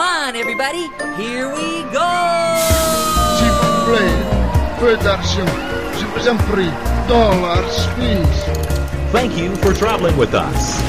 Come 0.00 0.08
on, 0.08 0.34
everybody. 0.34 0.88
Here 1.20 1.46
we 1.52 1.84
go. 1.92 2.10
S'il 3.36 3.52
vous 3.60 3.76
plaît, 3.86 4.16
peu 4.80 4.96
d'argent. 5.04 5.52
Je 5.98 6.06
vous 6.06 6.26
en 6.26 6.36
prie. 6.50 6.72
Dollars, 7.06 7.86
please. 7.96 8.44
Thank 9.12 9.36
you 9.36 9.54
for 9.56 9.74
traveling 9.74 10.16
with 10.16 10.32
us. 10.32 10.80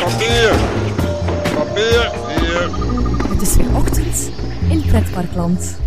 Papier! 0.00 0.50
Papier! 1.54 2.10
Hier! 2.28 2.68
Het 3.28 3.42
is 3.42 3.56
weer 3.56 3.76
ochtend 3.76 4.30
in 4.70 4.82
Pretparkland. 4.86 5.78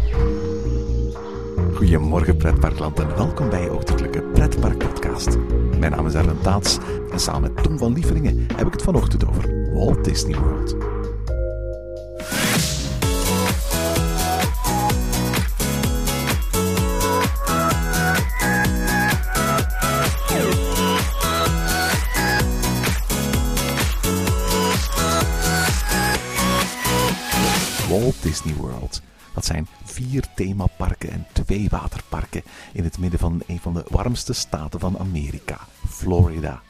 Goedemorgen 1.76 2.38
pretparkland 2.38 3.00
en 3.00 3.16
welkom 3.16 3.50
bij 3.50 3.62
je 3.62 3.74
ochtendelijke 3.74 4.22
pretpark 4.22 4.78
podcast. 4.78 5.38
Mijn 5.80 5.92
naam 5.92 6.08
is 6.08 6.14
Erwin 6.14 6.42
Taats 6.42 6.78
en 7.14 7.20
samen 7.20 7.54
met 7.54 7.64
Tom 7.64 7.78
van 7.78 7.94
Lieveringen 7.94 8.48
heb 8.56 8.68
ik 8.68 8.74
het 8.74 8.82
vanochtend 8.82 9.28
over 9.28 9.74
Walt 9.74 10.04
Disney 10.04 10.40
World. 10.40 10.76
Walt 27.90 28.22
Disney 28.22 28.56
World. 28.56 29.02
Dat 29.34 29.46
zijn 29.46 29.68
vier 29.84 30.24
themaparken 30.36 31.10
en 31.10 31.26
twee 31.32 31.68
waterparken 31.70 32.44
in 32.74 32.84
het 32.84 32.98
midden 32.98 33.20
van 33.20 33.42
een 33.48 33.60
van 33.60 33.74
de 33.74 33.84
warmste 33.88 34.34
staten 34.34 34.80
van 34.80 35.00
Amerika, 35.00 35.60
Florida. 35.90 36.62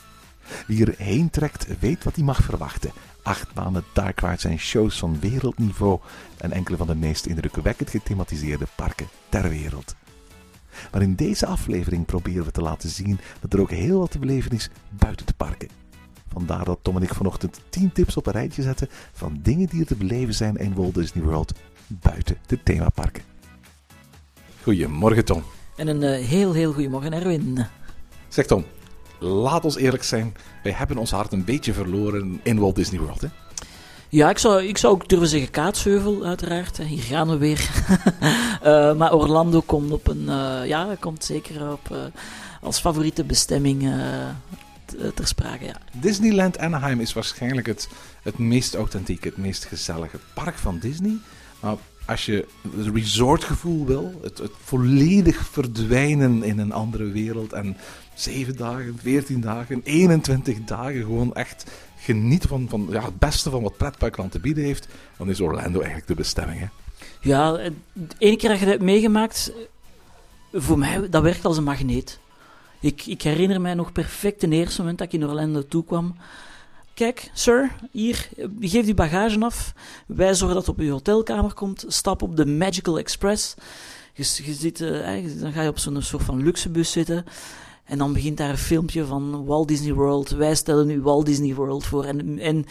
Wie 0.67 0.85
erheen 0.85 1.29
trekt, 1.29 1.79
weet 1.79 2.03
wat 2.03 2.15
hij 2.15 2.23
mag 2.23 2.43
verwachten. 2.43 2.91
Achtbanen, 3.23 3.83
dark 3.93 4.20
rides 4.20 4.43
en 4.43 4.57
shows 4.57 4.99
van 4.99 5.19
wereldniveau 5.19 5.99
en 6.38 6.52
enkele 6.52 6.77
van 6.77 6.88
de 6.88 6.95
meest 6.95 7.25
indrukwekkend 7.25 7.89
gethematiseerde 7.89 8.66
parken 8.75 9.08
ter 9.30 9.50
wereld. 9.50 9.95
Maar 10.91 11.02
in 11.02 11.16
deze 11.16 11.45
aflevering 11.45 12.05
proberen 12.05 12.45
we 12.45 12.52
te 12.52 12.61
laten 12.61 12.89
zien 12.89 13.19
dat 13.39 13.53
er 13.53 13.61
ook 13.61 13.72
heel 13.72 14.00
wat 14.00 14.11
te 14.11 14.19
beleven 14.19 14.52
is 14.52 14.69
buiten 14.89 15.25
de 15.25 15.33
parken. 15.38 15.69
Vandaar 16.27 16.66
dat 16.66 16.80
Tom 16.81 16.95
en 16.95 17.03
ik 17.03 17.13
vanochtend 17.13 17.59
10 17.69 17.91
tips 17.91 18.17
op 18.17 18.25
een 18.25 18.33
rijtje 18.33 18.61
zetten 18.61 18.89
van 19.11 19.39
dingen 19.41 19.67
die 19.67 19.80
er 19.80 19.85
te 19.85 19.95
beleven 19.95 20.33
zijn 20.33 20.57
in 20.57 20.73
Walt 20.73 20.95
Disney 20.95 21.23
World 21.23 21.53
buiten 21.88 22.38
de 22.45 22.63
themaparken. 22.63 23.23
Goedemorgen 24.61 25.25
Tom. 25.25 25.44
En 25.75 25.88
een 25.88 26.03
eh, 26.03 26.25
heel, 26.25 26.53
heel 26.53 26.73
goedemorgen, 26.73 27.13
Erwin. 27.13 27.66
Zeg 28.28 28.45
Tom, 28.45 28.66
laat 29.23 29.66
ons 29.66 29.75
eerlijk 29.75 30.03
zijn, 30.03 30.35
wij 30.63 30.71
hebben 30.71 30.97
ons 30.97 31.11
hart 31.11 31.33
een 31.33 31.43
beetje 31.43 31.73
verloren 31.73 32.39
in 32.43 32.59
Walt 32.59 32.75
Disney 32.75 32.99
World. 32.99 33.21
Hè? 33.21 33.27
Ja, 34.09 34.29
ik 34.29 34.38
zou, 34.38 34.63
ik 34.63 34.77
zou 34.77 34.93
ook 34.93 35.09
durven 35.09 35.27
zeggen 35.27 35.52
Kaatsheuvel, 35.52 36.23
uiteraard. 36.23 36.77
Hier 36.77 37.03
gaan 37.03 37.29
we 37.29 37.38
weer. 37.38 37.69
Eh, 38.63 38.95
maar 38.95 39.13
Orlando 39.13 39.61
komt 39.61 39.91
op 39.91 40.07
een... 40.07 40.29
eh, 40.29 40.67
ja, 40.67 40.95
komt 40.99 41.23
zeker 41.23 41.71
op, 41.71 41.91
eh, 41.91 41.97
als 42.61 42.79
favoriete 42.79 43.23
bestemming 43.23 43.91
ter 45.16 45.27
sprake, 45.27 45.66
ja. 45.66 45.75
Disneyland 45.91 46.57
Anaheim 46.57 46.99
is 46.99 47.13
waarschijnlijk 47.13 47.67
het, 47.67 47.89
het 48.21 48.38
meest 48.38 48.75
authentieke, 48.75 49.27
het 49.27 49.38
meest 49.38 49.66
gezellige 49.66 50.19
park 50.33 50.57
van 50.57 50.79
Disney. 50.79 51.17
Maar 51.59 51.75
als 52.05 52.25
je 52.25 52.47
het 52.61 52.88
resortgevoel 52.94 53.85
wil, 53.85 54.19
het, 54.21 54.38
het 54.38 54.51
volledig 54.63 55.47
verdwijnen 55.51 56.44
in 56.44 56.59
een 56.59 56.71
andere 56.71 57.11
wereld 57.11 57.53
en 57.53 57.77
7 58.16 58.56
dagen, 58.56 58.97
14 59.02 59.42
dagen, 59.42 59.81
21 59.83 60.64
dagen 60.64 61.02
gewoon 61.02 61.33
echt 61.33 61.72
genieten 61.97 62.50
van, 62.50 62.69
van 62.69 62.88
ja, 62.89 63.06
het 63.06 63.19
beste 63.19 63.50
van 63.50 63.64
wat 63.64 63.78
pretparkland 63.78 64.31
te 64.31 64.39
bieden 64.39 64.64
heeft, 64.64 64.88
dan 65.17 65.30
is 65.30 65.42
Orlando 65.42 65.78
eigenlijk 65.78 66.08
de 66.08 66.16
bestemming. 66.16 66.59
Hè? 66.59 66.66
Ja, 67.22 67.52
de 67.52 67.72
ene 68.17 68.36
keer 68.36 68.50
dat 68.50 68.59
je 68.59 68.66
dat 68.66 68.81
meegemaakt, 68.81 69.52
voor 70.53 70.78
mij, 70.78 71.09
dat 71.09 71.24
werkt 71.24 71.46
als 71.46 71.57
een 71.57 71.63
magneet. 71.63 72.19
Ik, 72.79 73.06
ik 73.06 73.22
herinner 73.22 73.62
mij 73.62 73.74
nog 73.74 73.91
perfect 73.91 74.41
het 74.41 74.51
eerste 74.51 74.80
moment 74.80 74.97
dat 74.97 75.07
ik 75.07 75.13
in 75.13 75.28
Orlando 75.28 75.68
toekwam. 75.68 76.16
Kijk, 76.94 77.30
sir, 77.34 77.72
hier, 77.91 78.30
geef 78.59 78.85
die 78.85 78.94
bagage 78.94 79.40
af. 79.40 79.74
Wij 80.06 80.34
zorgen 80.34 80.56
dat 80.56 80.66
het 80.68 80.75
op 80.75 80.81
uw 80.81 80.91
hotelkamer 80.91 81.53
komt. 81.53 81.85
Stap 81.88 82.22
op 82.22 82.35
de 82.35 82.45
Magical 82.45 83.00
Express. 83.00 83.56
Je, 84.13 84.44
je 84.45 84.53
zit, 84.53 84.81
eh, 84.81 85.40
dan 85.40 85.51
ga 85.51 85.62
je 85.62 85.69
op 85.69 85.80
zo'n 85.80 86.01
soort 86.01 86.24
van 86.24 86.44
luxebus 86.44 86.91
zitten. 86.91 87.25
En 87.83 87.97
dan 87.97 88.13
begint 88.13 88.38
daar 88.38 88.49
een 88.49 88.57
filmpje 88.57 89.05
van 89.05 89.45
Walt 89.45 89.67
Disney 89.67 89.94
World. 89.94 90.29
Wij 90.29 90.55
stellen 90.55 90.89
u 90.89 91.01
Walt 91.01 91.25
Disney 91.25 91.55
World 91.55 91.85
voor. 91.85 92.03
En, 92.03 92.39
en 92.39 92.66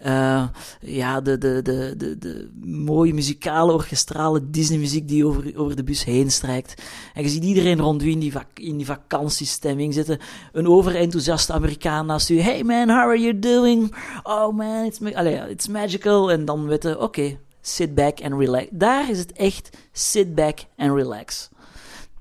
eh, 0.00 0.44
ja, 0.80 1.20
de, 1.20 1.38
de, 1.38 1.62
de, 1.62 1.94
de, 1.96 2.18
de 2.18 2.50
mooie 2.64 3.14
muzikale, 3.14 3.72
orchestrale 3.72 4.50
Disney-muziek 4.50 5.08
die 5.08 5.26
over, 5.26 5.52
over 5.56 5.76
de 5.76 5.84
bus 5.84 6.04
heen 6.04 6.30
strijkt. 6.30 6.82
En 7.14 7.22
je 7.22 7.28
ziet 7.28 7.44
iedereen 7.44 7.80
rond 7.80 8.02
u 8.02 8.10
in 8.10 8.18
die, 8.18 8.32
in 8.54 8.76
die 8.76 8.86
vakantiestemming 8.86 9.94
zitten. 9.94 10.18
Een 10.52 10.68
overenthousiaste 10.68 11.52
Amerikaan 11.52 12.06
naast 12.06 12.30
u. 12.30 12.40
Hey 12.40 12.62
man, 12.62 12.88
how 12.88 12.98
are 12.98 13.20
you 13.20 13.38
doing? 13.38 13.94
Oh 14.22 14.56
man, 14.56 14.84
it's, 14.84 15.00
it's 15.48 15.68
magical. 15.68 16.30
En 16.30 16.44
dan 16.44 16.66
weten, 16.66 17.00
oké, 17.00 17.38
sit 17.60 17.94
back 17.94 18.20
and 18.20 18.40
relax. 18.40 18.66
Daar 18.70 19.10
is 19.10 19.18
het 19.18 19.32
echt 19.32 19.76
sit 19.92 20.34
back 20.34 20.58
and 20.76 20.94
relax. 20.94 21.48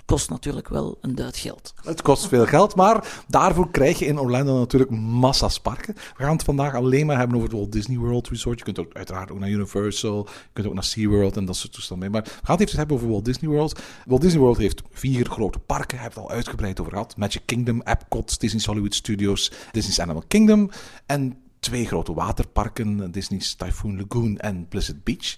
Kost 0.08 0.30
natuurlijk 0.30 0.68
wel 0.68 0.98
een 1.02 1.16
duit 1.16 1.38
geld. 1.38 1.74
Het 1.84 2.02
kost 2.02 2.28
veel 2.28 2.46
geld, 2.46 2.76
maar 2.76 3.24
daarvoor 3.28 3.72
krijg 3.72 4.00
je 4.00 4.06
in 4.06 4.20
Orlando 4.20 4.58
natuurlijk 4.58 4.92
massa's 4.92 5.60
parken. 5.60 5.94
We 5.94 6.24
gaan 6.24 6.32
het 6.32 6.44
vandaag 6.44 6.76
alleen 6.76 7.06
maar 7.06 7.18
hebben 7.18 7.36
over 7.36 7.50
het 7.50 7.58
Walt 7.58 7.72
Disney 7.72 7.98
World 7.98 8.28
Resort. 8.28 8.58
Je 8.58 8.64
kunt 8.64 8.80
ook 8.80 8.94
uiteraard 8.94 9.32
ook 9.32 9.40
naar 9.40 9.50
Universal, 9.50 10.28
je 10.28 10.50
kunt 10.54 10.68
ook 10.68 10.74
naar 10.74 10.84
SeaWorld 10.84 11.38
en 11.38 11.46
dat 11.46 11.56
soort 11.56 11.74
toestanden 11.74 12.12
mee. 12.12 12.22
Maar 12.22 12.32
we 12.40 12.46
gaan 12.46 12.56
het 12.56 12.66
even 12.68 12.78
hebben 12.78 12.96
over 12.96 13.10
Walt 13.10 13.26
Disney 13.26 13.52
World. 13.52 13.80
Walt 14.06 14.22
Disney 14.22 14.42
World 14.42 14.58
heeft 14.58 14.82
vier 14.92 15.26
grote 15.26 15.60
parken, 15.60 16.00
hebben 16.00 16.22
het 16.22 16.30
al 16.30 16.36
uitgebreid 16.36 16.80
over 16.80 16.92
gehad. 16.92 17.18
Magic 17.18 17.42
Kingdom, 17.46 17.82
Epcot, 17.82 18.40
Disney's 18.40 18.66
Hollywood 18.66 18.96
Studios, 18.96 19.52
Disney's 19.72 20.00
Animal 20.00 20.24
Kingdom 20.28 20.70
en 21.06 21.38
twee 21.60 21.86
grote 21.86 22.14
waterparken, 22.14 23.12
Disney's 23.12 23.56
Typhoon 23.56 23.98
Lagoon 23.98 24.38
en 24.38 24.68
Blizzard 24.68 25.04
Beach. 25.04 25.38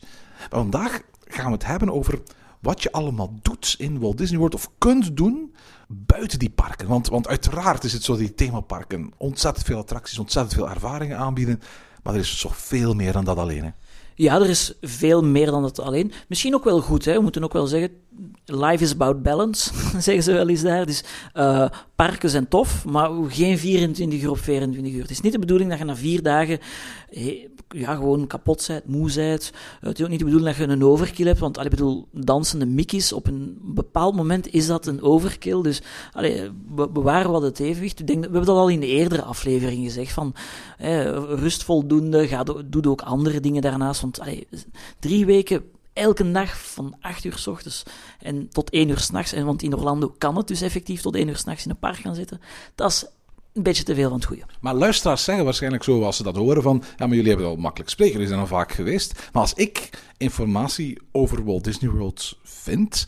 Vandaag 0.50 1.02
gaan 1.28 1.46
we 1.46 1.52
het 1.52 1.66
hebben 1.66 1.92
over 1.92 2.22
wat 2.60 2.84
je 2.84 2.92
allemaal 2.92 3.34
doet 3.42 3.76
in 3.78 4.00
Walt 4.00 4.18
Disney 4.18 4.40
World 4.40 4.56
of 4.56 4.70
kunt 4.78 5.18
doen 5.18 5.56
buiten 5.88 6.40
die 6.40 6.50
parken. 6.50 6.88
Want, 6.88 7.08
want 7.08 7.28
uiteraard 7.28 7.84
is 7.84 7.94
het 7.94 8.04
zo 8.04 8.12
dat 8.12 8.22
die 8.22 8.36
themaparken 8.36 9.14
ontzettend 9.18 9.66
veel 9.66 9.78
attracties, 9.78 10.20
ontzettend 10.20 10.56
veel 10.56 10.70
ervaringen 10.70 11.18
aanbieden. 11.18 11.62
Maar 12.04 12.14
er 12.14 12.20
is 12.20 12.42
toch 12.42 12.58
veel 12.58 12.94
meer 12.94 13.12
dan 13.12 13.26
dat 13.26 13.38
alleen. 13.38 13.64
Hè? 13.64 13.70
Ja, 14.20 14.36
er 14.42 14.50
is 14.50 14.74
veel 14.82 15.24
meer 15.24 15.46
dan 15.46 15.62
dat 15.62 15.80
alleen. 15.80 16.12
Misschien 16.28 16.54
ook 16.56 16.64
wel 16.64 16.82
goed, 16.82 17.06
hè. 17.06 17.14
we 17.14 17.22
moeten 17.22 17.44
ook 17.44 17.54
wel 17.54 17.68
zeggen. 17.68 17.90
Life 18.46 18.84
is 18.84 18.92
about 18.94 19.22
balance, 19.24 19.72
zeggen 20.02 20.24
ze 20.24 20.32
wel 20.32 20.48
eens 20.50 20.62
daar. 20.62 20.86
Dus 20.86 21.04
eh, 21.34 21.66
parken 21.96 22.30
zijn 22.30 22.48
tof, 22.48 22.86
maar 22.86 23.10
geen 23.28 23.58
24 23.58 24.22
uur 24.22 24.30
op 24.30 24.38
24 24.38 24.94
uur. 24.94 25.02
Het 25.02 25.12
is 25.12 25.22
niet 25.22 25.32
de 25.32 25.40
bedoeling 25.40 25.70
dat 25.70 25.80
je 25.80 25.86
na 25.86 25.96
vier 25.96 26.24
dagen 26.24 26.60
ja, 27.70 27.96
gewoon 27.96 28.28
kapot 28.28 28.66
bent, 28.68 28.88
moe 28.88 29.14
bent. 29.16 29.52
Het 29.80 29.98
is 30.00 30.04
ook 30.04 30.10
niet 30.10 30.20
de 30.20 30.26
bedoeling 30.26 30.56
dat 30.56 30.66
je 30.68 30.74
een 30.74 30.84
overkill 30.84 31.26
hebt, 31.26 31.40
want 31.40 31.58
allee, 31.58 31.70
ik 31.70 31.76
bedoel, 31.78 32.08
dansende 32.12 32.66
mickeys, 32.66 33.14
op 33.14 33.28
een 33.28 33.58
bepaald 33.62 34.16
moment 34.16 34.54
is 34.54 34.68
dat 34.68 34.86
een 34.88 35.02
overkill. 35.02 35.62
Dus 35.62 35.82
allee, 36.14 36.50
be- 36.76 36.90
bewaar 36.90 37.32
wat 37.32 37.42
het 37.42 37.60
evenwicht. 37.60 38.00
Ik 38.00 38.08
denk, 38.08 38.18
we 38.20 38.24
hebben 38.24 38.46
dat 38.46 38.58
al 38.58 38.68
in 38.70 38.80
de 38.80 38.88
eerdere 38.88 39.22
aflevering 39.22 39.84
gezegd, 39.84 40.12
van 40.12 40.34
eh, 40.78 41.04
rust 41.28 41.64
voldoende, 41.64 42.28
ga, 42.28 42.44
do- 42.44 42.62
doe 42.66 42.88
ook 42.88 43.02
andere 43.02 43.40
dingen 43.40 43.62
daarnaast. 43.62 44.00
Allee, 44.18 44.48
drie 45.00 45.26
weken 45.26 45.64
elke 45.94 46.32
dag 46.32 46.62
van 46.62 46.96
8 47.02 47.24
uur 47.24 47.38
s 47.38 47.48
ochtends 47.48 47.84
en 48.20 48.50
tot 48.50 48.70
1 48.70 48.90
uur 48.90 49.00
s'nachts. 49.00 49.34
En 49.34 49.46
want 49.46 49.62
in 49.62 49.76
Orlando 49.76 50.16
kan 50.18 50.38
het 50.38 50.48
dus 50.48 50.62
effectief 50.62 51.02
tot 51.02 51.16
1 51.16 51.28
uur 51.28 51.38
s'nachts 51.38 51.64
in 51.64 51.70
een 51.70 51.80
park 51.80 51.98
gaan 51.98 52.16
zitten. 52.16 52.42
Dat 52.76 52.92
is 52.92 53.06
een 53.54 53.64
beetje 53.64 53.84
te 53.84 53.96
veel 53.96 54.10
van 54.10 54.18
het 54.18 54.28
goede. 54.28 54.44
Maar 54.62 54.74
luisteraars 54.74 55.24
zeggen 55.24 55.44
waarschijnlijk 55.46 55.84
zo 55.84 56.04
als 56.04 56.18
ze 56.18 56.24
dat 56.24 56.36
horen 56.36 56.62
van... 56.62 56.84
Ja, 56.98 57.06
maar 57.06 57.16
jullie 57.16 57.30
hebben 57.32 57.48
al 57.48 57.56
makkelijk 57.56 57.90
spreken, 57.90 58.14
jullie 58.14 58.28
zijn 58.28 58.40
al 58.40 58.48
vaak 58.48 58.72
geweest. 58.72 59.30
Maar 59.34 59.42
als 59.42 59.54
ik 59.54 59.90
informatie 60.18 61.02
over 61.12 61.44
Walt 61.46 61.64
Disney 61.64 61.92
World 61.92 62.38
vind... 62.44 63.06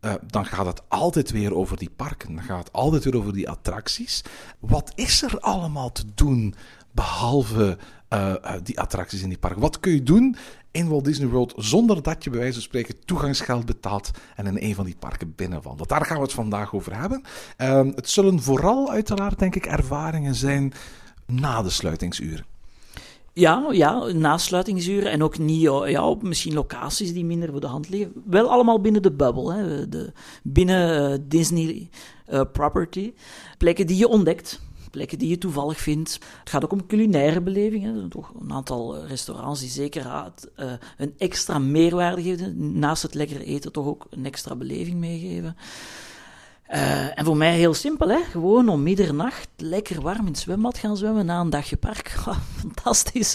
eh, 0.00 0.14
dan 0.26 0.46
gaat 0.46 0.66
het 0.66 0.82
altijd 0.88 1.30
weer 1.30 1.54
over 1.54 1.76
die 1.76 1.90
parken. 1.96 2.34
Dan 2.34 2.44
gaat 2.44 2.58
het 2.58 2.72
altijd 2.72 3.04
weer 3.04 3.16
over 3.16 3.32
die 3.32 3.48
attracties. 3.48 4.22
Wat 4.58 4.92
is 4.94 5.22
er 5.22 5.40
allemaal 5.40 5.92
te 5.92 6.04
doen 6.14 6.54
behalve 6.94 7.78
eh, 8.08 8.30
eh, 8.30 8.60
die 8.62 8.80
attracties 8.80 9.22
in 9.22 9.28
die 9.28 9.38
parken? 9.38 9.60
Wat 9.60 9.80
kun 9.80 9.92
je 9.92 10.02
doen 10.02 10.36
in 10.70 10.88
Walt 10.88 11.04
Disney 11.04 11.28
World 11.28 11.52
zonder 11.56 12.02
dat 12.02 12.24
je 12.24 12.30
bij 12.30 12.38
wijze 12.38 12.54
van 12.54 12.62
spreken 12.62 13.04
toegangsgeld 13.04 13.66
betaalt 13.66 14.10
en 14.36 14.46
in 14.46 14.68
een 14.68 14.74
van 14.74 14.84
die 14.84 14.96
parken 14.98 15.34
binnenwandelt? 15.34 15.88
Daar 15.88 16.04
gaan 16.04 16.16
we 16.16 16.22
het 16.22 16.32
vandaag 16.32 16.74
over 16.74 17.00
hebben. 17.00 17.22
Ehm, 17.56 17.92
het 17.94 18.10
zullen 18.10 18.42
vooral 18.42 18.90
uiteraard, 18.90 19.38
denk 19.38 19.54
ik, 19.54 19.66
ervaringen 19.66 20.34
zijn 20.34 20.72
na 21.26 21.62
de 21.62 21.70
sluitingsuren. 21.70 22.44
Ja, 23.32 23.68
ja, 23.70 24.12
nasluitingsuren 24.12 25.10
en 25.10 25.22
ook 25.22 25.38
niet 25.38 25.60
ja, 25.60 26.08
op 26.08 26.22
misschien 26.22 26.54
locaties 26.54 27.12
die 27.12 27.24
minder 27.24 27.50
voor 27.50 27.60
de 27.60 27.66
hand 27.66 27.88
liggen. 27.88 28.12
Wel 28.26 28.50
allemaal 28.50 28.80
binnen 28.80 29.02
de 29.02 29.12
bubbel, 29.12 29.52
hè, 29.52 29.88
de, 29.88 30.12
binnen 30.42 31.12
eh, 31.12 31.18
Disney 31.22 31.88
property. 32.52 33.12
Plekken 33.58 33.86
die 33.86 33.96
je 33.96 34.08
ontdekt, 34.08 34.60
plekken 34.94 35.18
die 35.18 35.28
je 35.28 35.38
toevallig 35.38 35.78
vindt. 35.78 36.12
Het 36.40 36.50
gaat 36.50 36.64
ook 36.64 36.72
om 36.72 36.86
culinaire 36.86 37.40
belevingen. 37.40 38.08
Toch 38.08 38.32
een 38.40 38.52
aantal 38.52 39.06
restaurants 39.06 39.60
die 39.60 39.70
zeker 39.70 40.06
uh, 40.06 40.72
een 40.96 41.14
extra 41.18 41.58
meerwaarde 41.58 42.22
geven. 42.22 42.78
Naast 42.78 43.02
het 43.02 43.14
lekker 43.14 43.40
eten 43.40 43.72
toch 43.72 43.86
ook 43.86 44.06
een 44.10 44.26
extra 44.26 44.56
beleving 44.56 44.98
meegeven. 44.98 45.56
Uh, 46.70 47.18
en 47.18 47.24
voor 47.24 47.36
mij 47.36 47.56
heel 47.56 47.74
simpel, 47.74 48.08
hè? 48.08 48.20
gewoon 48.30 48.68
om 48.68 48.82
middernacht 48.82 49.48
lekker 49.56 50.00
warm 50.00 50.20
in 50.20 50.26
het 50.26 50.38
zwembad 50.38 50.78
gaan 50.78 50.96
zwemmen 50.96 51.26
na 51.26 51.40
een 51.40 51.50
dagje 51.50 51.76
park. 51.76 52.12
Oh, 52.28 52.38
fantastisch. 52.58 53.32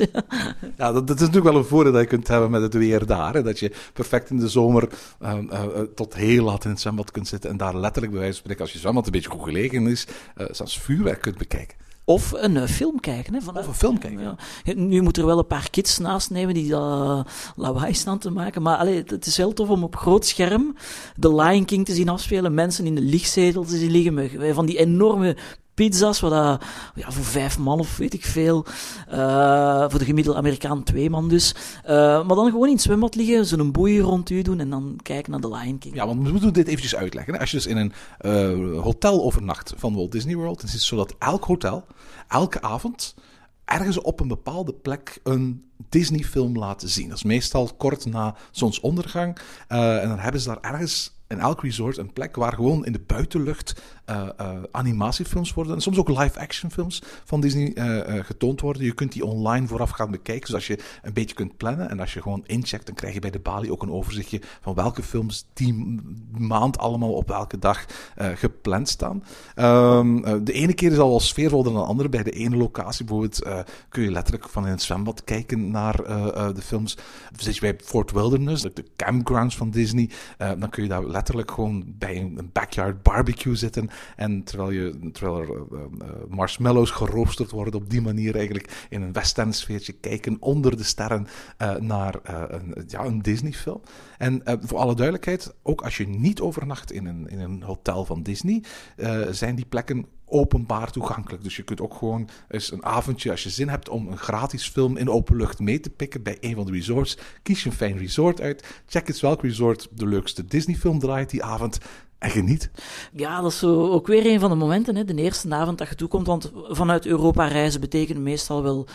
ja, 0.78 0.92
dat, 0.92 1.10
is 1.10 1.20
natuurlijk 1.20 1.46
wel 1.46 1.56
een 1.56 1.66
voordeel 1.66 1.92
dat 1.92 2.02
je 2.02 2.08
kunt 2.08 2.28
hebben 2.28 2.52
met 2.52 2.62
het 2.62 2.74
weer 2.74 3.06
daar. 3.06 3.34
Hè? 3.34 3.44
Dat 3.44 3.60
je 3.60 3.72
perfect 3.94 4.30
in 4.30 4.40
de 4.40 4.48
zomer 4.48 4.90
uh, 5.22 5.38
uh, 5.52 5.66
tot 5.96 6.16
heel 6.16 6.44
laat 6.44 6.64
in 6.64 6.70
het 6.70 6.80
zwembad 6.80 7.12
kunt 7.12 7.28
zitten 7.28 7.50
en 7.50 7.58
daar 7.58 7.76
letterlijk 7.76 8.12
bij 8.12 8.22
wijze 8.22 8.36
van 8.36 8.44
spreken, 8.44 8.62
als 8.62 8.74
je 8.74 8.80
zwembad 8.80 9.06
een 9.06 9.12
beetje 9.12 9.30
goed 9.30 9.44
gelegen 9.44 9.88
is, 9.88 10.08
zelfs 10.52 10.80
vuurwerk 10.80 11.22
kunt 11.22 11.38
bekijken. 11.38 11.78
Of 12.10 12.32
een 12.32 12.56
uh, 12.56 12.64
film 12.64 13.00
kijken. 13.00 13.34
Hè, 13.34 13.40
of 13.60 13.68
een 13.68 13.74
film 13.74 13.98
kijken. 13.98 14.22
Ja. 14.22 14.36
Nu 14.74 15.02
moet 15.02 15.18
er 15.18 15.26
wel 15.26 15.38
een 15.38 15.48
paar 15.48 15.70
kids 15.70 15.98
naast 15.98 16.30
nemen 16.30 16.54
die 16.54 16.72
uh, 16.72 17.24
lawaai 17.56 17.94
staan 17.94 18.20
te 18.20 18.32
maken. 18.32 18.62
Maar 18.62 18.78
allee, 18.78 19.04
het 19.06 19.26
is 19.26 19.38
heel 19.38 19.54
tof 19.54 19.70
om 19.70 19.84
op 19.84 19.96
groot 19.96 20.26
scherm 20.26 20.76
de 21.16 21.36
Lion 21.36 21.66
King 21.66 21.86
te 21.86 21.94
zien 21.94 22.10
afspelen. 22.10 22.54
Mensen 22.54 22.86
in 22.86 22.96
de 22.96 23.02
lichtzetel 23.02 23.64
te 23.64 23.78
zien 23.78 23.92
liggen. 23.92 24.14
Met, 24.14 24.32
van 24.52 24.66
die 24.66 24.78
enorme 24.78 25.38
pizza's, 25.80 26.20
wat 26.20 26.31
dat, 26.31 26.64
ja, 26.96 27.12
voor 27.12 27.24
vijf 27.24 27.58
man 27.58 27.80
of 27.80 27.98
weet 27.98 28.14
ik 28.14 28.26
veel. 28.26 28.66
Uh, 29.12 29.90
voor 29.90 30.00
de 30.00 30.06
gemiddelde 30.06 30.40
Amerikaan 30.40 30.84
twee 30.84 31.10
man 31.10 31.30
dus. 31.30 31.56
Uh, 31.84 31.90
maar 32.26 32.36
dan 32.36 32.50
gewoon 32.52 32.68
in 32.68 32.74
het 32.74 32.81
zwembad 32.81 33.16
liggen, 33.16 33.46
zo'n 33.46 33.72
boei 33.72 34.00
rond 34.00 34.30
u 34.30 34.42
doen 34.42 34.60
en 34.60 34.70
dan 34.70 35.00
kijken 35.04 35.31
naar 35.31 35.42
de 35.42 35.48
Lion 35.48 35.78
King. 35.78 35.96
Ja, 35.96 36.06
want 36.06 36.24
we 36.24 36.31
moeten 36.31 36.54
dit 36.54 36.68
eventjes 36.68 36.96
uitleggen. 36.96 37.40
Als 37.40 37.52
je 37.52 37.58
dus 37.58 37.66
in 37.66 37.78
een 37.78 37.94
uh, 38.22 38.81
hotel 38.81 39.24
overnacht 39.24 39.74
van 39.78 39.96
Walt 39.96 40.12
Disney 40.12 40.36
World, 40.36 40.58
dan 40.58 40.68
is 40.68 40.74
het 40.74 40.81
zo 40.81 40.96
dat 40.96 41.16
elk 41.20 41.44
hotel, 41.44 41.86
elke 42.28 42.62
avond 42.62 43.16
ergens 43.66 44.02
op 44.02 44.20
een 44.20 44.28
bepaalde 44.28 44.74
plek 44.74 45.20
een 45.24 45.66
Disney-film 45.90 46.58
laten 46.58 46.90
zien. 46.90 47.08
Dat 47.08 47.18
is 47.18 47.24
meestal 47.24 47.70
kort 47.78 48.06
na 48.06 48.36
zonsondergang. 48.52 49.38
En 49.68 50.08
dan 50.08 50.20
hebben 50.20 50.42
ze 50.42 50.48
daar 50.48 50.72
ergens 50.72 51.19
in 51.30 51.40
elk 51.40 51.62
resort 51.62 51.98
een 51.98 52.14
plek 52.14 52.36
waar 52.36 52.54
gewoon 52.54 52.86
in 52.86 52.92
de 52.92 53.02
buitenlucht 53.08 53.81
uh, 54.10 54.28
uh, 54.42 54.50
animatiefilms 54.72 55.54
worden. 55.54 55.76
En 55.76 55.81
soms 55.81 55.98
ook 55.98 56.10
live-action 56.10 56.72
films 56.72 57.02
van 57.24 57.42
Disney 57.42 57.72
uh, 57.76 58.24
getoond 58.24 58.62
worden. 58.62 58.84
Je 58.84 58.94
kunt 58.94 59.12
die 59.12 59.26
online 59.26 59.68
vooraf 59.68 59.90
gaan 59.90 60.12
bekijken. 60.12 60.46
Dus 60.46 60.56
als 60.56 60.68
je 60.68 60.80
een 61.02 61.14
beetje 61.14 61.36
kunt 61.36 61.58
plannen 61.58 61.90
en 61.90 62.00
als 62.00 62.14
je 62.14 62.22
gewoon 62.22 62.44
incheckt, 62.46 62.86
dan 62.86 62.96
krijg 62.96 63.14
je 63.14 63.20
bij 63.20 63.30
de 63.30 63.40
balie 63.40 63.72
ook 63.72 63.81
een 63.84 63.92
overzichtje 63.92 64.42
van 64.62 64.74
welke 64.74 65.04
films 65.04 65.46
die 65.54 66.02
maand 66.38 66.78
allemaal 66.78 67.14
op 67.14 67.28
welke 67.28 67.60
dag 67.60 67.86
gepland 68.16 68.90
staan. 68.90 69.24
Um, 69.56 70.44
de 70.46 70.54
ene 70.54 70.74
keer 70.74 70.92
is 70.92 70.98
al 70.98 71.10
wel 71.10 71.20
sfeervoller 71.20 71.66
dan 71.66 71.74
de 71.74 71.80
andere. 71.80 72.10
Bij 72.10 72.24
de 72.24 72.32
ene 72.32 72.56
locatie 72.56 73.06
bijvoorbeeld 73.06 73.48
kun 73.90 74.04
je 74.04 74.12
letterlijk 74.12 74.50
van 74.50 74.66
in 74.66 74.72
het 74.72 74.82
zwembad 74.82 75.24
kijken 75.24 75.72
naar 75.72 75.96
de 76.54 76.62
films. 76.62 76.98
Zit 77.38 77.56
je 77.56 77.62
bij 77.62 77.75
Fort 77.84 78.12
Wilderness, 78.12 78.64
de 78.64 78.86
campgrounds 78.96 79.58
van 79.58 79.70
Disney, 79.70 80.10
dan 80.38 80.70
kun 80.70 80.84
je 80.84 80.90
daar 80.90 81.04
letterlijk 81.19 81.51
gewoon 81.51 81.83
bij 81.98 82.18
een 82.18 82.50
backyard 82.54 83.04
barbecue 83.04 83.56
zitten. 83.56 83.89
En 84.16 84.44
terwijl, 84.44 84.71
je, 84.71 85.10
terwijl 85.12 85.39
er 85.42 85.48
uh, 85.50 85.80
marshmallows 86.30 86.92
geroosterd 86.92 87.51
worden, 87.51 87.74
op 87.74 87.89
die 87.89 88.01
manier 88.01 88.36
eigenlijk 88.36 88.88
in 88.89 89.01
een 89.01 89.13
West 89.13 89.38
End 89.38 89.56
sfeertje 89.56 89.94
kijken 89.94 90.38
onder 90.39 90.77
de 90.77 90.83
sterren 90.83 91.27
naar 91.80 92.16
een, 92.24 92.83
ja, 92.88 93.04
een 93.06 93.21
Disney-film. 93.21 93.81
En 94.18 94.42
voor 94.62 94.77
alle 94.77 94.95
duidelijkheid, 94.95 95.54
ook 95.63 95.81
als 95.81 95.98
je 95.98 96.07
niet 96.07 96.42
overnacht 96.42 96.92
in 96.92 97.06
een, 97.06 97.27
in 97.27 97.39
een 97.39 97.63
hotel 97.63 98.06
van 98.06 98.24
Disney, 98.24 98.63
zijn 99.31 99.56
die 99.56 99.65
plekken 99.65 100.06
openbaar 100.30 100.92
toegankelijk. 100.92 101.44
Dus 101.44 101.56
je 101.56 101.64
kunt 101.64 101.81
ook 101.81 101.94
gewoon 101.94 102.30
eens 102.48 102.72
een 102.72 102.86
avondje, 102.86 103.31
als 103.31 103.44
je 103.44 103.50
zin 103.50 103.70
hebt 103.70 103.90
om 103.90 104.08
een 104.08 104.18
gratis 104.18 104.68
film 104.68 104.98
in 104.98 105.10
open 105.10 105.36
lucht 105.36 105.60
mee 105.60 105.80
te 105.80 105.90
pikken 105.90 106.24
bij 106.24 106.38
een 106.40 106.56
van 106.56 106.66
de 106.66 106.72
resorts, 106.72 107.18
kies 107.44 107.64
je 107.64 107.70
een 107.70 107.76
fijn 107.76 107.98
resort 107.98 108.42
uit. 108.42 108.81
Check 108.88 109.08
eens 109.08 109.22
welk 109.22 109.42
resort 109.42 109.88
de 109.92 110.08
leukste 110.08 110.46
Disney-film 110.46 111.00
draait 111.00 111.30
die 111.30 111.44
avond. 111.44 111.80
En 112.20 112.30
geniet. 112.30 112.70
Ja, 113.14 113.42
dat 113.42 113.52
is 113.52 113.64
ook 113.64 114.08
weer 114.08 114.26
een 114.26 114.40
van 114.40 114.50
de 114.50 114.56
momenten, 114.56 114.96
hè, 114.96 115.06
de 115.06 115.16
eerste 115.16 115.56
avond 115.56 115.78
dat 115.78 115.90
je 115.90 115.96
toekomt. 115.96 116.28
Want 116.28 116.52
vanuit 116.68 117.06
Europa 117.06 117.48
reizen 117.48 117.82
betekent 117.82 118.20
meestal 118.20 118.64
wel 118.64 118.88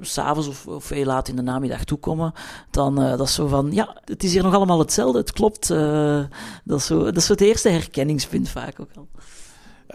s'avonds 0.00 0.48
of, 0.48 0.66
of 0.66 0.88
heel 0.88 1.04
laat 1.04 1.28
in 1.28 1.36
de 1.36 1.42
namiddag 1.42 1.84
toekomen. 1.84 2.32
Dan 2.70 3.02
uh, 3.02 3.10
dat 3.10 3.26
is 3.26 3.34
zo 3.34 3.46
van, 3.46 3.72
ja, 3.72 4.00
het 4.04 4.22
is 4.22 4.32
hier 4.32 4.42
nog 4.42 4.54
allemaal 4.54 4.78
hetzelfde, 4.78 5.18
het 5.18 5.32
klopt. 5.32 5.70
Uh, 5.70 6.24
dat, 6.64 6.78
is 6.78 6.86
zo, 6.86 7.04
dat 7.04 7.16
is 7.16 7.26
zo 7.26 7.32
het 7.32 7.40
eerste 7.40 7.68
herkenningspunt 7.68 8.48
vaak 8.48 8.80
ook 8.80 8.90
al. 8.96 9.08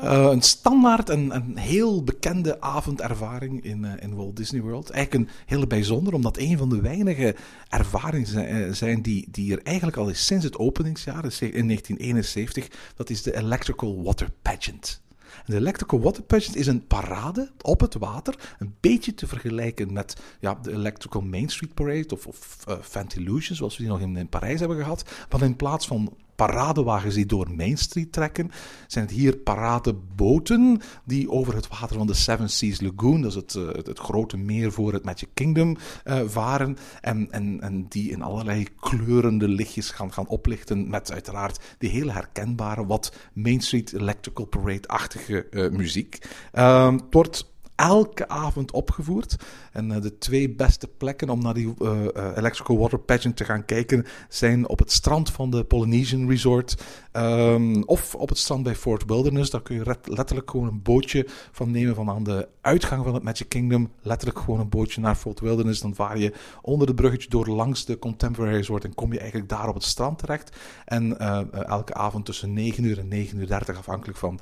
Uh, 0.04 0.30
een 0.32 0.42
standaard, 0.42 1.10
een, 1.10 1.36
een 1.36 1.58
heel 1.58 2.04
bekende 2.04 2.62
avondervaring 2.62 3.64
in, 3.64 3.84
uh, 3.84 3.92
in 4.00 4.16
Walt 4.16 4.36
Disney 4.36 4.62
World. 4.62 4.90
Eigenlijk 4.90 5.30
een 5.30 5.36
hele 5.46 5.68
bijzonder, 5.68 6.14
omdat 6.14 6.38
een 6.38 6.58
van 6.58 6.70
de 6.70 6.82
weinige 6.82 7.36
ervaringen 7.70 8.28
zijn, 8.28 8.76
zijn 8.76 9.02
die, 9.02 9.28
die 9.32 9.52
er 9.52 9.64
eigenlijk 9.64 9.98
al 9.98 10.10
is 10.10 10.26
sinds 10.26 10.44
het 10.46 10.58
openingsjaar, 10.58 11.22
dus 11.22 11.42
in 11.42 11.68
1971. 11.68 12.68
Dat 12.96 13.10
is 13.10 13.22
de 13.22 13.36
Electrical 13.36 14.04
Water 14.04 14.30
Pageant. 14.42 15.02
De 15.46 15.56
Electrical 15.56 16.00
Water 16.00 16.24
Pageant 16.24 16.56
is 16.56 16.68
een 16.68 16.88
parade 16.88 17.52
op 17.62 17.80
het 17.80 17.94
water. 17.94 18.56
Een 18.60 18.76
beetje 18.80 19.14
te 19.14 19.28
vergelijken 19.28 19.94
met 19.94 20.22
ja, 20.40 20.60
de 20.62 20.72
Electrical 20.72 21.22
Main 21.22 21.50
Street 21.50 21.74
Parade 21.74 22.14
of, 22.14 22.28
of 22.28 22.58
Fantillusion, 22.82 23.56
zoals 23.56 23.78
we 23.78 23.84
die 23.84 23.92
nog 23.92 24.02
in, 24.02 24.18
in 24.18 24.30
Parijs 24.30 24.60
hebben 24.60 24.78
gehad. 24.78 25.10
Maar 25.30 25.42
in 25.42 25.56
plaats 25.56 25.88
van 25.88 26.14
paradewagens 26.38 27.16
die 27.16 27.26
door 27.26 27.52
Main 27.56 27.78
Street 27.78 28.12
trekken, 28.12 28.52
zijn 28.88 29.06
het 29.06 29.14
hier 29.14 29.38
paradeboten 29.38 30.82
die 31.06 31.32
over 31.32 31.56
het 31.56 31.68
water 31.68 31.98
van 31.98 32.08
de 32.08 32.14
Seven 32.14 32.50
Seas 32.50 32.82
Lagoon, 32.82 33.22
dat 33.22 33.30
is 33.30 33.36
het, 33.36 33.54
uh, 33.54 33.68
het, 33.68 34.00
grote 34.00 34.38
meer 34.38 34.72
voor 34.72 34.94
het 34.94 35.04
Magic 35.04 35.30
Kingdom, 35.34 35.78
uh, 36.06 36.22
varen. 36.26 36.78
En, 37.02 37.32
en, 37.32 37.62
en 37.62 37.86
die 37.90 38.12
in 38.12 38.22
allerlei 38.22 38.68
kleurende 38.80 39.48
lichtjes 39.48 39.90
gaan, 39.90 40.14
gaan 40.14 40.28
oplichten 40.28 40.90
met 40.90 41.12
uiteraard 41.12 41.60
die 41.78 41.90
hele 41.90 42.12
herkenbare, 42.12 42.86
wat 42.86 43.16
Main 43.34 43.62
Street 43.62 43.94
Electrical 43.94 44.46
Parade-achtige 44.46 45.48
uh, 45.52 45.70
muziek. 45.70 46.28
het 46.52 47.04
wordt 47.10 47.56
elke 47.78 48.28
avond 48.28 48.72
opgevoerd. 48.72 49.36
En 49.72 49.90
uh, 49.90 50.02
de 50.02 50.18
twee 50.18 50.50
beste 50.50 50.88
plekken 50.88 51.30
om 51.30 51.42
naar 51.42 51.54
die 51.54 51.74
uh, 51.80 52.06
Electrical 52.36 52.78
Water 52.78 53.00
Pageant 53.00 53.36
te 53.36 53.46
gaan 53.46 53.66
kijken 53.66 54.06
zijn 54.30 54.68
op 54.68 54.80
het 54.80 54.92
strand 54.92 55.32
van 55.32 55.50
de 55.50 55.64
Polynesian 55.64 56.30
Resort 56.30 56.84
um, 57.18 57.84
of 57.84 58.16
op 58.16 58.30
het 58.30 58.38
strand 58.38 58.64
bij 58.64 58.76
Fort 58.76 59.06
Wilderness. 59.06 59.50
Daar 59.50 59.62
kun 59.62 59.76
je 59.76 59.98
letterlijk 60.04 60.52
gewoon 60.52 60.68
een 60.68 60.82
bootje 60.82 61.26
van 61.52 61.72
nemen 61.72 61.96
van 61.96 62.10
aan 62.10 62.24
de 62.24 62.48
uitgang 62.62 63.04
van 63.04 63.14
het 63.14 63.24
Magic 63.24 63.50
Kingdom. 63.50 63.92
Letterlijk 64.02 64.40
gewoon 64.40 64.60
een 64.60 64.70
bootje 64.70 65.02
naar 65.02 65.16
Fort 65.16 65.40
Wilderness. 65.40 65.82
Dan 65.82 65.96
vaar 65.96 66.18
je 66.18 66.34
onder 66.62 66.88
het 66.88 66.96
bruggetje 66.96 67.30
door 67.30 67.48
langs 67.48 67.86
de 67.86 68.00
Contemporary 68.00 68.56
Resort 68.56 68.84
en 68.84 68.96
kom 68.96 69.14
je 69.14 69.20
eigenlijk 69.20 69.50
daar 69.50 69.68
op 69.68 69.74
het 69.74 69.84
strand 69.84 70.20
terecht. 70.20 70.56
En 70.86 71.20
elke 71.68 71.94
avond 71.94 72.26
tussen 72.26 72.54
9 72.54 72.84
uur 72.84 73.00
en 73.00 73.08
9 73.08 73.40
uur 73.40 73.48
30 73.48 73.78
afhankelijk 73.78 74.18
van 74.18 74.40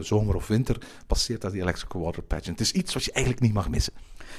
zomer 0.00 0.34
of 0.34 0.46
winter 0.46 0.78
passeert 1.06 1.40
daar 1.40 1.50
die 1.50 1.60
Electrical 1.60 2.00
Water 2.00 2.22
Pageant 2.22 2.60
is 2.60 2.72
iets 2.72 2.94
wat 2.94 3.04
je 3.04 3.12
eigenlijk 3.12 3.44
niet 3.44 3.54
mag 3.54 3.68
missen. 3.68 3.92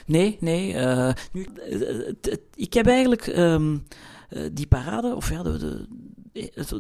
Nee, 0.05 0.37
nee. 0.39 0.73
Uh, 0.73 1.13
nu, 1.31 1.47
ik 2.55 2.73
heb 2.73 2.87
eigenlijk 2.87 3.27
um, 3.27 3.83
die 4.53 4.67
parade, 4.67 5.15
of 5.15 5.29
ja, 5.29 5.43
de, 5.43 5.57
de, 5.57 5.87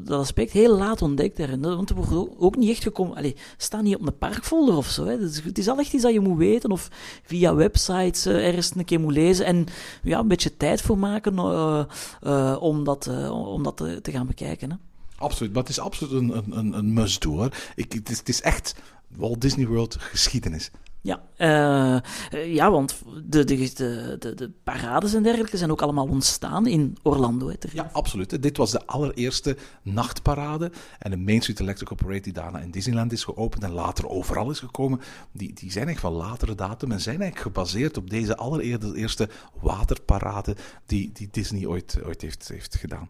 dat 0.03 0.09
aspect 0.09 0.51
heel 0.51 0.77
laat 0.77 1.01
ontdekt 1.01 1.37
daarin. 1.37 1.61
Want 1.61 1.89
er 1.89 1.95
wordt 1.95 2.31
ook 2.37 2.55
niet 2.55 2.69
echt 2.69 2.83
gekomen. 2.83 3.17
Allee, 3.17 3.35
staat 3.57 3.81
niet 3.81 3.95
op 3.95 4.07
een 4.07 4.17
parkfolder 4.17 4.75
of 4.75 4.87
zo. 4.87 5.05
Het 5.05 5.57
is 5.57 5.67
al 5.67 5.79
echt 5.79 5.93
iets 5.93 6.03
dat 6.03 6.13
je 6.13 6.19
moet 6.19 6.37
weten 6.37 6.71
of 6.71 6.89
via 7.23 7.55
websites 7.55 8.27
uh, 8.27 8.47
ergens 8.47 8.71
een 8.75 8.85
keer 8.85 8.99
moet 8.99 9.13
lezen. 9.13 9.45
En 9.45 9.65
ja, 10.03 10.19
een 10.19 10.27
beetje 10.27 10.57
tijd 10.57 10.81
voor 10.81 10.97
maken 10.97 11.33
uh, 11.33 12.57
om 12.59 12.83
dat, 12.83 13.29
om 13.31 13.63
dat 13.63 13.77
te, 13.77 14.01
te, 14.01 14.11
gaan 14.11 14.27
bekijken. 14.27 14.69
Hè. 14.69 14.75
Absoluut, 15.15 15.53
maar 15.53 15.61
het 15.61 15.71
is 15.71 15.79
absoluut 15.79 16.11
een, 16.11 16.57
een, 16.57 16.77
een 16.77 16.93
must-do 16.93 17.29
hoor. 17.29 17.49
Ik, 17.75 17.93
het, 17.93 18.09
is, 18.09 18.17
het 18.17 18.29
is 18.29 18.41
echt 18.41 18.75
Walt 19.07 19.41
Disney 19.41 19.67
World 19.67 19.97
geschiedenis. 19.99 20.71
Ja, 21.05 21.21
uh, 21.37 22.53
ja 22.53 22.71
want 22.71 23.01
de, 23.23 23.43
de, 23.43 23.73
de, 24.19 24.33
de, 24.35 24.51
parades 24.63 25.13
en 25.13 25.23
dergelijke 25.23 25.57
zijn 25.57 25.71
ook 25.71 25.81
allemaal 25.81 26.07
ontstaan 26.07 26.67
in 26.67 26.97
Orlando. 27.01 27.47
Hè, 27.47 27.55
ja, 27.73 27.89
absoluut. 27.91 28.41
Dit 28.41 28.57
was 28.57 28.71
de 28.71 28.85
allereerste 28.85 29.57
nachtparade. 29.81 30.71
En 30.99 31.11
de 31.11 31.17
Main 31.17 31.41
Street 31.41 31.59
Electrical 31.59 31.95
Parade 31.95 32.21
die 32.21 32.33
daarna 32.33 32.59
in 32.59 32.71
Disneyland 32.71 33.11
is 33.11 33.23
geopend 33.23 33.63
en 33.63 33.71
later 33.71 34.09
overal 34.09 34.49
is 34.49 34.59
gekomen, 34.59 35.01
die, 35.31 35.53
die 35.53 35.71
zijn 35.71 35.87
echt 35.87 35.99
van 35.99 36.13
latere 36.13 36.55
datum 36.55 36.91
en 36.91 37.01
zijn 37.01 37.21
eigenlijk 37.21 37.55
gebaseerd 37.55 37.97
op 37.97 38.09
deze 38.09 38.37
allereerste 38.37 39.29
waterparade 39.61 40.55
die, 40.85 41.11
die 41.13 41.27
Disney 41.31 41.65
ooit, 41.65 41.97
ooit 42.03 42.21
heeft, 42.21 42.47
heeft 42.47 42.75
gedaan. 42.75 43.09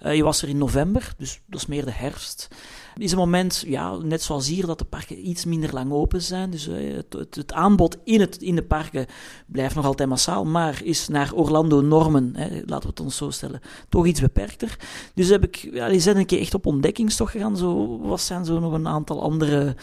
Eh, 0.00 0.16
je 0.16 0.22
was 0.22 0.42
er 0.42 0.48
in 0.48 0.58
november, 0.58 1.14
dus 1.16 1.40
dat 1.46 1.60
is 1.60 1.66
meer 1.66 1.84
de 1.84 1.92
herfst. 1.92 2.48
Is 2.96 3.12
een 3.12 3.18
moment, 3.18 3.64
ja, 3.66 3.96
net 3.96 4.22
zoals 4.22 4.48
hier, 4.48 4.66
dat 4.66 4.78
de 4.78 4.84
parken 4.84 5.28
iets 5.28 5.44
minder 5.44 5.72
lang 5.72 5.92
open 5.92 6.22
zijn. 6.22 6.50
Dus 6.50 6.68
eh, 6.68 6.96
het, 6.96 7.36
het, 7.36 7.52
aanbod 7.52 7.96
in, 8.04 8.20
het, 8.20 8.42
in 8.42 8.54
de 8.54 8.62
parken 8.62 9.06
blijft 9.46 9.74
nog 9.74 9.84
altijd 9.84 10.08
massaal, 10.08 10.44
maar 10.44 10.80
is 10.84 11.08
naar 11.08 11.32
Orlando-normen, 11.32 12.32
laten 12.66 12.82
we 12.82 12.88
het 12.88 13.00
ons 13.00 13.16
zo 13.16 13.30
stellen, 13.30 13.60
toch 13.88 14.06
iets 14.06 14.20
beperkter. 14.20 14.78
Dus 15.14 15.28
heb 15.28 15.44
ik, 15.44 15.56
ja, 15.56 15.88
die 15.88 16.00
zijn 16.00 16.16
een 16.16 16.26
keer 16.26 16.40
echt 16.40 16.54
op 16.54 16.66
ontdekkingstocht 16.66 17.32
gegaan. 17.32 17.56
Zo, 17.56 17.98
wat 17.98 18.20
zijn 18.20 18.44
zo 18.44 18.58
nog 18.58 18.72
een 18.72 18.88
aantal 18.88 19.22
andere 19.22 19.76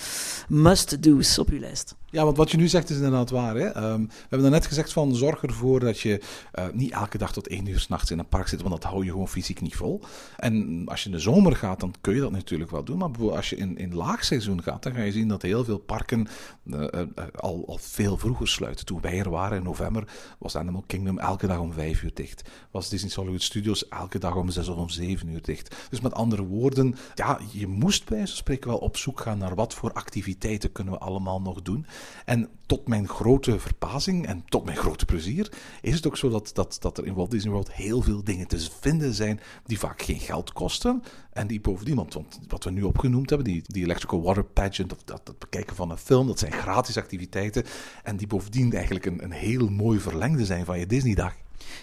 must-do's 0.47 1.37
op 1.37 1.49
uw 1.49 1.59
lijst? 1.59 1.95
Ja, 2.09 2.23
want 2.23 2.37
wat 2.37 2.51
je 2.51 2.57
nu 2.57 2.67
zegt 2.67 2.89
is 2.89 2.95
inderdaad 2.95 3.29
waar. 3.29 3.55
Hè? 3.55 3.65
Ehm, 3.65 4.01
we 4.01 4.13
hebben 4.29 4.51
net 4.51 4.65
gezegd 4.65 4.93
van 4.93 5.15
zorg 5.15 5.41
ervoor 5.41 5.79
dat 5.79 5.99
je 5.99 6.21
eh, 6.51 6.65
niet 6.73 6.91
elke 6.91 7.17
dag 7.17 7.33
tot 7.33 7.47
één 7.47 7.67
uur 7.67 7.79
s'nachts 7.79 8.11
in 8.11 8.19
een 8.19 8.27
park 8.27 8.47
zit, 8.47 8.61
want 8.61 8.81
dat 8.81 8.91
hou 8.91 9.05
je 9.05 9.11
gewoon 9.11 9.27
fysiek 9.27 9.61
niet 9.61 9.75
vol. 9.75 10.01
En 10.37 10.81
als 10.85 11.03
je 11.03 11.09
in 11.09 11.15
de 11.15 11.21
zomer 11.21 11.55
gaat, 11.55 11.79
dan 11.79 11.93
kun 12.01 12.15
je 12.15 12.21
dat 12.21 12.31
natuurlijk 12.31 12.71
wel 12.71 12.83
doen. 12.83 12.96
Maar 12.97 13.07
bijvoorbeeld 13.07 13.39
als 13.39 13.49
je 13.49 13.55
in, 13.55 13.77
in 13.77 13.93
laagseizoen 13.93 14.63
gaat, 14.63 14.83
dan 14.83 14.93
ga 14.93 15.01
je 15.01 15.11
zien 15.11 15.27
dat 15.27 15.41
heel 15.41 15.63
veel 15.63 15.77
parken 15.77 16.27
uh, 16.63 16.81
uh, 16.81 17.01
al, 17.35 17.63
al 17.67 17.77
veel 17.77 18.17
vroeger 18.17 18.47
sluiten. 18.47 18.85
Toen 18.85 19.01
wij 19.01 19.19
er 19.19 19.29
waren 19.29 19.57
in 19.57 19.63
november, 19.63 20.07
was 20.37 20.55
Animal 20.55 20.83
Kingdom 20.87 21.19
elke 21.19 21.47
dag 21.47 21.59
om 21.59 21.73
vijf 21.73 22.03
uur 22.03 22.11
dicht. 22.13 22.49
Was 22.71 22.89
Disney 22.89 23.11
Hollywood 23.15 23.41
Studios 23.41 23.87
elke 23.87 24.19
dag 24.19 24.35
om 24.35 24.49
zes 24.49 24.67
of 24.67 24.77
om 24.77 24.89
zeven 24.89 25.29
uur 25.29 25.41
dicht. 25.41 25.75
Dus 25.89 26.01
met 26.01 26.13
andere 26.13 26.43
woorden, 26.43 26.95
ja, 27.15 27.39
je 27.51 27.67
moest 27.67 28.09
bij 28.09 28.17
zo'n 28.17 28.35
spreken 28.35 28.69
wel 28.69 28.79
op 28.79 28.97
zoek 28.97 29.19
gaan 29.19 29.37
naar 29.37 29.55
wat 29.55 29.73
voor 29.73 29.93
activiteiten 29.93 30.71
kunnen 30.71 30.93
we 30.93 30.99
allemaal 30.99 31.41
nog 31.41 31.61
doen. 31.61 31.85
En 32.25 32.49
tot 32.65 32.87
mijn 32.87 33.07
grote 33.07 33.59
verbazing 33.59 34.27
en 34.27 34.43
tot 34.49 34.65
mijn 34.65 34.77
grote 34.77 35.05
plezier 35.05 35.51
is 35.81 35.95
het 35.95 36.07
ook 36.07 36.17
zo 36.17 36.29
dat, 36.29 36.49
dat, 36.53 36.77
dat 36.79 36.97
er 36.97 37.05
in 37.05 37.13
Walt 37.13 37.31
Disney 37.31 37.51
World 37.51 37.73
heel 37.73 38.01
veel 38.01 38.23
dingen 38.23 38.47
te 38.47 38.67
vinden 38.79 39.13
zijn 39.13 39.39
die 39.65 39.79
vaak 39.79 40.01
geen 40.01 40.19
geld 40.19 40.53
kosten. 40.53 41.03
En 41.31 41.47
die 41.47 41.61
bovendien, 41.61 41.95
want 41.95 42.17
wat 42.47 42.63
we 42.63 42.71
nu 42.71 42.83
opgenoemd 42.87 43.29
hebben, 43.29 43.47
die, 43.47 43.61
die 43.65 43.83
Electrical 43.83 44.21
Water 44.21 44.43
Pageant, 44.43 44.91
of 44.91 45.03
dat, 45.03 45.21
dat 45.25 45.39
bekijken 45.39 45.75
van 45.75 45.91
een 45.91 45.97
film, 45.97 46.27
dat 46.27 46.39
zijn 46.39 46.51
gratis 46.51 46.97
activiteiten. 46.97 47.63
En 48.03 48.17
die 48.17 48.27
bovendien 48.27 48.73
eigenlijk 48.73 49.05
een, 49.05 49.23
een 49.23 49.31
heel 49.31 49.69
mooi 49.69 49.99
verlengde 49.99 50.45
zijn 50.45 50.65
van 50.65 50.79
je 50.79 50.85
Disney-dag. 50.85 51.33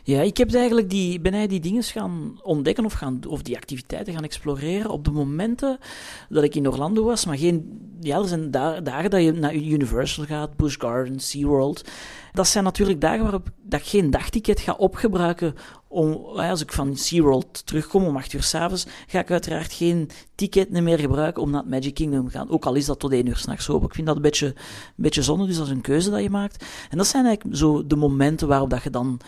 Ja, 0.03 0.21
ik 0.21 0.37
heb 0.37 0.55
eigenlijk 0.55 0.91
die, 0.91 1.21
ben 1.21 1.49
die 1.49 1.61
dingen 1.61 1.83
gaan 1.83 2.39
ontdekken 2.43 2.85
of, 2.85 2.93
gaan, 2.93 3.21
of 3.29 3.43
die 3.43 3.57
activiteiten 3.57 4.15
gaan 4.15 4.25
exploreren 4.25 4.91
op 4.91 5.05
de 5.05 5.11
momenten 5.11 5.79
dat 6.29 6.45
ik 6.45 6.55
in 6.55 6.69
Orlando 6.69 7.05
was. 7.05 7.27
Maar 7.27 7.39
geen, 7.39 7.81
ja, 8.01 8.19
er 8.19 8.29
zijn 8.29 8.51
dagen 8.51 9.11
dat 9.11 9.23
je 9.23 9.33
naar 9.33 9.55
Universal 9.55 10.25
gaat, 10.25 10.57
Busch 10.57 10.81
Gardens, 10.81 11.31
SeaWorld. 11.31 11.85
Dat 12.33 12.49
zijn 12.49 12.65
natuurlijk 12.65 13.01
dagen 13.01 13.23
waarop 13.23 13.49
dat 13.63 13.81
ik 13.81 13.87
geen 13.87 14.11
dagticket 14.11 14.61
ga 14.61 14.73
opgebruiken. 14.73 15.55
Om, 15.89 16.13
als 16.25 16.63
ik 16.63 16.73
van 16.73 16.97
SeaWorld 16.97 17.67
terugkom 17.67 18.05
om 18.05 18.17
8 18.17 18.33
uur 18.33 18.43
s'avonds, 18.43 18.87
ga 19.07 19.19
ik 19.19 19.31
uiteraard 19.31 19.73
geen 19.73 20.11
ticket 20.35 20.71
meer 20.71 20.99
gebruiken 20.99 21.43
om 21.43 21.51
naar 21.51 21.61
het 21.61 21.71
Magic 21.71 21.95
Kingdom 21.95 22.25
te 22.25 22.31
gaan. 22.31 22.51
Ook 22.51 22.67
al 22.67 22.75
is 22.75 22.87
dat 22.87 22.99
tot 22.99 23.13
1 23.13 23.27
uur 23.27 23.37
s'nachts 23.37 23.69
open. 23.69 23.87
Ik 23.89 23.95
vind 23.95 24.07
dat 24.07 24.17
een 24.17 24.23
beetje, 24.23 24.47
een 24.47 24.55
beetje 24.97 25.23
zonde, 25.23 25.47
dus 25.47 25.57
dat 25.57 25.67
is 25.67 25.73
een 25.73 25.81
keuze 25.81 26.11
dat 26.11 26.23
je 26.23 26.31
maakt. 26.31 26.65
En 26.91 26.99
dat 26.99 27.07
zijn 27.07 27.25
eigenlijk 27.25 27.57
zo 27.57 27.87
de 27.87 27.97
momenten 27.97 28.49
waarop 28.49 28.71
dat 28.71 28.83
je 28.83 28.91
dan 28.91 29.21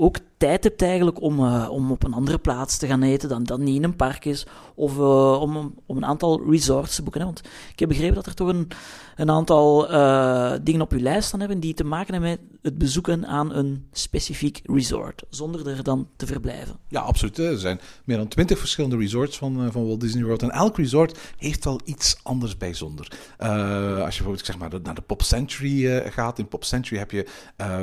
ook 0.00 0.18
tijd 0.36 0.64
hebt 0.64 0.82
eigenlijk 0.82 1.20
om, 1.20 1.38
uh, 1.40 1.68
om 1.70 1.90
op 1.90 2.04
een 2.04 2.12
andere 2.12 2.38
plaats 2.38 2.76
te 2.78 2.86
gaan 2.86 3.02
eten 3.02 3.28
dan 3.28 3.44
dat 3.44 3.58
niet 3.58 3.76
in 3.76 3.84
een 3.84 3.96
park 3.96 4.24
is. 4.24 4.46
Of 4.74 4.96
uh, 4.96 5.40
om, 5.40 5.74
om 5.86 5.96
een 5.96 6.04
aantal 6.04 6.50
resorts 6.50 6.94
te 6.94 7.02
boeken. 7.02 7.24
Want 7.24 7.40
ik 7.72 7.78
heb 7.78 7.88
begrepen 7.88 8.14
dat 8.14 8.26
er 8.26 8.34
toch 8.34 8.48
een, 8.48 8.68
een 9.16 9.30
aantal 9.30 9.92
uh, 9.92 10.52
dingen 10.62 10.80
op 10.80 10.92
uw 10.92 11.00
lijst 11.00 11.28
staan 11.28 11.40
hebben 11.40 11.60
die 11.60 11.74
te 11.74 11.84
maken 11.84 12.12
hebben 12.12 12.30
met 12.30 12.40
het 12.62 12.78
bezoeken 12.78 13.26
aan 13.26 13.54
een 13.54 13.86
specifiek 13.92 14.60
resort. 14.64 15.22
Zonder 15.30 15.68
er 15.68 15.82
dan 15.82 16.08
te 16.16 16.26
verblijven. 16.26 16.76
Ja, 16.88 17.00
absoluut. 17.00 17.38
Er 17.38 17.58
zijn 17.58 17.80
meer 18.04 18.16
dan 18.16 18.28
twintig 18.28 18.58
verschillende 18.58 18.96
resorts 18.96 19.38
van, 19.38 19.72
van 19.72 19.86
Walt 19.86 20.00
Disney 20.00 20.24
World. 20.24 20.42
En 20.42 20.50
elk 20.50 20.76
resort 20.76 21.18
heeft 21.36 21.64
wel 21.64 21.80
iets 21.84 22.20
anders 22.22 22.56
bijzonder. 22.56 23.08
als 23.38 23.48
je 23.48 24.22
bijvoorbeeld 24.22 24.46
zeg 24.46 24.58
maar, 24.58 24.70
naar 24.82 24.94
de 24.94 25.00
Pop 25.00 25.22
Century 25.22 26.10
gaat. 26.10 26.38
In 26.38 26.48
Pop 26.48 26.64
Century 26.64 26.98
heb 26.98 27.10
je 27.10 27.26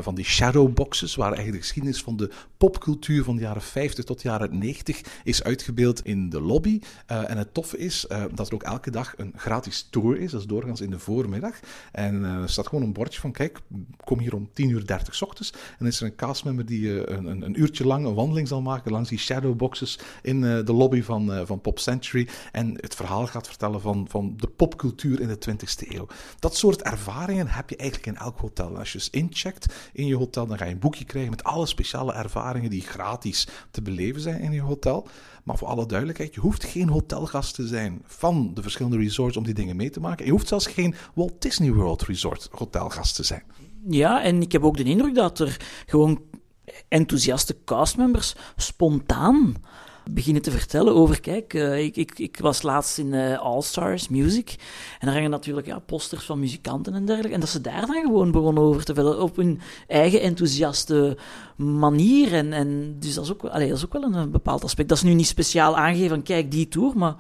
van 0.01 0.15
die 0.15 0.25
shadow 0.25 0.73
boxes, 0.73 1.15
waar 1.15 1.27
eigenlijk 1.27 1.57
de 1.57 1.65
geschiedenis 1.67 2.01
van 2.07 2.17
de 2.17 2.29
popcultuur 2.57 3.23
van 3.23 3.35
de 3.35 3.41
jaren 3.41 3.61
50 3.61 4.05
tot 4.05 4.21
de 4.21 4.27
jaren 4.27 4.57
90 4.57 5.01
is 5.23 5.43
uitgebeeld 5.43 6.05
in 6.05 6.29
de 6.29 6.41
lobby. 6.41 6.79
Uh, 7.11 7.29
en 7.29 7.37
het 7.37 7.53
toffe 7.53 7.77
is 7.77 8.05
uh, 8.11 8.23
dat 8.33 8.47
er 8.47 8.53
ook 8.53 8.63
elke 8.63 8.91
dag 8.91 9.13
een 9.17 9.33
gratis 9.35 9.87
tour 9.89 10.19
is. 10.19 10.31
Dat 10.31 10.39
is 10.41 10.47
doorgaans 10.47 10.81
in 10.81 10.89
de 10.89 10.99
voormiddag. 10.99 11.59
En 11.91 12.15
uh, 12.15 12.33
er 12.33 12.49
staat 12.49 12.67
gewoon 12.67 12.83
een 12.83 12.93
bordje 12.93 13.19
van: 13.19 13.31
kijk, 13.31 13.59
kom 14.03 14.19
hier 14.19 14.35
om 14.35 14.49
10 14.53 14.69
uur 14.69 14.85
30 14.85 15.15
s 15.15 15.21
ochtends. 15.21 15.51
En 15.51 15.75
dan 15.77 15.87
is 15.87 15.99
er 15.99 16.05
een 16.05 16.15
castmember 16.15 16.65
die 16.65 17.09
een, 17.09 17.25
een, 17.25 17.41
een, 17.41 17.59
uurtje 17.59 17.85
lang 17.85 18.05
een 18.05 18.13
wandeling 18.13 18.47
zal 18.47 18.61
maken 18.61 18.91
langs 18.91 19.09
die 19.09 19.19
shadowboxes 19.19 19.99
in 20.21 20.41
de 20.41 20.73
lobby 20.73 21.01
van, 21.01 21.45
van 21.45 21.61
Pop 21.61 21.79
Century. 21.79 22.27
En 22.51 22.77
het 22.81 22.95
verhaal 22.95 23.27
gaat 23.27 23.47
vertellen 23.47 23.81
van, 23.81 24.05
van 24.09 24.33
de 24.37 24.47
popcultuur 24.47 25.19
in 25.21 25.27
de 25.27 25.37
20e 25.49 25.87
eeuw. 25.87 26.07
Dat 26.39 26.55
soort 26.55 26.81
ervaringen 26.81 27.47
heb 27.47 27.69
je 27.69 27.75
eigenlijk 27.77 28.09
in 28.09 28.23
elk 28.23 28.39
hotel. 28.39 28.77
Als 28.77 28.91
je 28.91 28.97
dus 28.97 29.09
incheckt 29.09 29.73
in 29.93 30.05
je 30.05 30.15
hotel, 30.15 30.47
dan 30.47 30.57
ga 30.57 30.65
je 30.65 30.71
een 30.71 30.79
boekje 30.79 31.05
krijgen 31.05 31.31
met 31.31 31.43
alle 31.43 31.65
speciale 31.65 31.96
ervaringen 32.05 32.69
die 32.69 32.81
gratis 32.81 33.47
te 33.71 33.81
beleven 33.81 34.21
zijn 34.21 34.41
in 34.41 34.51
je 34.51 34.61
hotel. 34.61 35.07
Maar 35.43 35.57
voor 35.57 35.67
alle 35.67 35.85
duidelijkheid, 35.85 36.33
je 36.33 36.39
hoeft 36.39 36.63
geen 36.63 36.89
hotelgast 36.89 37.55
te 37.55 37.67
zijn 37.67 38.01
van 38.05 38.51
de 38.53 38.61
verschillende 38.61 38.97
resorts 38.97 39.37
om 39.37 39.43
die 39.43 39.53
dingen 39.53 39.75
mee 39.75 39.89
te 39.89 39.99
maken. 39.99 40.25
Je 40.25 40.31
hoeft 40.31 40.47
zelfs 40.47 40.67
geen 40.67 40.95
Walt 41.13 41.41
Disney 41.41 41.71
World 41.71 42.01
Resort 42.01 42.49
hotelgast 42.51 43.15
te 43.15 43.23
zijn. 43.23 43.43
Ja, 43.89 44.23
en 44.23 44.41
ik 44.41 44.51
heb 44.51 44.63
ook 44.63 44.77
de 44.77 44.83
indruk 44.83 45.15
dat 45.15 45.39
er 45.39 45.83
gewoon 45.85 46.21
enthousiaste 46.87 47.57
castmembers 47.65 48.35
spontaan 48.55 49.55
beginnen 50.09 50.41
te 50.41 50.51
vertellen 50.51 50.95
over, 50.95 51.21
kijk, 51.21 51.53
uh, 51.53 51.83
ik, 51.83 51.95
ik, 51.95 52.19
ik 52.19 52.37
was 52.39 52.61
laatst 52.61 52.97
in 52.97 53.13
uh, 53.13 53.39
All 53.39 53.61
Stars 53.61 54.07
Music 54.07 54.55
en 54.99 55.05
daar 55.05 55.15
hangen 55.15 55.29
natuurlijk 55.29 55.67
ja, 55.67 55.79
posters 55.79 56.25
van 56.25 56.39
muzikanten 56.39 56.93
en 56.93 57.05
dergelijke. 57.05 57.33
En 57.33 57.39
dat 57.39 57.49
ze 57.49 57.61
daar 57.61 57.85
dan 57.85 58.01
gewoon 58.01 58.31
begonnen 58.31 58.63
over 58.63 58.83
te 58.85 58.93
vertellen 58.93 59.21
op 59.21 59.35
hun 59.35 59.59
eigen 59.87 60.21
enthousiaste 60.21 61.17
manier. 61.55 62.33
En, 62.33 62.53
en 62.53 62.95
dus 62.99 63.13
dat 63.13 63.23
is, 63.23 63.31
ook, 63.31 63.45
allee, 63.45 63.67
dat 63.67 63.77
is 63.77 63.85
ook 63.85 63.93
wel 63.93 64.03
een, 64.03 64.31
bepaald 64.31 64.63
aspect. 64.63 64.89
Dat 64.89 64.97
is 64.97 65.03
nu 65.03 65.13
niet 65.13 65.27
speciaal 65.27 65.77
aangegeven 65.77 66.09
van, 66.09 66.23
kijk, 66.23 66.51
die 66.51 66.67
tour, 66.67 66.97
maar, 66.97 67.15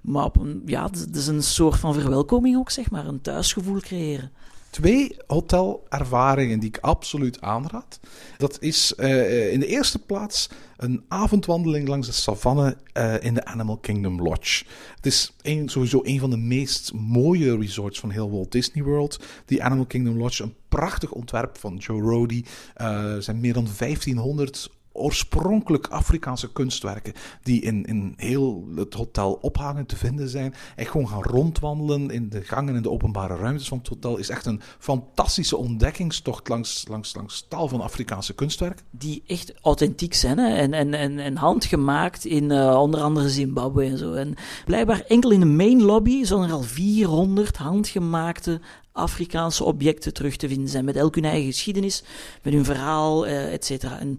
maar 0.00 0.24
op 0.24 0.36
een, 0.36 0.62
ja, 0.66 0.84
het 0.84 1.16
is 1.16 1.26
een 1.26 1.42
soort 1.42 1.76
van 1.76 1.94
verwelkoming 1.94 2.56
ook, 2.56 2.70
zeg 2.70 2.90
maar, 2.90 3.06
een 3.06 3.20
thuisgevoel 3.20 3.80
creëren 3.80 4.32
twee 4.70 5.16
hotelervaringen 5.26 6.58
die 6.58 6.68
ik 6.68 6.78
absoluut 6.80 7.40
aanraad. 7.40 8.00
Dat 8.36 8.56
is 8.60 8.92
uh, 8.96 9.52
in 9.52 9.60
de 9.60 9.66
eerste 9.66 9.98
plaats 9.98 10.48
een 10.76 11.04
avondwandeling 11.08 11.88
langs 11.88 12.06
de 12.06 12.12
savanne 12.12 12.76
uh, 12.94 13.22
in 13.22 13.34
de 13.34 13.44
Animal 13.44 13.76
Kingdom 13.76 14.22
Lodge. 14.22 14.64
Het 14.94 15.06
is 15.06 15.34
sowieso 15.66 16.00
een 16.02 16.18
van 16.18 16.30
de 16.30 16.36
meest 16.36 16.92
mooie 16.92 17.56
resorts 17.56 18.00
van 18.00 18.10
heel 18.10 18.30
Walt 18.30 18.52
Disney 18.52 18.84
World. 18.84 19.20
Die 19.44 19.62
Animal 19.62 19.86
Kingdom 19.86 20.16
Lodge, 20.16 20.42
een 20.42 20.54
prachtig 20.68 21.12
ontwerp 21.12 21.58
van 21.58 21.76
Joe 21.76 22.00
Rody. 22.00 22.44
er 22.74 23.22
zijn 23.22 23.40
meer 23.40 23.52
dan 23.52 23.68
1500 23.78 24.70
oorspronkelijk 24.98 25.86
Afrikaanse 25.86 26.52
kunstwerken 26.52 27.12
die 27.42 27.60
in, 27.60 27.84
in 27.84 28.14
heel 28.16 28.68
het 28.76 28.94
hotel 28.94 29.32
ophangen 29.32 29.86
te 29.86 29.96
vinden 29.96 30.28
zijn. 30.28 30.54
En 30.76 30.86
gewoon 30.86 31.08
gaan 31.08 31.22
rondwandelen 31.22 32.10
in 32.10 32.28
de 32.28 32.42
gangen 32.42 32.76
en 32.76 32.82
de 32.82 32.90
openbare 32.90 33.36
ruimtes 33.36 33.68
van 33.68 33.78
het 33.78 33.88
hotel 33.88 34.16
is 34.16 34.28
echt 34.28 34.46
een 34.46 34.60
fantastische 34.78 35.56
ontdekkingstocht 35.56 36.48
langs, 36.48 36.84
langs, 36.88 37.14
langs 37.14 37.46
tal 37.48 37.68
van 37.68 37.80
Afrikaanse 37.80 38.34
kunstwerken. 38.34 38.84
Die 38.90 39.22
echt 39.26 39.54
authentiek 39.62 40.14
zijn 40.14 40.38
hè? 40.38 40.56
En, 40.56 40.74
en, 40.74 41.18
en, 41.18 41.36
handgemaakt 41.36 42.24
in 42.24 42.50
uh, 42.50 42.80
onder 42.80 43.00
andere 43.00 43.28
Zimbabwe 43.28 43.84
en 43.84 43.98
zo. 43.98 44.12
En 44.12 44.34
blijkbaar 44.64 45.00
enkel 45.00 45.30
in 45.30 45.40
de 45.40 45.46
main 45.46 45.82
lobby 45.82 46.24
zijn 46.24 46.42
er 46.42 46.52
al 46.52 46.62
400 46.62 47.56
handgemaakte 47.56 48.60
Afrikaanse 48.92 49.64
objecten 49.64 50.14
terug 50.14 50.36
te 50.36 50.48
vinden 50.48 50.68
zijn. 50.68 50.84
Met 50.84 50.96
elk 50.96 51.14
hun 51.14 51.24
eigen 51.24 51.52
geschiedenis, 51.52 52.02
met 52.42 52.52
hun 52.52 52.64
verhaal, 52.64 53.26
uh, 53.26 53.52
et 53.52 53.64
cetera. 53.64 53.98
En 53.98 54.18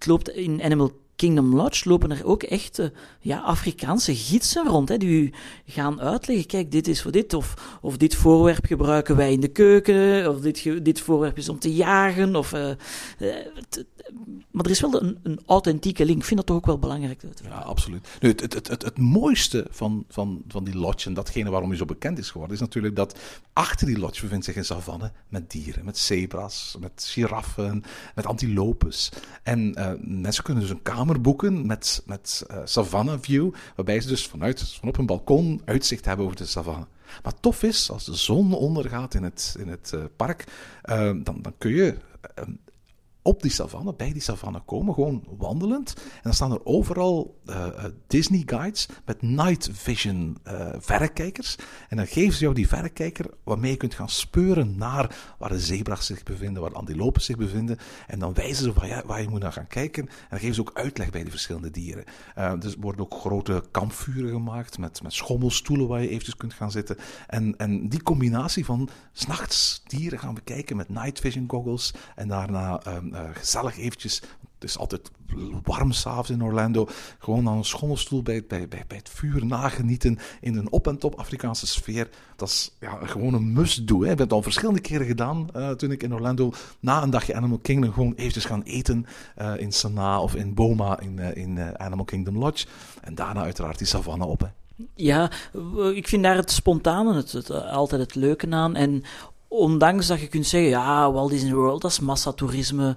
het 0.00 0.08
loopt 0.08 0.28
in 0.28 0.62
Animal 0.62 0.92
Kingdom 1.16 1.54
Lodge 1.54 1.88
lopen 1.88 2.10
er 2.10 2.26
ook 2.26 2.42
echt 2.42 2.78
uh, 2.78 2.86
ja, 3.20 3.38
Afrikaanse 3.40 4.14
gidsen 4.14 4.66
rond, 4.66 4.88
hè, 4.88 4.96
die 4.96 5.22
u 5.22 5.32
gaan 5.66 6.00
uitleggen, 6.00 6.46
kijk, 6.46 6.70
dit 6.70 6.88
is 6.88 7.02
voor 7.02 7.12
dit, 7.12 7.34
of, 7.34 7.78
of 7.80 7.96
dit 7.96 8.14
voorwerp 8.14 8.64
gebruiken 8.64 9.16
wij 9.16 9.32
in 9.32 9.40
de 9.40 9.48
keuken, 9.48 10.28
of 10.28 10.40
dit, 10.40 10.84
dit 10.84 11.00
voorwerp 11.00 11.38
is 11.38 11.48
om 11.48 11.58
te 11.58 11.74
jagen, 11.74 12.36
of... 12.36 12.52
Uh, 12.52 12.70
maar 14.50 14.64
er 14.64 14.70
is 14.70 14.80
wel 14.80 15.02
een, 15.02 15.18
een, 15.22 15.40
authentieke 15.46 16.04
link. 16.04 16.18
Ik 16.18 16.24
vind 16.24 16.36
dat 16.36 16.46
toch 16.46 16.56
ook 16.56 16.66
wel 16.66 16.78
belangrijk. 16.78 17.22
Ja, 17.42 17.58
absoluut. 17.58 18.08
Nu, 18.20 18.28
het, 18.28 18.40
het, 18.40 18.68
het, 18.68 18.82
het, 18.82 18.98
mooiste 18.98 19.66
van, 19.70 20.04
van, 20.08 20.42
van 20.48 20.64
die 20.64 20.76
lodge, 20.76 21.08
en 21.08 21.14
datgene 21.14 21.50
waarom 21.50 21.68
hij 21.68 21.78
zo 21.78 21.84
bekend 21.84 22.18
is 22.18 22.30
geworden, 22.30 22.54
is 22.54 22.62
natuurlijk 22.62 22.96
dat 22.96 23.18
achter 23.52 23.86
die 23.86 23.98
lodge 23.98 24.22
bevindt 24.22 24.44
zich 24.44 24.56
een 24.56 24.64
savanne 24.64 25.12
met 25.28 25.50
dieren, 25.50 25.84
met 25.84 25.98
zebra's, 25.98 26.76
met 26.80 27.06
giraffen, 27.08 27.82
met 28.14 28.26
antilopes. 28.26 29.12
En 29.42 29.78
uh, 29.78 29.90
mensen 30.00 30.44
kunnen 30.44 30.62
dus 30.62 30.72
een 30.72 30.82
kamer 30.82 31.20
boeken 31.20 31.66
met, 31.66 32.02
met 32.06 32.46
uh, 32.50 32.56
savanne 32.64 33.18
view, 33.20 33.52
waarbij 33.76 34.00
ze 34.00 34.08
dus 34.08 34.26
vanuit, 34.26 34.76
van 34.80 34.88
op 34.88 34.98
een 34.98 35.06
balkon 35.06 35.62
uitzicht 35.64 36.04
hebben 36.04 36.24
over 36.24 36.36
de 36.36 36.46
savanne. 36.46 36.86
Maar 37.22 37.40
tof 37.40 37.62
is, 37.62 37.90
als 37.90 38.04
de 38.04 38.14
zon 38.14 38.54
ondergaat 38.54 39.14
in 39.14 39.22
het, 39.22 39.56
in 39.58 39.68
het 39.68 39.92
uh, 39.94 40.04
park, 40.16 40.44
dan, 40.82 41.22
dan 41.22 41.54
kun 41.58 41.70
je 41.70 41.96
op 43.22 43.42
die 43.42 43.50
savanne, 43.50 43.94
bij 43.94 44.12
die 44.12 44.22
savanne 44.22 44.62
komen, 44.64 44.94
gewoon 44.94 45.24
wandelend. 45.38 45.94
En 45.96 46.20
dan 46.22 46.34
staan 46.34 46.52
er 46.52 46.64
overal 46.64 47.40
uh, 47.46 47.84
Disney 48.06 48.42
guides 48.46 48.88
met 49.04 49.22
night 49.22 49.68
vision 49.72 50.38
uh, 50.46 50.68
verrekijkers. 50.78 51.56
En 51.88 51.96
dan 51.96 52.06
geven 52.06 52.32
ze 52.32 52.40
jou 52.40 52.54
die 52.54 52.68
verrekijker 52.68 53.26
waarmee 53.44 53.70
je 53.70 53.76
kunt 53.76 53.94
gaan 53.94 54.08
speuren 54.08 54.76
naar 54.76 55.34
waar 55.38 55.48
de 55.48 55.60
zebra's 55.60 56.06
zich 56.06 56.22
bevinden, 56.22 56.62
waar 56.62 56.70
de 56.70 56.76
antilopen 56.76 57.22
zich 57.22 57.36
bevinden. 57.36 57.78
En 58.06 58.18
dan 58.18 58.34
wijzen 58.34 58.64
ze 58.64 58.72
waar 58.72 58.86
je, 58.86 59.02
waar 59.06 59.22
je 59.22 59.28
moet 59.28 59.40
naar 59.40 59.52
gaan 59.52 59.66
kijken. 59.66 60.02
En 60.02 60.26
dan 60.30 60.38
geven 60.38 60.54
ze 60.54 60.60
ook 60.60 60.74
uitleg 60.74 61.10
bij 61.10 61.22
die 61.22 61.30
verschillende 61.30 61.70
dieren. 61.70 62.04
Dus 62.58 62.72
er 62.72 62.80
worden 62.80 63.00
ook 63.00 63.14
grote 63.14 63.64
kampvuren 63.70 64.30
gemaakt 64.30 64.78
met, 64.78 65.02
met 65.02 65.12
schommelstoelen 65.12 65.88
waar 65.88 66.02
je 66.02 66.08
eventjes 66.08 66.36
kunt 66.36 66.54
gaan 66.54 66.70
zitten. 66.70 66.96
En, 67.26 67.56
en 67.56 67.88
die 67.88 68.02
combinatie 68.02 68.64
van 68.64 68.88
s'nachts 69.12 69.82
dieren 69.86 70.18
gaan 70.18 70.34
bekijken 70.34 70.76
met 70.76 70.88
night 70.88 71.20
vision 71.20 71.44
goggles 71.48 71.94
en 72.14 72.28
daarna 72.28 72.86
um, 72.86 73.09
uh, 73.12 73.20
gezellig 73.32 73.78
eventjes. 73.78 74.22
Het 74.54 74.68
is 74.68 74.78
altijd 74.78 75.10
warm 75.62 75.92
s'avonds 75.92 76.30
in 76.30 76.42
Orlando. 76.42 76.88
Gewoon 77.18 77.48
aan 77.48 77.56
een 77.56 77.64
schommelstoel 77.64 78.22
bij, 78.22 78.44
bij, 78.48 78.68
bij, 78.68 78.84
het 78.88 79.08
vuur 79.08 79.46
nagenieten 79.46 80.18
in 80.40 80.56
een 80.56 80.72
op- 80.72 80.86
en 80.86 80.98
top 80.98 81.14
Afrikaanse 81.14 81.66
sfeer. 81.66 82.08
Dat 82.36 82.48
is 82.48 82.76
ja, 82.80 82.98
gewoon 83.02 83.34
een 83.34 83.52
must-do. 83.52 84.02
Ik 84.02 84.08
heb 84.08 84.18
het 84.18 84.32
al 84.32 84.42
verschillende 84.42 84.80
keren 84.80 85.06
gedaan 85.06 85.48
uh, 85.56 85.70
toen 85.70 85.90
ik 85.90 86.02
in 86.02 86.14
Orlando 86.14 86.52
na 86.80 87.02
een 87.02 87.10
dagje 87.10 87.34
Animal 87.34 87.58
Kingdom 87.58 87.92
gewoon 87.92 88.14
eventjes 88.14 88.44
gaan 88.44 88.62
eten 88.62 89.06
uh, 89.38 89.52
in 89.56 89.72
Sanaa 89.72 90.20
of 90.20 90.34
in 90.34 90.54
Boma 90.54 91.00
in, 91.00 91.18
in 91.18 91.78
Animal 91.78 92.04
Kingdom 92.04 92.38
Lodge. 92.38 92.66
En 93.00 93.14
daarna 93.14 93.42
uiteraard 93.42 93.78
die 93.78 93.86
savanne 93.86 94.24
op. 94.24 94.40
Hè. 94.40 94.46
Ja, 94.94 95.30
ik 95.94 96.08
vind 96.08 96.22
daar 96.22 96.36
het 96.36 96.50
spontane 96.50 97.14
het, 97.14 97.50
altijd 97.50 98.00
het 98.00 98.14
leuke 98.14 98.50
aan. 98.50 98.76
En 98.76 99.02
ondanks 99.52 100.06
dat 100.06 100.20
je 100.20 100.26
kunt 100.26 100.46
zeggen, 100.46 100.70
ja, 100.70 101.12
Walt 101.12 101.30
Disney 101.30 101.54
World, 101.54 101.82
dat 101.82 101.90
is 101.90 102.00
massatoerisme, 102.00 102.96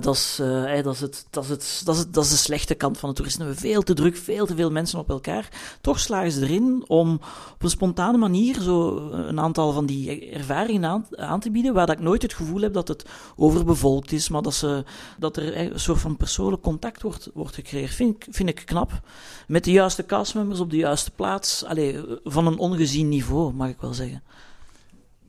dat, 0.00 0.14
is, 0.14 0.38
uh, 0.40 0.82
dat, 0.82 0.94
is 0.94 1.00
het, 1.00 1.26
dat, 1.30 1.44
is 1.44 1.50
het, 1.50 1.84
dat, 2.12 2.24
is 2.24 2.30
de 2.30 2.36
slechte 2.36 2.74
kant 2.74 2.98
van 2.98 3.08
het 3.08 3.16
toerisme. 3.16 3.54
Veel 3.54 3.82
te 3.82 3.94
druk, 3.94 4.16
veel 4.16 4.46
te 4.46 4.54
veel 4.54 4.70
mensen 4.70 4.98
op 4.98 5.08
elkaar. 5.08 5.48
Toch 5.80 6.00
slagen 6.00 6.32
ze 6.32 6.42
erin 6.42 6.84
om 6.86 7.12
op 7.52 7.62
een 7.62 7.70
spontane 7.70 8.18
manier 8.18 8.60
zo 8.60 8.96
een 9.10 9.40
aantal 9.40 9.72
van 9.72 9.86
die 9.86 10.30
ervaringen 10.30 11.06
aan, 11.10 11.40
te 11.40 11.50
bieden, 11.50 11.74
waar 11.74 11.86
dat 11.86 11.96
ik 11.96 12.02
nooit 12.02 12.22
het 12.22 12.34
gevoel 12.34 12.60
heb 12.60 12.72
dat 12.72 12.88
het 12.88 13.04
overbevolkt 13.36 14.12
is, 14.12 14.28
maar 14.28 14.42
dat, 14.42 14.54
ze, 14.54 14.84
dat 15.18 15.36
er 15.36 15.56
een 15.56 15.80
soort 15.80 16.00
van 16.00 16.16
persoonlijk 16.16 16.62
contact 16.62 17.02
wordt, 17.02 17.30
wordt 17.34 17.54
gecreëerd. 17.54 17.94
Vind 17.94 18.14
ik, 18.14 18.26
vind 18.34 18.48
ik 18.48 18.62
knap. 18.64 19.00
Met 19.46 19.64
de 19.64 19.72
juiste 19.72 20.06
castmembers 20.06 20.60
op 20.60 20.70
de 20.70 20.76
juiste 20.76 21.10
plaats. 21.10 21.64
Allee, 21.64 22.04
van 22.24 22.46
een 22.46 22.58
ongezien 22.58 23.08
niveau, 23.08 23.52
mag 23.52 23.68
ik 23.68 23.80
wel 23.80 23.94
zeggen. 23.94 24.22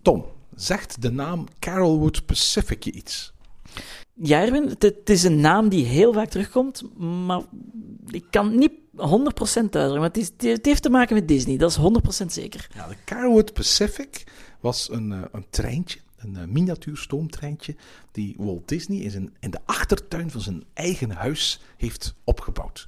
Tom, 0.02 0.26
zegt 0.62 1.02
de 1.02 1.12
naam 1.12 1.46
Carolwood 1.60 2.26
Pacific 2.26 2.84
je 2.84 2.92
iets? 2.92 3.34
Ja, 4.14 4.42
Erwin, 4.42 4.68
het, 4.68 4.82
het, 4.82 5.10
is 5.10 5.24
een 5.24 5.40
naam 5.40 5.70
die 5.70 5.86
heel 5.86 6.14
vaak 6.14 6.30
terugkomt, 6.30 6.98
maar 6.98 7.42
ik 8.08 8.26
kan 8.30 8.56
niet 8.56 8.72
100% 8.72 9.00
uitdrukken. 9.00 9.94
Maar 9.94 10.02
het, 10.02 10.18
is, 10.18 10.32
het, 10.38 10.66
heeft 10.66 10.82
te 10.82 10.90
maken 10.90 11.16
met 11.16 11.28
Disney, 11.28 11.58
dat 11.58 11.72
is 11.72 11.78
100% 12.24 12.26
zeker. 12.26 12.68
Ja, 12.76 12.88
de 12.88 12.96
Carolwood 13.06 13.54
Pacific 13.54 14.24
was 14.60 14.92
een, 14.92 15.12
uh, 15.12 15.22
een 15.32 15.46
treintje, 15.50 16.00
een 16.18 16.36
uh, 16.38 16.44
miniatuur 16.46 16.98
stoomtreintje, 16.98 17.76
die 18.12 18.36
Walt 18.38 18.68
Disney 18.68 18.98
in, 18.98 19.12
zijn, 19.12 19.34
in 19.40 19.52
de 19.52 19.60
achtertuin 19.66 20.32
van 20.32 20.42
zijn 20.42 20.64
eigen 20.74 21.12
huis 21.12 21.60
heeft 21.78 22.16
opgebouwd. 22.24 22.88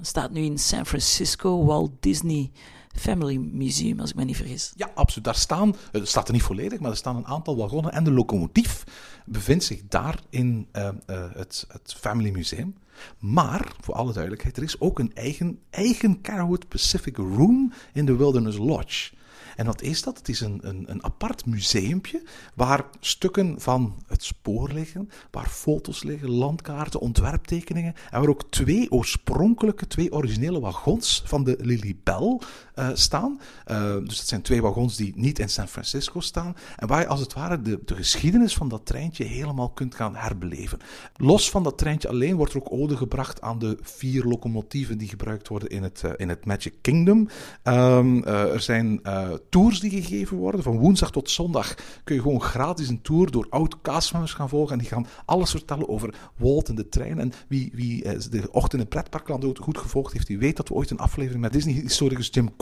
Staat 0.00 0.30
nu 0.30 0.40
in 0.40 0.58
San 0.58 0.86
Francisco, 0.86 1.64
Walt 1.64 1.92
Disney 2.00 2.50
Family 2.94 3.36
Museum, 3.36 4.00
als 4.00 4.10
ik 4.10 4.16
me 4.16 4.24
niet 4.24 4.36
vergis. 4.36 4.72
Ja, 4.76 4.90
absoluut. 4.94 5.24
Daar 5.24 5.34
staan, 5.34 5.74
het 5.92 6.08
staat 6.08 6.26
er 6.26 6.32
niet 6.32 6.42
volledig, 6.42 6.80
maar 6.80 6.90
er 6.90 6.96
staan 6.96 7.16
een 7.16 7.26
aantal 7.26 7.56
wagonnen 7.56 7.92
en 7.92 8.04
de 8.04 8.12
locomotief 8.12 8.84
bevindt 9.26 9.64
zich 9.64 9.82
daar 9.88 10.18
in 10.30 10.66
uh, 10.72 10.88
uh, 11.06 11.24
het, 11.32 11.64
het 11.68 11.94
Family 12.00 12.30
Museum. 12.30 12.74
Maar, 13.18 13.72
voor 13.80 13.94
alle 13.94 14.12
duidelijkheid, 14.12 14.56
er 14.56 14.62
is 14.62 14.80
ook 14.80 14.98
een 14.98 15.14
eigen, 15.14 15.58
eigen 15.70 16.20
Carwood 16.20 16.68
Pacific 16.68 17.16
Room 17.16 17.72
in 17.92 18.04
de 18.04 18.16
Wilderness 18.16 18.58
Lodge. 18.58 19.10
En 19.56 19.66
wat 19.66 19.82
is 19.82 20.02
dat? 20.02 20.18
Het 20.18 20.28
is 20.28 20.40
een, 20.40 20.58
een, 20.62 20.84
een 20.90 21.04
apart 21.04 21.46
museumpje 21.46 22.22
waar 22.54 22.84
stukken 23.00 23.60
van 23.60 24.02
het 24.06 24.24
spoor 24.24 24.70
liggen, 24.72 25.10
waar 25.30 25.48
foto's 25.48 26.02
liggen, 26.02 26.30
landkaarten, 26.30 27.00
ontwerptekeningen. 27.00 27.94
En 28.10 28.20
waar 28.20 28.28
ook 28.28 28.50
twee 28.50 28.90
oorspronkelijke, 28.90 29.86
twee 29.86 30.12
originele 30.12 30.60
wagons 30.60 31.22
van 31.26 31.44
de 31.44 31.56
Lilybell 31.60 32.40
uh, 32.80 32.88
staan. 32.92 33.40
Uh, 33.70 33.94
dus 34.04 34.16
dat 34.16 34.26
zijn 34.26 34.42
twee 34.42 34.62
wagons 34.62 34.96
die 34.96 35.12
niet 35.16 35.38
in 35.38 35.48
San 35.48 35.68
Francisco 35.68 36.20
staan. 36.20 36.56
En 36.76 36.86
waar 36.86 37.00
je 37.00 37.06
als 37.06 37.20
het 37.20 37.32
ware 37.32 37.62
de, 37.62 37.80
de 37.84 37.94
geschiedenis 37.94 38.54
van 38.54 38.68
dat 38.68 38.86
treintje 38.86 39.24
helemaal 39.24 39.70
kunt 39.70 39.94
gaan 39.94 40.16
herbeleven. 40.16 40.78
Los 41.16 41.50
van 41.50 41.62
dat 41.62 41.78
treintje 41.78 42.08
alleen 42.08 42.36
wordt 42.36 42.52
er 42.52 42.60
ook 42.60 42.72
ode 42.72 42.96
gebracht 42.96 43.40
aan 43.40 43.58
de 43.58 43.78
vier 43.80 44.24
locomotieven 44.24 44.98
die 44.98 45.08
gebruikt 45.08 45.48
worden 45.48 45.68
in 45.68 45.82
het, 45.82 46.02
uh, 46.04 46.10
in 46.16 46.28
het 46.28 46.44
Magic 46.44 46.74
Kingdom. 46.80 47.28
Um, 47.64 48.24
er 48.24 48.60
zijn 48.60 49.00
tours 49.48 49.80
die 49.80 49.90
gegeven 49.90 50.36
worden. 50.36 50.62
Van 50.62 50.78
woensdag 50.78 51.10
tot 51.10 51.30
zondag 51.30 51.74
kun 52.04 52.14
je 52.14 52.22
gewoon 52.22 52.42
gratis 52.42 52.88
een 52.88 53.02
tour 53.02 53.30
door 53.30 53.46
oud-castmembers 53.50 54.32
gaan 54.32 54.48
volgen. 54.48 54.72
En 54.72 54.78
die 54.78 54.88
gaan 54.88 55.06
alles 55.24 55.50
vertellen 55.50 55.88
over 55.88 56.14
Walt 56.36 56.68
en 56.68 56.74
de 56.74 56.88
trein. 56.88 57.18
En 57.18 57.32
wie, 57.48 57.70
wie 57.74 58.02
de 58.28 58.48
ochtend 58.52 58.82
in 58.82 58.88
pretparkland 58.88 59.58
goed 59.58 59.78
gevolgd 59.78 60.12
heeft, 60.12 60.26
die 60.26 60.38
weet 60.38 60.56
dat 60.56 60.68
we 60.68 60.74
ooit 60.74 60.90
een 60.90 60.98
aflevering 60.98 61.40
met 61.40 61.52
Disney-historicus 61.52 62.28
Jim 62.30 62.56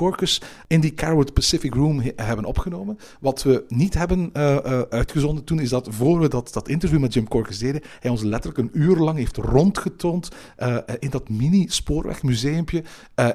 In 0.67 0.81
die 0.81 0.95
Carwood 0.95 1.33
Pacific 1.33 1.75
Room 1.75 2.03
hebben 2.17 2.45
opgenomen. 2.45 2.99
Wat 3.21 3.43
we 3.43 3.65
niet 3.69 3.95
hebben 3.95 4.31
uh, 4.37 4.57
uh, 4.67 4.81
uitgezonden 4.81 5.45
toen, 5.45 5.61
is 5.61 5.69
dat 5.69 5.89
voor 5.91 6.21
we 6.21 6.29
dat, 6.29 6.53
dat 6.53 6.69
interview 6.69 7.01
met 7.01 7.15
Jim 7.15 7.29
Corcus 7.29 7.59
deden, 7.59 7.83
hij 8.01 8.11
ons 8.11 8.23
letterlijk 8.23 8.59
een 8.59 8.81
uur 8.81 8.97
lang 8.97 9.19
heeft 9.19 9.37
rondgetoond 9.37 10.29
uh, 10.59 10.77
in 10.99 11.11
dat 11.11 11.29
mini-spoorwegmuseumpje 11.29 12.85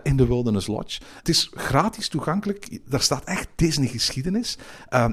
in 0.03 0.17
de 0.17 0.27
Wilderness 0.27 0.67
Lodge. 0.67 1.01
Het 1.17 1.29
is 1.29 1.51
gratis 1.53 2.07
toegankelijk. 2.07 2.79
Daar 2.89 3.01
staat 3.01 3.23
echt 3.23 3.47
Disney-geschiedenis. 3.55 4.57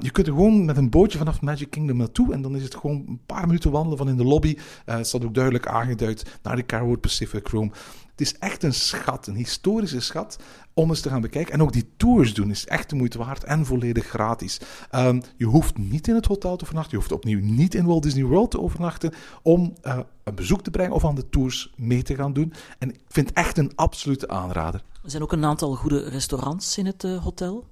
Je 0.01 0.11
kunt 0.11 0.27
er 0.27 0.33
gewoon 0.33 0.65
met 0.65 0.77
een 0.77 0.91
bootje 0.91 1.19
vanaf 1.19 1.41
Magic 1.41 1.71
Kingdom 1.71 1.97
naartoe 1.97 2.33
en 2.33 2.43
dan 2.43 2.57
is 2.57 2.63
het 2.63 2.75
gewoon 2.75 3.05
een 3.09 3.21
paar 3.27 3.47
minuten 3.47 3.71
wandelen 3.71 3.99
van 3.99 4.09
in 4.09 4.17
de 4.17 4.25
lobby. 4.25 4.57
Het 4.85 5.07
staat 5.07 5.25
ook 5.25 5.35
duidelijk 5.35 5.67
aangeduid 5.67 6.39
naar 6.43 6.57
de 6.57 6.67
Carwood 6.67 7.01
Pacific 7.01 7.49
Room. 7.49 7.73
Het 8.21 8.29
is 8.33 8.39
echt 8.39 8.63
een 8.63 8.75
schat, 8.75 9.27
een 9.27 9.35
historische 9.35 10.01
schat 10.01 10.39
om 10.75 10.89
eens 10.89 11.01
te 11.01 11.09
gaan 11.09 11.21
bekijken. 11.21 11.53
En 11.53 11.63
ook 11.63 11.73
die 11.73 11.91
tours 11.97 12.35
doen 12.35 12.51
is 12.51 12.67
echt 12.67 12.91
de 12.91 12.97
moeite 12.97 13.19
waard 13.19 13.45
en 13.45 13.67
volledig 13.67 14.07
gratis. 14.07 14.61
Um, 14.95 15.23
je 15.37 15.45
hoeft 15.45 15.79
niet 15.79 16.09
in 16.09 16.15
het 16.15 16.27
hotel 16.27 16.57
te 16.57 16.63
overnachten. 16.63 16.93
Je 16.93 16.99
hoeft 16.99 17.13
opnieuw 17.13 17.41
niet 17.41 17.75
in 17.75 17.85
Walt 17.85 18.03
Disney 18.03 18.25
World 18.25 18.51
te 18.51 18.61
overnachten 18.61 19.13
om 19.43 19.75
uh, 19.83 19.99
een 20.25 20.35
bezoek 20.35 20.63
te 20.63 20.71
brengen 20.71 20.93
of 20.93 21.05
aan 21.05 21.15
de 21.15 21.29
tours 21.29 21.73
mee 21.77 22.03
te 22.03 22.15
gaan 22.15 22.33
doen. 22.33 22.53
En 22.79 22.89
ik 22.89 23.01
vind 23.09 23.29
het 23.29 23.37
echt 23.37 23.59
een 23.59 23.73
absolute 23.75 24.29
aanrader. 24.29 24.83
Er 25.03 25.11
zijn 25.11 25.23
ook 25.23 25.33
een 25.33 25.45
aantal 25.45 25.75
goede 25.75 26.09
restaurants 26.09 26.79
in 26.79 26.87
het 26.87 27.05
uh, 27.05 27.23
hotel 27.23 27.67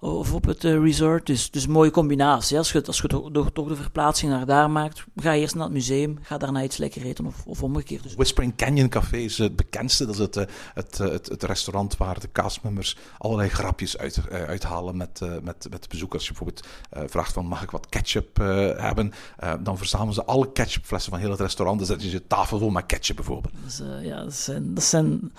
of 0.00 0.32
op 0.32 0.44
het 0.44 0.64
uh, 0.64 0.82
resort. 0.82 1.26
Dus, 1.26 1.50
dus 1.50 1.64
een 1.64 1.70
mooie 1.70 1.90
combinatie. 1.90 2.58
Als 2.58 2.72
je, 2.72 2.84
als 2.86 3.00
je 3.00 3.08
toch, 3.08 3.52
de 3.52 3.76
verplaatsing 3.76 4.32
naar 4.32 4.46
daar 4.46 4.70
maakt, 4.70 5.04
ga 5.16 5.34
eerst 5.34 5.54
naar 5.54 5.64
het 5.64 5.72
museum, 5.72 6.18
ga 6.22 6.38
daarna 6.38 6.62
iets 6.62 6.76
lekker 6.76 7.02
eten 7.02 7.26
of, 7.26 7.46
of 7.46 7.62
omgekeerd. 7.62 8.02
Dus. 8.02 8.14
Whispering 8.14 8.56
Canyon 8.56 8.88
Café 8.88 9.16
is 9.16 9.38
het 9.38 9.56
bekendste. 9.56 10.06
Dat 10.06 10.14
is 10.14 10.20
het, 10.20 10.34
het, 10.74 10.98
het, 10.98 11.28
het 11.28 11.42
restaurant 11.42 11.96
waar 11.96 12.20
de 12.20 12.32
castmembers 12.32 12.96
allerlei 13.18 13.48
grapjes 13.48 13.98
uit, 13.98 14.20
uithalen 14.30 14.96
met, 14.96 15.20
met, 15.20 15.66
met 15.70 15.82
de 15.82 15.88
bezoekers. 15.88 16.28
Als 16.28 16.38
je 16.38 16.44
bijvoorbeeld 16.44 16.66
vraagt 17.10 17.32
van 17.32 17.46
mag 17.46 17.62
ik 17.62 17.70
wat 17.70 17.88
ketchup 17.88 18.36
hebben, 18.76 19.12
dan 19.60 19.78
verzamelen 19.78 20.14
ze 20.14 20.24
alle 20.24 20.52
ketchupflessen 20.52 21.10
van 21.12 21.20
heel 21.20 21.30
het 21.30 21.40
restaurant. 21.40 21.78
Dan 21.78 21.86
zetten 21.86 22.08
ze 22.08 22.12
je 22.12 22.26
tafel 22.26 22.58
vol 22.58 22.70
met 22.70 22.86
ketchup 22.86 23.16
bijvoorbeeld. 23.16 23.54
Dus, 23.64 23.82
ja, 24.02 24.22
dat 24.22 24.34
zijn, 24.34 24.74
dat 24.74 24.84
zijn 24.84 25.32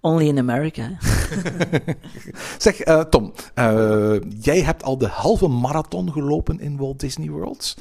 only 0.00 0.26
in 0.26 0.38
America. 0.38 0.90
zeg 2.58 2.76
Tom, 3.08 3.32
Uh, 3.54 3.87
jij 4.40 4.60
hebt 4.60 4.82
al 4.82 4.98
de 4.98 5.06
halve 5.06 5.48
marathon 5.48 6.12
gelopen 6.12 6.60
in 6.60 6.76
Walt 6.76 7.00
Disney 7.00 7.30
World. 7.30 7.76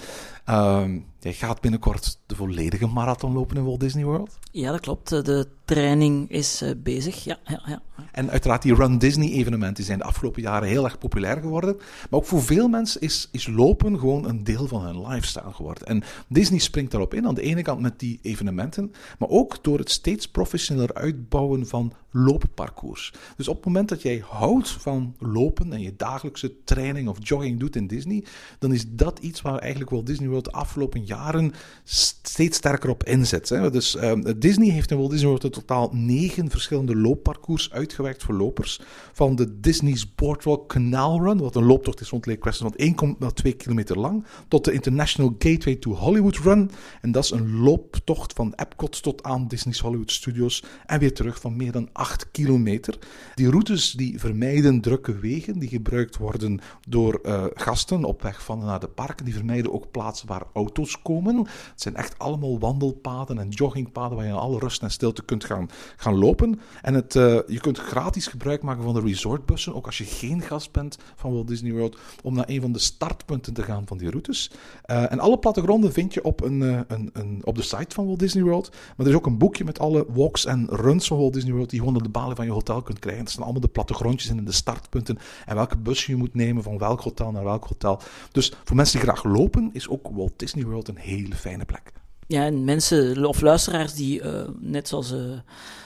Uh, 0.50 0.84
jij 1.20 1.34
gaat 1.34 1.62
binnenkort 1.62 2.20
de 2.26 2.36
volledige 2.36 2.88
marathon 2.88 3.34
lopen 3.34 3.58
in 3.58 3.64
Walt 3.64 3.80
Disney 3.80 4.04
World. 4.04 4.40
Ja, 4.52 4.72
dat 4.72 4.80
klopt. 4.80 5.10
De 5.10 5.48
training 5.66 6.30
is 6.30 6.62
uh, 6.62 6.72
bezig. 6.78 7.24
Ja, 7.24 7.38
ja, 7.46 7.62
ja. 7.66 7.82
En 8.12 8.30
uiteraard, 8.30 8.62
die 8.62 8.76
Run 8.76 8.98
Disney 8.98 9.32
evenementen 9.32 9.84
zijn 9.84 9.98
de 9.98 10.04
afgelopen 10.04 10.42
jaren 10.42 10.68
heel 10.68 10.84
erg 10.84 10.98
populair 10.98 11.38
geworden. 11.42 11.76
Maar 11.76 12.20
ook 12.20 12.26
voor 12.26 12.44
veel 12.44 12.68
mensen 12.68 13.02
is, 13.02 13.30
is 13.32 13.48
lopen 13.48 14.00
gewoon 14.00 14.28
een 14.28 14.44
deel 14.44 14.68
van 14.68 14.86
hun 14.86 15.08
lifestyle 15.08 15.54
geworden. 15.54 15.88
En 15.88 16.04
Disney 16.28 16.60
springt 16.60 16.92
daarop 16.92 17.14
in, 17.14 17.28
aan 17.28 17.36
de 17.36 17.42
ene 17.42 17.62
kant 17.62 17.82
met 17.82 18.00
die 18.00 18.20
evenementen, 18.22 18.92
maar 19.20 19.30
ook 19.30 19.64
door 19.64 19.80
het 19.80 19.92
steeds 19.92 20.28
professioneler 20.28 20.94
uitbouwen 20.94 21.68
van 21.68 21.94
loopparcours. 22.12 23.14
Dus 23.38 23.48
op 23.48 23.56
het 23.56 23.66
moment 23.66 23.90
dat 23.90 24.02
jij 24.02 24.24
houdt 24.28 24.70
van 24.70 25.16
lopen 25.20 25.74
en 25.74 25.82
je 25.82 25.94
dagelijkse 25.98 26.64
training 26.64 27.08
of 27.08 27.18
jogging 27.22 27.60
doet 27.60 27.76
in 27.76 27.88
Disney, 27.88 28.24
dan 28.60 28.74
is 28.74 28.86
dat 28.90 29.20
iets 29.20 29.42
waar 29.42 29.60
eigenlijk 29.60 29.92
Walt 29.92 30.06
Disney 30.06 30.30
World 30.30 30.37
De 30.43 30.52
afgelopen 30.52 31.06
jaren 31.06 31.54
steeds 31.84 32.58
sterker 32.58 32.89
op 32.89 33.04
inzet. 33.04 33.50
Hè. 33.50 33.71
Dus 33.71 33.95
ehm, 33.95 34.34
Disney 34.38 34.69
heeft 34.69 34.91
in 34.91 34.97
Walt 34.97 35.12
Disney 35.12 35.30
World 35.30 35.43
in 35.43 35.52
totaal 35.52 35.89
negen 35.93 36.50
verschillende 36.50 36.95
loopparcours 36.95 37.71
uitgewerkt 37.71 38.23
voor 38.23 38.36
lopers. 38.36 38.82
Van 39.13 39.36
de 39.36 39.60
Disney's 39.60 40.15
Boardwalk 40.15 40.69
Canal 40.69 41.21
Run, 41.21 41.38
wat 41.38 41.56
een 41.56 41.65
looptocht 41.65 42.02
is 42.02 42.10
rond 42.10 42.26
Lake 42.26 42.39
Preston 42.39 42.73
van 42.78 43.19
1,2 43.45 43.56
kilometer 43.58 44.00
lang, 44.00 44.26
tot 44.47 44.65
de 44.65 44.71
International 44.71 45.36
Gateway 45.39 45.76
to 45.76 45.93
Hollywood 45.93 46.38
Run. 46.38 46.71
En 47.02 47.12
dat 47.12 47.23
is 47.23 47.32
een 47.32 47.58
looptocht 47.58 48.34
van 48.34 48.54
Epcot 48.56 49.02
tot 49.04 49.23
aan 49.23 49.47
Disney's 49.47 49.80
Hollywood 49.80 50.12
Studios 50.12 50.63
en 50.86 51.00
weer 51.00 51.13
terug 51.13 51.39
van 51.39 51.56
meer 51.56 51.71
dan 51.71 51.89
8 51.93 52.32
kilometer. 52.32 52.97
Die 53.36 53.50
routes 53.50 53.91
die 53.91 54.19
vermijden 54.19 54.82
drukke 54.82 55.19
wegen 55.19 55.60
die 55.60 55.69
gebruikt 55.69 56.17
worden 56.17 56.60
door 56.88 57.19
uh, 57.23 57.43
gasten 57.54 58.04
op 58.04 58.21
weg 58.21 58.43
van 58.43 58.60
naar 58.60 58.80
de 58.80 58.88
parken. 58.88 59.26
Die 59.26 59.34
vermijden 59.34 59.73
ook 59.73 59.91
plaatsen 59.91 60.27
waar 60.28 60.44
auto's 60.54 61.02
komen. 61.02 61.38
Het 61.38 61.82
zijn 61.82 61.96
echt 61.96 62.20
allemaal 62.20 62.60
wandelpaden 62.60 63.40
en 63.40 63.50
joggingpaden 63.50 64.18
waar 64.18 64.26
je 64.26 64.32
in 64.32 64.38
alle 64.38 64.60
rust 64.60 64.82
en 64.82 64.92
stilte 64.92 65.24
kunt 65.24 65.46
gaan, 65.46 65.70
gaan 65.96 66.18
lopen. 66.18 66.60
En 66.82 66.94
het, 66.94 67.16
uh, 67.16 67.40
je 67.48 67.60
kunt 67.60 67.78
gratis 67.78 68.28
gebruik 68.28 68.62
maken 68.62 68.84
van 68.84 68.94
de 68.94 69.02
resortbussen, 69.02 69.76
ook 69.76 69.86
als 69.86 69.98
je 69.98 70.04
geen 70.04 70.42
gast 70.42 70.72
bent 70.72 70.98
van 71.16 71.34
Walt 71.34 71.48
Disney 71.48 71.72
World, 71.72 71.98
om 72.24 72.34
naar 72.34 72.46
een 72.48 72.62
van 72.62 72.72
de 72.72 72.80
startpunten 72.80 73.54
te 73.54 73.63
gaan 73.63 73.88
van 73.88 73.98
die 73.98 74.10
routes. 74.10 74.52
Uh, 74.86 75.12
en 75.12 75.20
alle 75.20 75.40
plattegronden 75.40 75.94
vind 75.94 76.13
je 76.13 76.24
op, 76.24 76.44
een, 76.44 76.62
een, 76.88 77.10
een, 77.13 77.42
op 77.44 77.56
de 77.56 77.62
site 77.62 77.96
van 77.96 78.06
Walt 78.06 78.20
Disney 78.20 78.44
World. 78.44 78.70
Maar 78.70 79.06
er 79.06 79.12
is 79.12 79.18
ook 79.18 79.26
een 79.26 79.38
boekje 79.38 79.63
met 79.63 79.80
alle 79.80 80.06
walks 80.08 80.46
en 80.46 80.68
runs 80.70 81.08
van 81.08 81.18
Walt 81.18 81.34
Disney 81.34 81.54
World 81.54 81.70
die 81.70 81.80
je 81.80 81.86
gewoon 81.86 82.02
op 82.02 82.06
de 82.06 82.20
balie 82.20 82.36
van 82.36 82.46
je 82.46 82.52
hotel 82.52 82.82
kunt 82.82 83.00
krijgen. 83.00 83.24
Dat 83.24 83.32
zijn 83.32 83.44
allemaal 83.44 83.62
de 83.62 83.68
plattegrondjes 83.68 84.30
in 84.30 84.46
de 84.46 84.52
startpunten 84.52 85.18
en 85.46 85.56
welke 85.56 85.78
bus 85.78 86.06
je 86.06 86.16
moet 86.16 86.34
nemen 86.34 86.63
van 86.63 86.78
welk 86.78 87.02
hotel 87.02 87.32
naar 87.32 87.44
welk 87.44 87.66
hotel. 87.66 88.00
Dus 88.32 88.54
voor 88.63 88.76
mensen 88.76 89.00
die 89.00 89.10
graag 89.10 89.24
lopen, 89.24 89.70
is 89.74 89.90
ook 89.90 90.10
Walt 90.18 90.40
Disney 90.40 90.66
World 90.66 90.88
een 90.88 90.98
hele 90.98 91.36
fijne 91.36 91.66
plek. 91.66 91.92
Ja, 92.28 92.46
en 92.46 92.66
mensen 92.66 93.26
of 93.26 93.42
luisteraars 93.42 93.94
die, 93.94 94.22
uh, 94.22 94.42
net 94.60 94.88
zoals, 94.88 95.12
uh, 95.12 95.20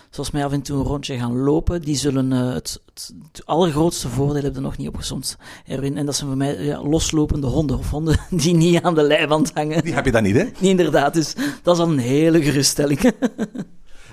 zoals 0.09 0.31
mij 0.31 0.45
af 0.45 0.51
en 0.51 0.61
toe 0.61 0.79
een 0.79 0.85
rondje 0.85 1.17
gaan 1.17 1.37
lopen, 1.37 1.81
die 1.81 1.95
zullen 1.95 2.31
uh, 2.31 2.53
het, 2.53 2.81
het, 2.85 3.13
het, 3.31 3.45
allergrootste 3.45 4.09
voordeel 4.09 4.43
hebben 4.43 4.61
nog 4.61 4.77
niet 4.77 4.87
opgezomd, 4.87 5.37
Erwin. 5.65 5.97
En 5.97 6.05
dat 6.05 6.15
zijn 6.15 6.29
voor 6.29 6.37
mij 6.37 6.63
ja, 6.63 6.83
loslopende 6.83 7.47
honden, 7.47 7.77
of 7.77 7.89
honden 7.89 8.19
die 8.43 8.53
niet 8.53 8.81
aan 8.81 8.95
de 8.95 9.03
leiband 9.03 9.51
hangen. 9.53 9.83
Die 9.83 9.93
heb 9.93 10.05
je 10.05 10.11
dan 10.11 10.23
niet, 10.23 10.35
hè? 10.35 10.43
Nee, 10.43 10.69
inderdaad. 10.69 11.13
Dus 11.13 11.35
dat 11.63 11.75
is 11.75 11.81
al 11.81 11.91
een 11.91 11.97
hele 11.97 12.43
geruststelling. 12.43 12.99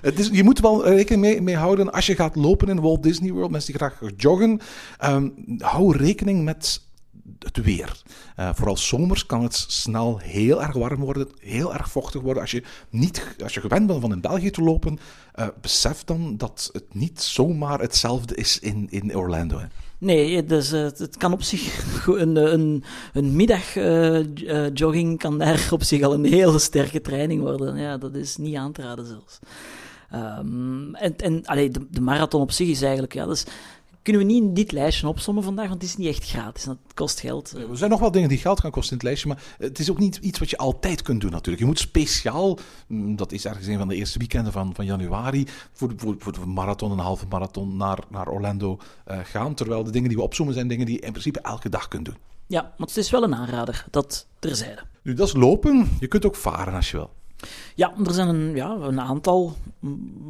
Het 0.00 0.18
is, 0.18 0.28
je 0.32 0.44
moet 0.44 0.60
wel 0.60 0.88
rekening 0.88 1.22
mee, 1.22 1.42
mee, 1.42 1.56
houden 1.56 1.92
als 1.92 2.06
je 2.06 2.14
gaat 2.14 2.36
lopen 2.36 2.68
in 2.68 2.80
Walt 2.80 3.02
Disney 3.02 3.32
World, 3.32 3.50
mensen 3.50 3.72
die 3.72 3.80
graag 3.80 4.00
joggen. 4.16 4.60
Um, 5.04 5.34
hou 5.58 5.96
rekening 5.96 6.44
met 6.44 6.87
het 7.38 7.64
weer. 7.64 8.02
Uh, 8.38 8.50
vooral 8.54 8.76
zomers 8.76 9.26
kan 9.26 9.42
het 9.42 9.54
snel 9.68 10.18
heel 10.18 10.62
erg 10.62 10.72
warm 10.72 11.00
worden, 11.00 11.28
heel 11.38 11.74
erg 11.74 11.90
vochtig 11.90 12.20
worden. 12.20 12.42
Als 12.42 12.50
je, 12.50 12.62
niet, 12.90 13.36
als 13.42 13.54
je 13.54 13.60
gewend 13.60 13.86
bent 13.86 14.00
van 14.00 14.12
in 14.12 14.20
België 14.20 14.50
te 14.50 14.62
lopen, 14.62 14.98
uh, 15.38 15.46
besef 15.60 16.04
dan 16.04 16.36
dat 16.36 16.70
het 16.72 16.94
niet 16.94 17.22
zomaar 17.22 17.80
hetzelfde 17.80 18.34
is 18.34 18.58
in, 18.58 18.86
in 18.90 19.16
Orlando. 19.16 19.60
Nee, 19.98 20.44
dus, 20.44 20.72
uh, 20.72 20.82
het 20.82 21.16
kan 21.16 21.32
op 21.32 21.42
zich 21.42 21.86
een, 22.06 22.36
een, 22.36 22.84
een 23.12 23.36
middagjogging 23.36 25.18
kan 25.18 25.38
daar 25.38 25.68
op 25.70 25.82
zich 25.82 26.02
al 26.02 26.14
een 26.14 26.24
hele 26.24 26.58
sterke 26.58 27.00
training 27.00 27.40
worden. 27.40 27.76
Ja, 27.76 27.98
dat 27.98 28.14
is 28.14 28.36
niet 28.36 28.56
aan 28.56 28.72
te 28.72 28.82
raden 28.82 29.06
zelfs. 29.06 29.38
Um, 30.14 30.94
en 30.94 31.16
en 31.16 31.46
allee, 31.46 31.70
de, 31.70 31.86
de, 31.90 32.00
marathon 32.00 32.40
op 32.40 32.52
zich 32.52 32.68
is 32.68 32.82
eigenlijk, 32.82 33.14
ja, 33.14 33.26
kunnen 34.08 34.26
we 34.26 34.32
niet 34.32 34.42
in 34.42 34.54
dit 34.54 34.72
lijstje 34.72 35.08
opsommen 35.08 35.42
vandaag, 35.42 35.68
want 35.68 35.82
het 35.82 35.90
is 35.90 35.96
niet 35.96 36.08
echt 36.08 36.30
gratis. 36.30 36.64
Het 36.64 36.78
kost 36.94 37.20
geld. 37.20 37.52
Er 37.70 37.76
zijn 37.76 37.90
nog 37.90 38.00
wel 38.00 38.10
dingen 38.10 38.28
die 38.28 38.38
geld 38.38 38.60
gaan 38.60 38.70
kosten 38.70 38.90
in 38.90 38.96
het 38.96 39.06
lijstje, 39.06 39.28
maar 39.28 39.42
het 39.58 39.78
is 39.78 39.90
ook 39.90 39.98
niet 39.98 40.16
iets 40.16 40.38
wat 40.38 40.50
je 40.50 40.56
altijd 40.56 41.02
kunt 41.02 41.20
doen 41.20 41.30
natuurlijk. 41.30 41.58
Je 41.58 41.68
moet 41.68 41.78
speciaal, 41.78 42.58
dat 42.88 43.32
is 43.32 43.44
ergens 43.44 43.66
een 43.66 43.78
van 43.78 43.88
de 43.88 43.94
eerste 43.94 44.18
weekenden 44.18 44.52
van, 44.52 44.74
van 44.74 44.84
januari, 44.84 45.46
voor, 45.72 45.92
voor, 45.96 46.14
voor 46.18 46.32
de 46.32 46.46
marathon, 46.46 46.90
een 46.90 46.98
halve 46.98 47.26
marathon, 47.28 47.76
naar, 47.76 47.98
naar 48.08 48.28
Orlando 48.28 48.78
uh, 49.08 49.18
gaan. 49.22 49.54
Terwijl 49.54 49.84
de 49.84 49.90
dingen 49.90 50.08
die 50.08 50.18
we 50.18 50.24
opzommen 50.24 50.54
zijn 50.54 50.68
dingen 50.68 50.86
die 50.86 50.94
je 50.94 51.00
in 51.00 51.10
principe 51.10 51.40
elke 51.40 51.68
dag 51.68 51.88
kunt 51.88 52.04
doen. 52.04 52.16
Ja, 52.46 52.62
maar 52.62 52.86
het 52.86 52.96
is 52.96 53.10
wel 53.10 53.22
een 53.22 53.34
aanrader, 53.34 53.84
dat 53.90 54.26
terzijde. 54.38 54.82
Nu, 55.02 55.14
dat 55.14 55.26
is 55.26 55.34
lopen. 55.34 55.96
Je 56.00 56.06
kunt 56.06 56.26
ook 56.26 56.36
varen 56.36 56.74
als 56.74 56.90
je 56.90 56.96
wil. 56.96 57.10
Ja, 57.74 57.94
er 58.04 58.12
zijn 58.12 58.28
een, 58.28 58.54
ja, 58.54 58.70
een 58.70 59.00
aantal 59.00 59.56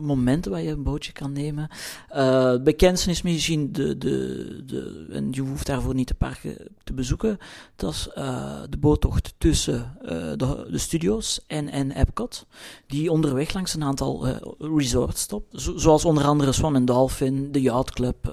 momenten 0.01 0.51
waar 0.51 0.63
je 0.63 0.71
een 0.71 0.83
bootje 0.83 1.13
kan 1.13 1.33
nemen. 1.33 1.69
Uh, 2.17 2.55
bekendste 2.63 3.11
is 3.11 3.23
misschien 3.23 3.73
de, 3.73 3.99
de, 3.99 4.63
de, 4.67 5.07
en 5.11 5.29
je 5.31 5.41
hoeft 5.41 5.67
daarvoor 5.67 5.95
niet 5.95 6.09
de 6.09 6.15
parken 6.15 6.57
te 6.85 6.93
bezoeken, 6.93 7.39
dat 7.77 7.93
is 7.93 8.09
uh, 8.19 8.61
de 8.71 8.77
boottocht 8.77 9.35
tussen 9.39 9.97
uh, 10.03 10.09
de, 10.11 10.67
de 10.71 10.79
studio's 10.79 11.41
en, 11.47 11.69
en 11.69 11.91
Epcot, 11.91 12.47
die 12.87 13.11
onderweg 13.11 13.53
langs 13.53 13.75
een 13.75 13.85
aantal 13.85 14.27
resorts 14.59 15.21
stopt, 15.21 15.61
zo, 15.61 15.77
zoals 15.77 16.05
onder 16.05 16.25
andere 16.25 16.53
Swan 16.53 16.77
and 16.77 16.87
Dolphin, 16.87 17.53
de 17.53 17.61
Yacht 17.61 17.91
Club 17.91 18.33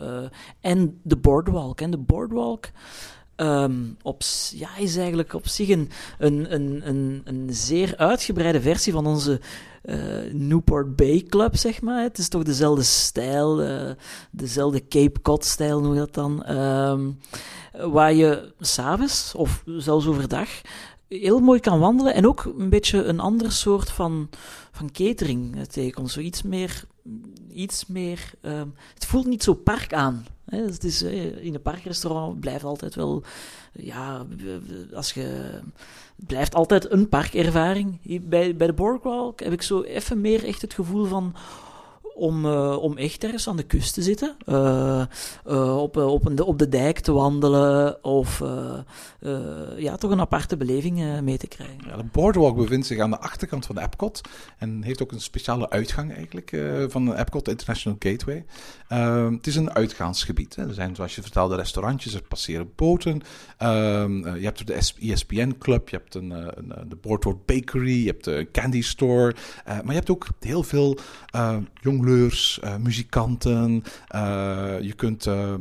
en 0.62 1.00
de 1.04 1.18
Boardwalk. 1.18 1.82
En 1.82 1.92
de 1.92 1.98
Boardwalk 1.98 2.70
Um, 3.38 3.98
op, 4.02 4.22
ja, 4.52 4.78
is 4.78 4.98
eigenlijk 4.98 5.34
op 5.34 5.48
zich 5.48 5.70
een, 5.70 5.90
een, 6.18 6.54
een, 6.54 7.22
een, 7.24 7.48
zeer 7.50 7.98
uitgebreide 7.98 8.62
versie 8.62 8.94
van 8.94 9.06
onze 9.06 9.42
uh, 9.84 9.98
Newport 10.32 10.96
Bay 10.96 11.26
Club, 11.30 11.56
zeg 11.56 11.82
maar. 11.82 12.04
Het 12.04 12.18
is 12.18 12.28
toch 12.28 12.44
dezelfde 12.44 12.84
stijl, 12.84 13.64
uh, 13.64 13.92
dezelfde 14.32 14.88
Cape 14.88 15.22
Cod-stijl 15.22 15.82
noem 15.82 15.94
je 15.94 16.00
dat 16.00 16.14
dan. 16.14 16.58
Um, 16.58 17.20
waar 17.92 18.14
je 18.14 18.54
s'avonds, 18.60 19.34
of 19.36 19.64
zelfs 19.66 20.08
overdag, 20.08 20.50
heel 21.08 21.40
mooi 21.40 21.60
kan 21.60 21.80
wandelen 21.80 22.14
en 22.14 22.28
ook 22.28 22.54
een 22.58 22.70
beetje 22.70 23.04
een 23.04 23.20
ander 23.20 23.52
soort 23.52 23.90
van, 23.90 24.30
van 24.72 24.92
catering 24.92 25.66
tegenkomt. 25.68 26.12
Zo 26.12 26.20
iets 26.20 26.42
meer, 26.42 26.84
iets 27.54 27.86
meer, 27.86 28.32
um, 28.42 28.74
het 28.94 29.06
voelt 29.06 29.26
niet 29.26 29.44
zo 29.44 29.54
park 29.54 29.94
aan. 29.94 30.26
Hè? 30.46 30.58
Het 30.58 30.84
is, 30.84 31.02
in 31.02 31.54
een 31.54 31.62
parkrestaurant 31.62 32.40
blijft 32.40 32.64
altijd 32.64 32.96
wel, 32.96 33.24
ja, 33.72 34.26
als 34.94 35.14
je, 35.14 35.22
het 36.16 36.28
blijft 36.28 36.56
altijd 36.56 36.92
een 36.92 37.10
parkervaring. 37.10 38.00
Bij, 38.22 38.56
bij 38.56 38.68
de 38.68 38.74
Boardwalk 38.74 39.40
heb 39.40 39.54
ik 39.54 39.62
zo 39.62 39.82
even 39.82 40.22
meer 40.22 40.46
echt 40.46 40.62
het 40.62 40.74
gevoel 40.74 41.06
van, 41.06 41.36
om, 42.16 42.46
uh, 42.46 42.78
om 42.82 42.98
echt 42.98 43.24
ergens 43.24 43.48
aan 43.48 43.58
de 43.58 43.64
kust 43.64 43.94
te 43.94 44.02
zitten. 44.02 44.36
Uh, 44.46 45.02
uh, 45.48 45.78
op, 45.82 45.98
op, 45.98 46.26
een, 46.26 46.42
op 46.42 46.60
de 46.60 46.70
dijk 46.70 47.00
te 47.00 47.12
wandelen. 47.12 48.04
Of 48.04 48.44
ja, 49.78 49.96
toch 49.96 50.12
een 50.12 50.20
aparte 50.20 50.58
beleving 50.58 51.22
mee 51.22 51.38
te 51.38 51.48
krijgen. 51.48 51.78
De 51.98 52.04
Boardwalk 52.12 52.56
bevindt 52.56 52.86
zich 52.86 53.00
aan 53.00 53.10
de 53.10 53.20
achterkant 53.20 53.66
van 53.66 53.76
de 53.76 53.82
Epcot. 53.82 54.22
En 54.58 54.84
heeft 54.84 55.02
ook 55.02 55.12
een 55.12 55.22
speciale 55.22 55.70
uitgang 55.70 56.14
eigenlijk 56.14 56.58
van 56.88 57.06
de 57.06 57.16
Epcot 57.16 57.48
International 57.48 57.98
Gateway. 58.00 58.46
het 59.32 59.48
is 59.48 59.56
een 59.56 59.72
uitgaansgebied. 59.72 60.56
Hè. 60.56 60.68
Er 60.68 60.74
zijn, 60.74 60.96
zoals 60.96 61.16
je 61.16 61.22
vertelde, 61.22 61.56
restaurantjes. 61.56 62.14
Er 62.14 62.22
passeren 62.22 62.72
boten. 62.76 63.22
je 63.58 64.40
hebt 64.42 64.68
de 64.68 64.74
ESPN 65.00 65.56
Club. 65.60 65.90
Je 65.90 65.96
hebt 65.96 66.16
een, 66.16 66.32
een, 66.32 66.90
de 66.90 66.96
Boardwalk 66.96 67.46
Bakery. 67.46 68.00
Je 68.00 68.08
hebt 68.08 68.24
de 68.24 68.48
Candy 68.52 68.82
Store. 68.82 69.36
maar 69.66 69.84
je 69.88 69.94
hebt 69.94 70.10
ook 70.10 70.28
heel 70.40 70.64
veel 70.64 70.98
jong 71.82 72.05
uh, 72.08 72.76
muzikanten. 72.76 73.84
Uh, 74.16 74.80
je 74.82 74.94
kunt 74.96 75.26
uh, 75.26 75.54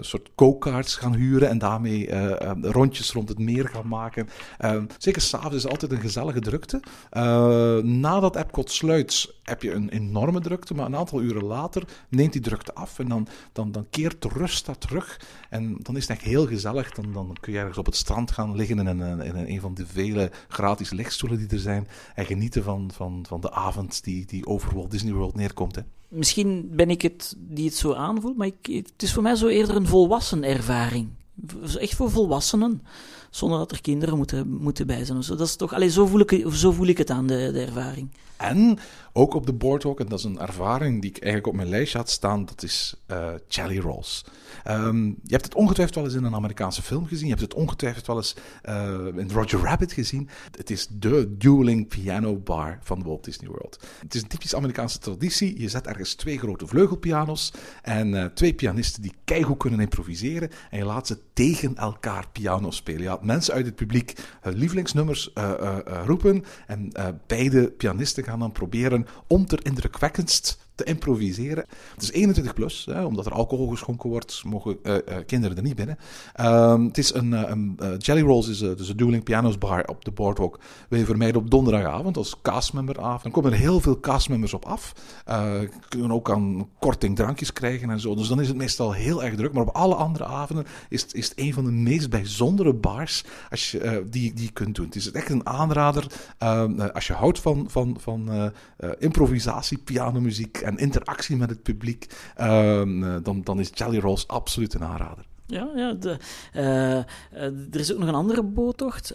soort 0.00 0.30
go-karts 0.36 0.96
gaan 0.96 1.14
huren 1.14 1.48
en 1.48 1.58
daarmee 1.58 2.08
rondjes 2.60 3.12
rond 3.12 3.28
het 3.28 3.38
meer 3.38 3.68
gaan 3.68 3.88
maken. 3.88 4.28
zeker 4.98 5.22
s'avonds 5.22 5.56
is 5.56 5.66
altijd 5.66 5.92
een 5.92 6.00
gezellige 6.00 6.40
drukte. 6.40 6.80
nadat 7.82 8.36
Epcot 8.36 8.70
sluit, 8.70 9.34
heb 9.50 9.62
je 9.62 9.72
een 9.72 9.88
enorme 9.88 10.40
drukte, 10.40 10.74
maar 10.74 10.86
een 10.86 10.96
aantal 10.96 11.22
uren 11.22 11.44
later 11.44 11.82
neemt 12.08 12.32
die 12.32 12.42
drukte 12.42 12.74
af 12.74 12.98
en 12.98 13.08
dan, 13.08 13.26
dan, 13.52 13.72
dan 13.72 13.86
keert 13.90 14.22
de 14.22 14.28
rust 14.28 14.66
daar 14.66 14.78
terug. 14.78 15.20
En 15.50 15.76
dan 15.78 15.96
is 15.96 16.08
het 16.08 16.10
echt 16.10 16.26
heel 16.26 16.46
gezellig. 16.46 16.92
Dan, 16.92 17.12
dan 17.12 17.36
kun 17.40 17.52
je 17.52 17.58
ergens 17.58 17.78
op 17.78 17.86
het 17.86 17.96
strand 17.96 18.30
gaan 18.30 18.56
liggen 18.56 18.78
in 18.78 18.86
een, 18.86 19.20
in 19.20 19.36
een 19.36 19.60
van 19.60 19.74
de 19.74 19.86
vele 19.86 20.30
gratis 20.48 20.90
lichtstoelen 20.90 21.38
die 21.38 21.48
er 21.48 21.58
zijn 21.58 21.88
en 22.14 22.26
genieten 22.26 22.62
van, 22.62 22.90
van, 22.94 23.24
van 23.28 23.40
de 23.40 23.52
avond 23.52 24.04
die, 24.04 24.26
die 24.26 24.46
over 24.46 24.74
Walt 24.74 24.90
Disney 24.90 25.12
World 25.12 25.34
neerkomt. 25.34 25.74
Hè. 25.74 25.82
Misschien 26.08 26.68
ben 26.72 26.90
ik 26.90 27.02
het 27.02 27.34
die 27.38 27.64
het 27.64 27.74
zo 27.74 27.92
aanvoelt, 27.92 28.36
maar 28.36 28.46
ik, 28.46 28.84
het 28.84 29.02
is 29.02 29.12
voor 29.12 29.22
mij 29.22 29.34
zo 29.34 29.46
eerder 29.46 29.76
een 29.76 29.86
volwassen 29.86 30.44
ervaring. 30.44 31.08
Echt 31.78 31.94
voor 31.94 32.10
volwassenen, 32.10 32.82
zonder 33.30 33.58
dat 33.58 33.72
er 33.72 33.80
kinderen 33.80 34.16
moeten, 34.16 34.48
moeten 34.48 34.86
bij 34.86 35.04
zijn. 35.04 35.22
Dat 35.26 35.40
is 35.40 35.56
toch, 35.56 35.74
allee, 35.74 35.90
zo, 35.90 36.06
voel 36.06 36.20
ik, 36.20 36.44
zo 36.52 36.72
voel 36.72 36.86
ik 36.86 36.98
het 36.98 37.10
aan, 37.10 37.26
de, 37.26 37.50
de 37.52 37.64
ervaring. 37.64 38.10
En 38.36 38.78
ook 39.12 39.34
op 39.34 39.46
de 39.46 39.52
boardwalk, 39.52 40.00
en 40.00 40.08
dat 40.08 40.18
is 40.18 40.24
een 40.24 40.38
ervaring 40.38 41.00
die 41.00 41.10
ik 41.10 41.16
eigenlijk 41.16 41.46
op 41.46 41.54
mijn 41.54 41.68
lijstje 41.68 41.98
had 41.98 42.10
staan, 42.10 42.44
dat 42.44 42.62
is 42.62 42.94
uh, 43.10 43.28
Jelly 43.48 43.78
Rolls. 43.78 44.24
Um, 44.68 45.06
je 45.06 45.32
hebt 45.32 45.44
het 45.44 45.54
ongetwijfeld 45.54 45.96
wel 45.96 46.04
eens 46.04 46.14
in 46.14 46.24
een 46.24 46.34
Amerikaanse 46.34 46.82
film 46.82 47.06
gezien. 47.06 47.24
Je 47.24 47.34
hebt 47.34 47.40
het 47.40 47.54
ongetwijfeld 47.54 48.06
wel 48.06 48.16
eens 48.16 48.34
uh, 48.68 49.06
in 49.16 49.30
Roger 49.30 49.60
Rabbit 49.60 49.92
gezien. 49.92 50.28
Het 50.56 50.70
is 50.70 50.86
de 50.90 51.36
dueling 51.36 51.88
piano 51.88 52.36
bar 52.36 52.78
van 52.82 53.02
Walt 53.02 53.24
Disney 53.24 53.50
World. 53.50 53.78
Het 54.00 54.14
is 54.14 54.22
een 54.22 54.28
typisch 54.28 54.54
Amerikaanse 54.54 54.98
traditie. 54.98 55.60
Je 55.60 55.68
zet 55.68 55.86
ergens 55.86 56.14
twee 56.14 56.38
grote 56.38 56.66
vleugelpiano's 56.66 57.52
en 57.82 58.12
uh, 58.12 58.24
twee 58.24 58.54
pianisten 58.54 59.02
die 59.02 59.14
keigoed 59.24 59.58
kunnen 59.58 59.80
improviseren. 59.80 60.50
En 60.70 60.78
je 60.78 60.84
laat 60.84 61.06
ze 61.06 61.18
tegen 61.40 61.76
elkaar 61.76 62.24
piano 62.32 62.70
spelen. 62.70 63.02
Je 63.02 63.18
mensen 63.20 63.54
uit 63.54 63.66
het 63.66 63.74
publiek 63.74 64.14
hun 64.40 64.54
lievelingsnummers 64.54 65.32
eh, 65.32 65.50
eh, 65.50 65.78
eh, 65.86 66.06
roepen 66.06 66.44
en 66.66 66.92
beide 67.26 67.70
pianisten 67.70 68.24
gaan 68.24 68.38
dan 68.38 68.52
proberen 68.52 69.06
om 69.26 69.46
ter 69.46 69.64
indrukwekkendst 69.64 70.69
te 70.80 70.90
improviseren. 70.90 71.64
Het 71.94 72.02
is 72.02 72.12
21 72.12 72.54
plus, 72.54 72.86
hè, 72.90 73.04
omdat 73.04 73.26
er 73.26 73.32
alcohol 73.32 73.68
geschonken 73.68 74.10
wordt, 74.10 74.42
mogen 74.46 74.78
eh, 74.82 74.96
eh, 74.96 75.26
kinderen 75.26 75.56
er 75.56 75.62
niet 75.62 75.76
binnen. 75.76 75.98
Ehm, 76.34 76.84
het 76.84 76.98
is 76.98 77.14
een, 77.14 77.34
eh, 77.78 77.94
Jelly 77.98 78.20
Rolls 78.20 78.48
is 78.48 78.58
dus 78.58 78.88
een 78.88 78.96
Dueling 78.96 79.24
Pianos 79.24 79.58
bar 79.58 79.84
op 79.84 80.04
de 80.04 80.10
Boardwalk. 80.10 80.60
Wil 80.88 80.98
je 80.98 81.04
vermijden 81.04 81.40
op 81.40 81.50
donderdagavond 81.50 82.16
als 82.16 82.40
castmemberavond. 82.42 83.22
Dan 83.22 83.32
komen 83.32 83.52
er 83.52 83.58
heel 83.58 83.80
veel 83.80 84.00
castmembers 84.00 84.54
op 84.54 84.64
af. 84.64 84.92
Kunnen 85.88 86.12
ook 86.12 86.30
aan 86.30 86.68
korting 86.78 87.16
drankjes 87.16 87.52
krijgen 87.52 87.90
en 87.90 88.00
zo. 88.00 88.14
Dus 88.14 88.28
dan 88.28 88.40
is 88.40 88.48
het 88.48 88.56
meestal 88.56 88.92
heel 88.92 89.24
erg 89.24 89.34
druk. 89.34 89.52
Maar 89.52 89.62
op 89.62 89.74
alle 89.74 89.94
andere 89.94 90.24
avonden 90.24 90.66
is 90.88 91.02
het, 91.02 91.14
is 91.14 91.28
het 91.28 91.38
een 91.38 91.52
van 91.52 91.64
de 91.64 91.70
meest 91.70 92.10
bijzondere 92.10 92.74
bars 92.74 93.24
als 93.50 93.70
je, 93.70 94.06
die, 94.10 94.34
die 94.34 94.44
je 94.44 94.52
kunt 94.52 94.74
doen. 94.74 94.86
Het 94.86 94.96
is 94.96 95.10
echt 95.10 95.30
een 95.30 95.46
aanrader 95.46 96.06
ehm, 96.38 96.80
eh, 96.80 96.94
als 96.94 97.06
je 97.06 97.12
houdt 97.12 97.40
van, 97.40 97.64
van, 97.68 97.96
van 98.00 98.52
improvisatie, 98.98 99.78
pianomuziek 99.78 100.60
en 100.70 100.76
interactie 100.76 101.36
met 101.36 101.50
het 101.50 101.62
publiek. 101.62 102.06
ehm, 102.36 103.04
eh, 103.04 103.16
dan, 103.22 103.42
dan 103.42 103.60
is 103.60 103.70
Jelly 103.74 103.98
Rolls 103.98 104.28
absoluut 104.28 104.74
een 104.74 104.84
aanrader. 104.84 105.28
Ja, 105.46 105.68
ja 105.74 105.92
de, 105.92 106.16
eh, 106.52 106.98
eh, 106.98 107.04
er 107.70 107.80
is 107.80 107.92
ook 107.92 107.98
nog 107.98 108.08
een 108.08 108.14
andere 108.14 108.42
boottocht. 108.42 109.14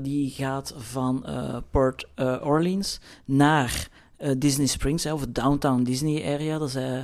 die 0.00 0.30
gaat 0.30 0.74
van 0.76 1.24
Port 1.70 2.08
Orleans 2.42 3.00
naar 3.24 3.88
eh, 4.16 4.30
Disney 4.36 4.66
Springs, 4.66 5.04
hè, 5.04 5.12
of 5.12 5.20
het 5.20 5.34
downtown 5.34 5.82
Disney 5.82 6.34
area. 6.34 6.58
Dat 6.58 6.68
is, 6.68 6.74
eh, 6.74 6.98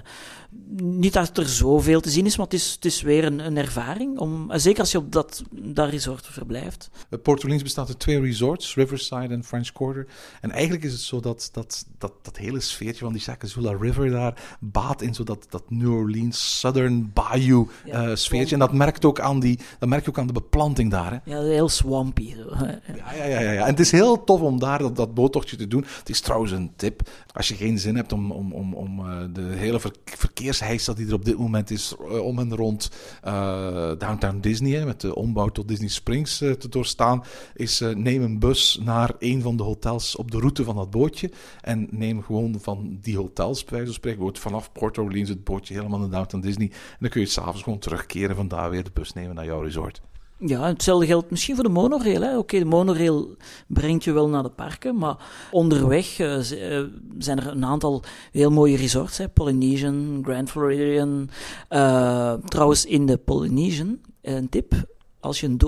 niet 0.82 1.12
dat 1.12 1.38
er 1.38 1.48
zoveel 1.48 2.00
te 2.00 2.10
zien 2.10 2.26
is, 2.26 2.36
maar 2.36 2.46
het 2.46 2.54
is, 2.54 2.72
het 2.72 2.84
is 2.84 3.02
weer 3.02 3.24
een, 3.24 3.38
een 3.38 3.56
ervaring. 3.56 4.18
Om, 4.18 4.50
eh, 4.50 4.58
zeker 4.58 4.80
als 4.80 4.92
je 4.92 4.98
op 4.98 5.12
dat, 5.12 5.42
dat 5.50 5.90
resort 5.90 6.26
verblijft. 6.26 6.90
Port 7.22 7.42
Orleans 7.42 7.62
bestaat 7.62 7.88
uit 7.88 7.98
twee 7.98 8.20
resorts, 8.20 8.74
Riverside 8.74 9.34
en 9.34 9.44
French 9.44 9.72
Quarter. 9.72 10.06
En 10.40 10.50
eigenlijk 10.50 10.84
is 10.84 10.92
het 10.92 11.00
zo 11.00 11.20
dat 11.20 11.48
dat, 11.52 11.86
dat, 11.98 12.12
dat 12.22 12.36
hele 12.36 12.60
sfeertje 12.60 13.04
van 13.04 13.12
die 13.12 13.22
Sacagula 13.22 13.76
River 13.80 14.10
daar 14.10 14.56
baat 14.60 15.02
in 15.02 15.14
zo 15.14 15.24
dat, 15.24 15.46
dat 15.50 15.70
New 15.70 15.94
Orleans 15.94 16.58
Southern 16.58 17.10
Bayou 17.14 17.68
Ja, 17.84 18.16
sfeertje. 18.16 18.54
En 18.54 18.60
dat 18.60 18.72
merkt 18.72 19.04
ook 19.04 19.20
aan, 19.20 19.40
die, 19.40 19.58
dat 19.78 19.88
merk 19.88 20.04
je 20.04 20.10
ook 20.10 20.18
aan 20.18 20.26
de 20.26 20.32
beplanting 20.32 20.90
daar. 20.90 21.10
Hè. 21.12 21.30
Ja, 21.30 21.42
heel 21.42 21.68
swampy. 21.68 22.34
Zo. 22.34 22.54
Ja, 22.96 23.12
ja, 23.14 23.24
ja, 23.24 23.40
ja, 23.40 23.50
ja. 23.52 23.62
En 23.62 23.70
het 23.70 23.80
is 23.80 23.90
heel 23.90 24.24
tof 24.24 24.40
om 24.40 24.58
daar 24.58 24.78
dat, 24.78 24.96
dat 24.96 25.14
boottochtje 25.14 25.56
te 25.56 25.68
doen. 25.68 25.84
Het 25.98 26.08
is 26.08 26.20
trouwens 26.20 26.52
een 26.52 26.72
tip. 26.76 26.99
Als 27.32 27.48
je 27.48 27.54
geen 27.54 27.78
zin 27.78 27.96
hebt 27.96 28.12
om, 28.12 28.32
om, 28.32 28.52
om, 28.52 28.74
om 28.74 28.98
eh, 28.98 29.24
de 29.32 29.42
hele 29.42 29.80
ver 29.80 29.92
verkeersheisa 30.04 30.92
die 30.92 31.06
er 31.06 31.14
op 31.14 31.24
dit 31.24 31.38
moment 31.38 31.70
is 31.70 31.94
eh, 32.00 32.24
om 32.24 32.38
en 32.38 32.56
rond 32.56 32.90
eh, 33.22 33.92
Downtown 33.98 34.40
Disney, 34.40 34.84
met 34.84 35.00
de 35.00 35.14
ombouw 35.14 35.48
tot 35.48 35.68
Disney 35.68 35.88
Springs 35.88 36.38
te 36.38 36.68
doorstaan, 36.68 37.24
is 37.54 37.80
neem 37.94 38.22
een 38.22 38.38
bus 38.38 38.80
naar 38.82 39.12
een 39.18 39.42
van 39.42 39.56
de 39.56 39.62
hotels 39.62 40.16
op 40.16 40.30
de 40.30 40.38
route 40.38 40.64
van 40.64 40.76
dat 40.76 40.90
bootje. 40.90 41.30
En 41.60 41.88
neem 41.90 42.22
gewoon 42.22 42.60
van 42.60 42.98
die 43.00 43.16
hotels, 43.16 43.64
bij 43.64 43.78
wijze 43.78 43.92
spreken, 43.92 44.18
bijvoorbeeld 44.18 44.52
vanaf 44.52 44.72
Port 44.72 44.98
Orleans 44.98 45.28
het 45.28 45.44
bootje 45.44 45.74
helemaal 45.74 45.98
naar 45.98 46.10
Downtown 46.10 46.42
Disney. 46.42 46.66
En 46.70 46.96
dan 46.98 47.08
kun 47.08 47.20
je 47.20 47.26
s'avonds 47.26 47.62
gewoon 47.62 47.78
terugkeren 47.78 48.30
en 48.30 48.36
van 48.36 48.48
daar 48.48 48.70
weer 48.70 48.84
de 48.84 48.90
bus 48.92 49.12
nemen 49.12 49.34
naar 49.34 49.44
jouw 49.44 49.62
resort. 49.62 50.00
Ja, 50.46 50.66
hetzelfde 50.66 51.06
geldt 51.06 51.30
misschien 51.30 51.54
voor 51.54 51.64
de 51.64 51.70
monorail. 51.70 52.38
Oké, 52.38 52.58
de 52.58 52.64
monorail 52.64 53.36
brengt 53.66 54.04
je 54.04 54.12
wel 54.12 54.28
naar 54.28 54.42
de 54.42 54.50
parken, 54.50 54.96
maar 54.96 55.16
onderweg 55.50 56.18
eh, 56.18 56.78
eh, 56.78 56.86
zijn 57.18 57.38
er 57.38 57.46
een 57.46 57.64
aantal 57.64 58.02
heel 58.32 58.50
mooie 58.50 58.76
resorts. 58.76 59.18
Hè. 59.18 59.28
Polynesian, 59.28 60.20
Grand 60.24 60.50
Floridian. 60.50 61.30
Eh, 61.68 62.32
trouwens, 62.32 62.84
in 62.84 63.06
de 63.06 63.16
Polynesian, 63.16 63.98
een 64.22 64.48
tip, 64.48 64.72
als 65.20 65.40
je 65.40 65.46
een 65.46 65.58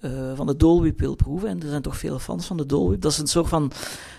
eh, 0.00 0.10
van 0.34 0.46
de 0.46 0.56
Dole 0.56 0.80
Whip 0.80 1.00
wil 1.00 1.14
proeven, 1.14 1.48
en 1.48 1.62
er 1.62 1.68
zijn 1.68 1.82
toch 1.82 1.96
veel 1.96 2.18
fans 2.18 2.46
van 2.46 2.56
de 2.56 2.66
Dole 2.66 2.88
Whip, 2.88 3.00
dat 3.00 3.12
is 3.12 3.18
een 3.18 3.26
soort 3.26 3.48
van 3.48 3.72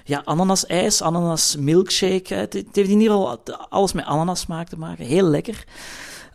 ja, 0.03 0.21
ananas-ijs, 0.25 1.01
ananas-milkshake. 1.01 2.33
Het, 2.33 2.53
het 2.53 2.75
heeft 2.75 2.89
in 2.89 2.99
ieder 2.99 3.13
geval 3.13 3.39
alles 3.69 3.93
met 3.93 4.05
ananasmaak 4.05 4.67
te 4.67 4.77
maken. 4.77 5.05
Heel 5.05 5.27
lekker. 5.27 5.65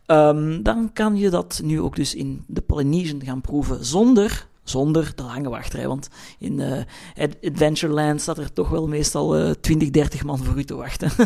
Ehm, 0.06 0.62
dan 0.62 0.92
kan 0.92 1.16
je 1.16 1.30
dat 1.30 1.60
nu 1.64 1.80
ook 1.80 1.96
dus 1.96 2.14
in 2.14 2.44
de 2.46 2.60
Polynesian 2.60 3.24
gaan 3.24 3.40
proeven 3.40 3.84
zonder, 3.84 4.48
zonder 4.64 5.12
de 5.14 5.22
lange 5.22 5.48
wachtrij. 5.48 5.88
Want 5.88 6.08
in 6.38 6.60
eh, 6.60 6.82
Ad- 7.24 7.36
Adventureland 7.42 8.20
staat 8.20 8.38
er 8.38 8.52
toch 8.52 8.68
wel 8.68 8.88
meestal 8.88 9.36
eh 9.36 9.50
20, 9.50 9.90
30 9.90 10.24
man 10.24 10.38
voor 10.38 10.58
u 10.58 10.64
te 10.64 10.74
wachten. 10.74 11.10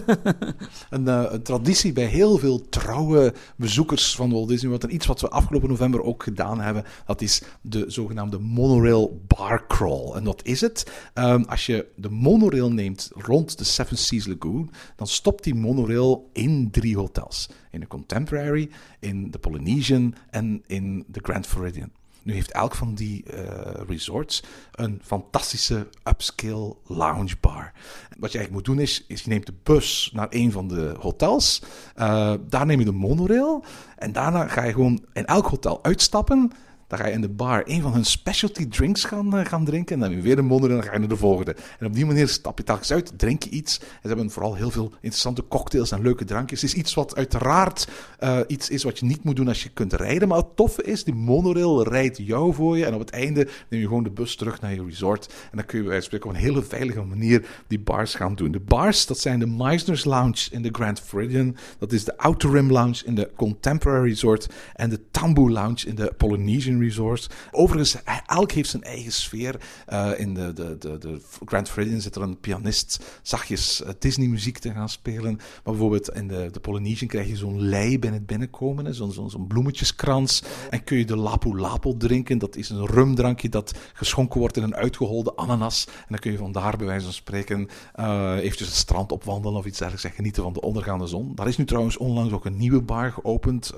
Een, 0.90 1.08
eh, 1.08 1.24
een 1.28 1.42
traditie 1.42 1.92
bij 1.92 2.04
heel 2.04 2.38
veel 2.38 2.68
trouwe 2.68 3.34
bezoekers 3.56 4.14
van 4.14 4.30
Walt 4.30 4.48
Disney 4.48 4.70
World. 4.70 4.84
En 4.84 4.94
iets 4.94 5.06
wat 5.06 5.20
we 5.20 5.28
afgelopen 5.28 5.68
november 5.68 6.02
ook 6.02 6.22
gedaan 6.22 6.60
hebben. 6.60 6.84
Dat 7.06 7.20
is 7.20 7.42
de 7.60 7.84
zogenaamde 7.88 8.38
monorail 8.38 9.20
bar 9.26 9.66
crawl. 9.66 10.14
En 10.14 10.24
wat 10.24 10.44
is 10.44 10.60
het? 10.60 10.90
Ehm, 11.14 11.42
als 11.42 11.66
je 11.66 11.86
de 11.96 12.10
monorail 12.10 12.72
neemt 12.72 13.10
rond 13.14 13.58
de 13.58 13.64
Seven 13.64 13.98
Seas 13.98 14.26
Lagoon, 14.26 14.70
dan 14.96 15.06
stopt 15.06 15.44
die 15.44 15.54
monorail 15.54 16.30
in 16.32 16.70
drie 16.70 16.96
hotels. 16.96 17.48
In 17.70 17.80
de 17.80 17.86
Contemporary, 17.86 18.70
in 19.00 19.30
de 19.30 19.38
Polynesian 19.38 20.14
en 20.30 20.62
in 20.66 21.04
de 21.08 21.20
Grand 21.22 21.46
Floridian. 21.46 21.90
Nu 22.26 22.32
heeft 22.32 22.52
elk 22.52 22.74
van 22.74 22.94
die 22.94 23.24
eh, 23.24 23.82
resorts 23.88 24.42
een 24.72 25.00
fantastische 25.04 25.88
upscale 26.04 26.76
loungebar. 26.86 27.72
Wat 28.18 28.32
je 28.32 28.38
eigenlijk 28.38 28.50
moet 28.50 28.64
doen 28.64 28.78
is, 28.78 29.04
is 29.08 29.22
je 29.22 29.28
neemt 29.28 29.46
de 29.46 29.54
bus 29.62 30.10
naar 30.14 30.26
een 30.30 30.52
van 30.52 30.68
de 30.68 30.94
hotels. 30.98 31.62
eh, 31.94 32.34
daar 32.48 32.66
neem 32.66 32.78
je 32.78 32.84
de 32.84 32.92
monorail. 32.92 33.64
En 33.96 34.12
daarna 34.12 34.48
ga 34.48 34.62
je 34.62 34.72
gewoon 34.72 35.04
in 35.12 35.26
elk 35.26 35.46
hotel 35.46 35.84
uitstappen. 35.84 36.52
Dan 36.86 36.98
ga 36.98 37.06
je 37.06 37.12
in 37.12 37.20
de 37.20 37.28
bar 37.28 37.62
een 37.64 37.82
van 37.82 37.92
hun 37.92 38.04
specialty 38.04 38.68
drinks 38.68 39.04
gaan, 39.04 39.36
eh, 39.36 39.46
gaan 39.46 39.64
drinken. 39.64 39.94
En 39.94 40.10
dan 40.10 40.20
weer 40.20 40.38
een 40.38 40.44
monorail 40.44 40.70
en 40.70 40.80
dan 40.80 40.86
ga 40.86 40.92
je 40.92 40.98
naar 40.98 41.08
de 41.08 41.16
volgende. 41.16 41.56
En 41.78 41.86
op 41.86 41.94
die 41.94 42.06
manier 42.06 42.28
stap 42.28 42.58
je 42.58 42.64
telkens 42.64 42.92
uit, 42.92 43.18
drink 43.18 43.42
je 43.42 43.50
iets. 43.50 43.78
En 43.78 43.86
ze 44.02 44.08
hebben 44.08 44.30
vooral 44.30 44.54
heel 44.54 44.70
veel 44.70 44.92
interessante 44.92 45.48
cocktails 45.48 45.90
en 45.90 46.02
leuke 46.02 46.24
drankjes. 46.24 46.62
Het 46.62 46.70
is 46.70 46.76
iets 46.76 46.94
wat 46.94 47.16
uiteraard 47.16 47.88
eh, 48.18 48.40
iets 48.46 48.70
is 48.70 48.82
wat 48.82 48.98
je 48.98 49.06
niet 49.06 49.24
moet 49.24 49.36
doen 49.36 49.48
als 49.48 49.62
je 49.62 49.68
kunt 49.68 49.92
rijden. 49.92 50.28
Maar 50.28 50.38
het 50.38 50.56
toffe 50.56 50.82
is, 50.82 51.04
die 51.04 51.14
monorail 51.14 51.88
rijdt 51.88 52.16
jou 52.16 52.54
voor 52.54 52.78
je. 52.78 52.84
En 52.84 52.94
op 52.94 53.00
het 53.00 53.10
einde 53.10 53.48
neem 53.68 53.80
je 53.80 53.86
gewoon 53.86 54.02
de 54.02 54.10
bus 54.10 54.36
terug 54.36 54.60
naar 54.60 54.74
je 54.74 54.84
resort. 54.84 55.26
En 55.50 55.56
dan 55.56 55.66
kun 55.66 55.78
je 55.78 55.84
bij 55.84 55.92
wijze 55.92 56.10
van 56.10 56.18
spreken 56.18 56.28
op 56.28 56.34
een 56.34 56.54
hele 56.54 56.62
veilige 56.62 57.02
manier 57.02 57.46
die 57.66 57.80
bars 57.80 58.14
gaan 58.14 58.34
doen. 58.34 58.52
De 58.52 58.60
bars, 58.60 59.06
dat 59.06 59.18
zijn 59.18 59.38
de 59.38 59.46
Meisner's 59.46 60.04
Lounge 60.04 60.48
in 60.50 60.62
de 60.62 60.68
Grand 60.72 61.00
Floridian. 61.00 61.56
Dat 61.78 61.92
is 61.92 62.04
de 62.04 62.18
Outer 62.18 62.50
Rim 62.50 62.70
Lounge 62.70 63.02
in 63.04 63.14
de 63.14 63.30
Contemporary 63.36 64.08
Resort. 64.08 64.48
En 64.74 64.90
de 64.90 65.00
Tambu 65.10 65.50
Lounge 65.50 65.86
in 65.86 65.94
de 65.94 66.12
Polynesian 66.16 66.75
Resort. 66.80 67.30
Overigens, 67.50 67.96
elk 68.26 68.52
heeft 68.52 68.70
zijn 68.70 68.82
eigen 68.82 69.12
sfeer. 69.12 69.60
Eh, 69.86 70.10
in 70.16 70.34
de, 70.34 70.52
de, 70.52 70.78
de, 70.78 70.98
de 70.98 71.20
Grand 71.44 71.68
Floridian 71.68 72.00
zit 72.00 72.14
er 72.14 72.22
een 72.22 72.40
pianist 72.40 73.04
zachtjes 73.22 73.82
eh, 73.82 73.92
Disney-muziek 73.98 74.58
te 74.58 74.72
gaan 74.72 74.88
spelen. 74.88 75.36
Maar 75.36 75.60
bijvoorbeeld 75.62 76.10
in 76.10 76.28
de, 76.28 76.48
de 76.52 76.60
Polynesian 76.60 77.08
krijg 77.08 77.28
je 77.28 77.36
zo'n 77.36 77.60
lei 77.60 77.98
bij 77.98 78.10
het 78.10 78.26
binnenkomen. 78.26 78.94
Zo'n 78.94 79.46
bloemetjeskrans. 79.48 80.42
En 80.70 80.84
kun 80.84 80.98
je 80.98 81.04
de 81.04 81.16
Lapu 81.16 81.58
Lapu 81.58 81.96
drinken. 81.96 82.38
Dat 82.38 82.56
is 82.56 82.70
een 82.70 82.86
rumdrankje 82.86 83.48
dat 83.48 83.74
geschonken 83.92 84.40
wordt 84.40 84.56
in 84.56 84.62
een 84.62 84.74
uitgeholde 84.74 85.36
ananas. 85.36 85.86
En 85.86 86.06
dan 86.08 86.18
kun 86.18 86.32
je 86.32 86.38
vandaar 86.38 86.76
bij 86.76 86.86
wijze 86.86 87.04
van 87.04 87.14
spreken 87.14 87.68
eh 87.94 88.36
eventjes 88.36 88.68
het 88.68 88.76
strand 88.76 89.12
opwandelen 89.12 89.58
of 89.58 89.66
iets 89.66 89.78
dergelijks. 89.78 90.08
En 90.08 90.16
genieten 90.16 90.42
van 90.42 90.52
de 90.52 90.60
ondergaande 90.60 91.06
zon. 91.06 91.34
Daar 91.34 91.48
is 91.48 91.56
nu 91.56 91.64
trouwens 91.64 91.96
onlangs 91.96 92.32
ook 92.32 92.44
een 92.44 92.56
nieuwe 92.56 92.82
bar 92.82 93.12
geopend. 93.12 93.72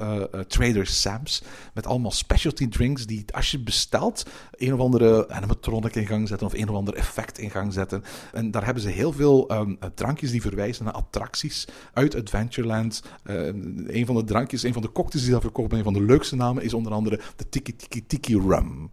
Trader 0.47 0.87
Sam's. 0.87 1.43
Met 1.75 1.87
allemaal 1.87 2.11
specialty 2.11 2.69
drinks 2.69 2.88
die 2.97 3.25
als 3.35 3.51
je 3.51 3.59
bestelt 3.59 4.27
een 4.51 4.75
of 4.75 4.81
andere 4.81 5.29
animatronic 5.29 5.95
in 5.95 6.07
gang 6.07 6.29
zetten 6.29 6.47
of 6.47 6.55
een 6.55 6.69
of 6.69 6.75
ander 6.75 6.95
effect 6.95 7.39
in 7.39 7.51
gang 7.51 7.73
zetten. 7.73 8.05
En 8.33 8.51
daar 8.51 8.65
hebben 8.65 8.83
ze 8.83 8.89
heel 8.89 9.13
veel 9.13 9.49
ehm, 9.49 9.75
drankjes 9.95 10.31
die 10.31 10.41
verwijzen 10.41 10.85
naar 10.85 10.95
attracties 10.95 11.69
uit 11.93 12.15
Adventureland. 12.15 13.03
Eh, 13.23 13.47
een 13.87 14.07
van 14.07 14.15
de 14.15 14.25
drankjes, 14.25 14.63
een 14.63 14.73
van 14.73 14.83
de 14.83 14.93
cocktails 14.93 15.25
die 15.25 15.33
daar 15.33 15.41
verkocht 15.41 15.71
worden, 15.71 15.87
een 15.87 15.93
van 15.93 16.03
de 16.03 16.13
leukste 16.13 16.37
namen 16.37 16.63
is 16.63 16.75
onder 16.75 16.93
andere 16.93 17.21
de 17.37 17.49
Tiki 17.49 17.77
Tiki 17.77 18.07
Tiki 18.07 18.37
Rum. 18.39 18.91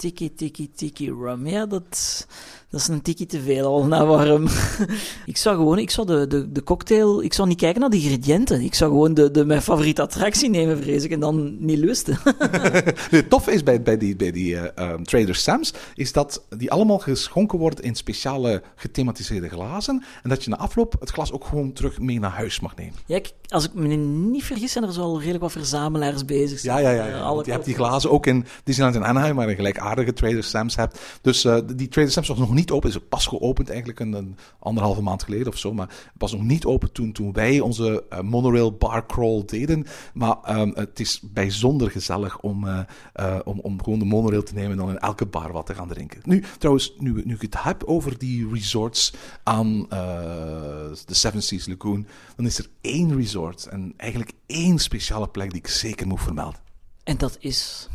Tiki, 0.00 0.34
tiki, 0.34 0.70
tiki 0.70 1.10
rum. 1.10 1.46
Ja, 1.46 1.66
dat, 1.66 2.26
dat 2.70 2.80
is 2.80 2.88
een 2.88 3.02
tiki 3.02 3.26
te 3.26 3.40
veel 3.40 3.66
al 3.66 3.84
naar 3.86 4.06
warm. 4.06 4.46
ik 5.26 5.36
zou 5.36 5.56
gewoon, 5.56 5.78
ik 5.78 5.90
zou 5.90 6.06
de, 6.06 6.26
de, 6.26 6.52
de 6.52 6.62
cocktail, 6.62 7.22
ik 7.22 7.32
zou 7.32 7.48
niet 7.48 7.58
kijken 7.58 7.80
naar 7.80 7.90
de 7.90 7.96
ingrediënten. 7.96 8.60
Ik 8.60 8.74
zou 8.74 8.90
gewoon 8.90 9.14
de, 9.14 9.30
de, 9.30 9.44
mijn 9.44 9.62
favoriete 9.62 10.02
attractie 10.02 10.50
nemen, 10.50 10.82
vrees 10.82 11.04
ik, 11.04 11.10
en 11.10 11.20
dan 11.20 11.56
niet 11.64 11.78
lusten. 11.78 12.18
Het 13.10 13.30
toffe 13.30 13.52
is 13.52 13.62
bij, 13.62 13.82
bij 13.82 13.96
die, 13.98 14.16
bij 14.16 14.30
die 14.30 14.56
eh, 14.56 14.88
ehm, 14.90 15.02
Trader 15.02 15.34
Sam's, 15.34 15.72
is 15.94 16.12
dat 16.12 16.42
die 16.56 16.70
allemaal 16.70 16.98
geschonken 16.98 17.58
worden 17.58 17.84
in 17.84 17.94
speciale 17.94 18.62
gethematiseerde 18.76 19.48
glazen. 19.48 20.04
En 20.22 20.30
dat 20.30 20.44
je 20.44 20.50
na 20.50 20.56
afloop 20.58 20.96
het 21.00 21.10
glas 21.10 21.32
ook 21.32 21.44
gewoon 21.44 21.72
terug 21.72 21.98
mee 21.98 22.18
naar 22.20 22.30
huis 22.30 22.60
mag 22.60 22.76
nemen. 22.76 22.94
ja, 23.06 23.16
ik- 23.16 23.32
als 23.48 23.64
ik 23.64 23.74
me 23.74 23.86
niet 23.96 24.44
vergis, 24.44 24.72
zijn 24.72 24.84
er 24.84 24.92
zo 24.92 25.00
al 25.00 25.18
redelijk 25.18 25.42
wat 25.42 25.52
verzamelaars 25.52 26.24
bezig. 26.24 26.62
Ja, 26.62 26.78
ja, 26.78 26.90
ja. 26.90 27.06
Je 27.44 27.50
hebt 27.50 27.64
die 27.64 27.74
glazen 27.74 28.10
ook 28.10 28.26
in 28.26 28.44
Disneyland 28.64 28.96
en 28.96 29.04
Anaheim, 29.04 29.36
waar 29.36 29.48
je 29.48 29.54
gelijkaardige 29.54 30.12
Trader 30.12 30.44
Sam's 30.44 30.76
hebt. 30.76 31.00
Dus 31.22 31.44
eh, 31.44 31.58
die 31.74 31.88
Trader 31.88 32.10
Sam's 32.12 32.28
was 32.28 32.38
nog 32.38 32.54
niet 32.54 32.59
niet 32.60 32.70
open. 32.70 32.88
Is 32.88 32.94
het 32.94 33.08
pas 33.08 33.26
geopend 33.26 33.68
eigenlijk 33.68 34.00
een, 34.00 34.12
een 34.12 34.36
anderhalve 34.58 35.02
maand 35.02 35.22
geleden 35.22 35.48
of 35.48 35.58
zo. 35.58 35.74
Maar 35.74 35.88
het 35.88 36.18
was 36.18 36.32
nog 36.32 36.42
niet 36.42 36.64
open 36.64 36.92
toen, 36.92 37.12
toen 37.12 37.32
wij 37.32 37.60
onze 37.60 38.04
eh, 38.08 38.20
monorail 38.20 38.72
bar 38.72 39.06
crawl 39.06 39.44
deden. 39.46 39.86
Maar 40.14 40.36
ehm, 40.42 40.70
het 40.74 41.00
is 41.00 41.20
bijzonder 41.22 41.90
gezellig 41.90 42.40
om, 42.40 42.66
eh, 42.68 42.80
eh, 43.12 43.38
om, 43.44 43.60
om 43.60 43.82
gewoon 43.82 43.98
de 43.98 44.04
monorail 44.04 44.42
te 44.42 44.54
nemen 44.54 44.70
en 44.70 44.76
dan 44.76 44.88
in 44.88 44.98
elke 44.98 45.26
bar 45.26 45.52
wat 45.52 45.66
te 45.66 45.74
gaan 45.74 45.88
drinken. 45.88 46.20
Nu, 46.24 46.44
trouwens, 46.58 46.94
nu, 46.98 47.22
nu 47.24 47.34
ik 47.34 47.42
het 47.42 47.62
heb 47.62 47.84
over 47.84 48.18
die 48.18 48.48
resorts 48.52 49.12
aan 49.42 49.86
de 49.88 51.14
Seven 51.14 51.42
Seas 51.42 51.66
Lagoon, 51.66 52.06
dan 52.36 52.46
is 52.46 52.58
er 52.58 52.66
één 52.80 53.16
resort 53.16 53.66
en 53.66 53.92
eigenlijk 53.96 54.32
één 54.46 54.78
speciale 54.78 55.28
plek 55.28 55.50
die 55.50 55.58
ik 55.58 55.68
zeker 55.68 56.06
moet 56.06 56.22
vermelden. 56.22 56.60
En 57.04 57.16
dat 57.16 57.36
is... 57.40 57.88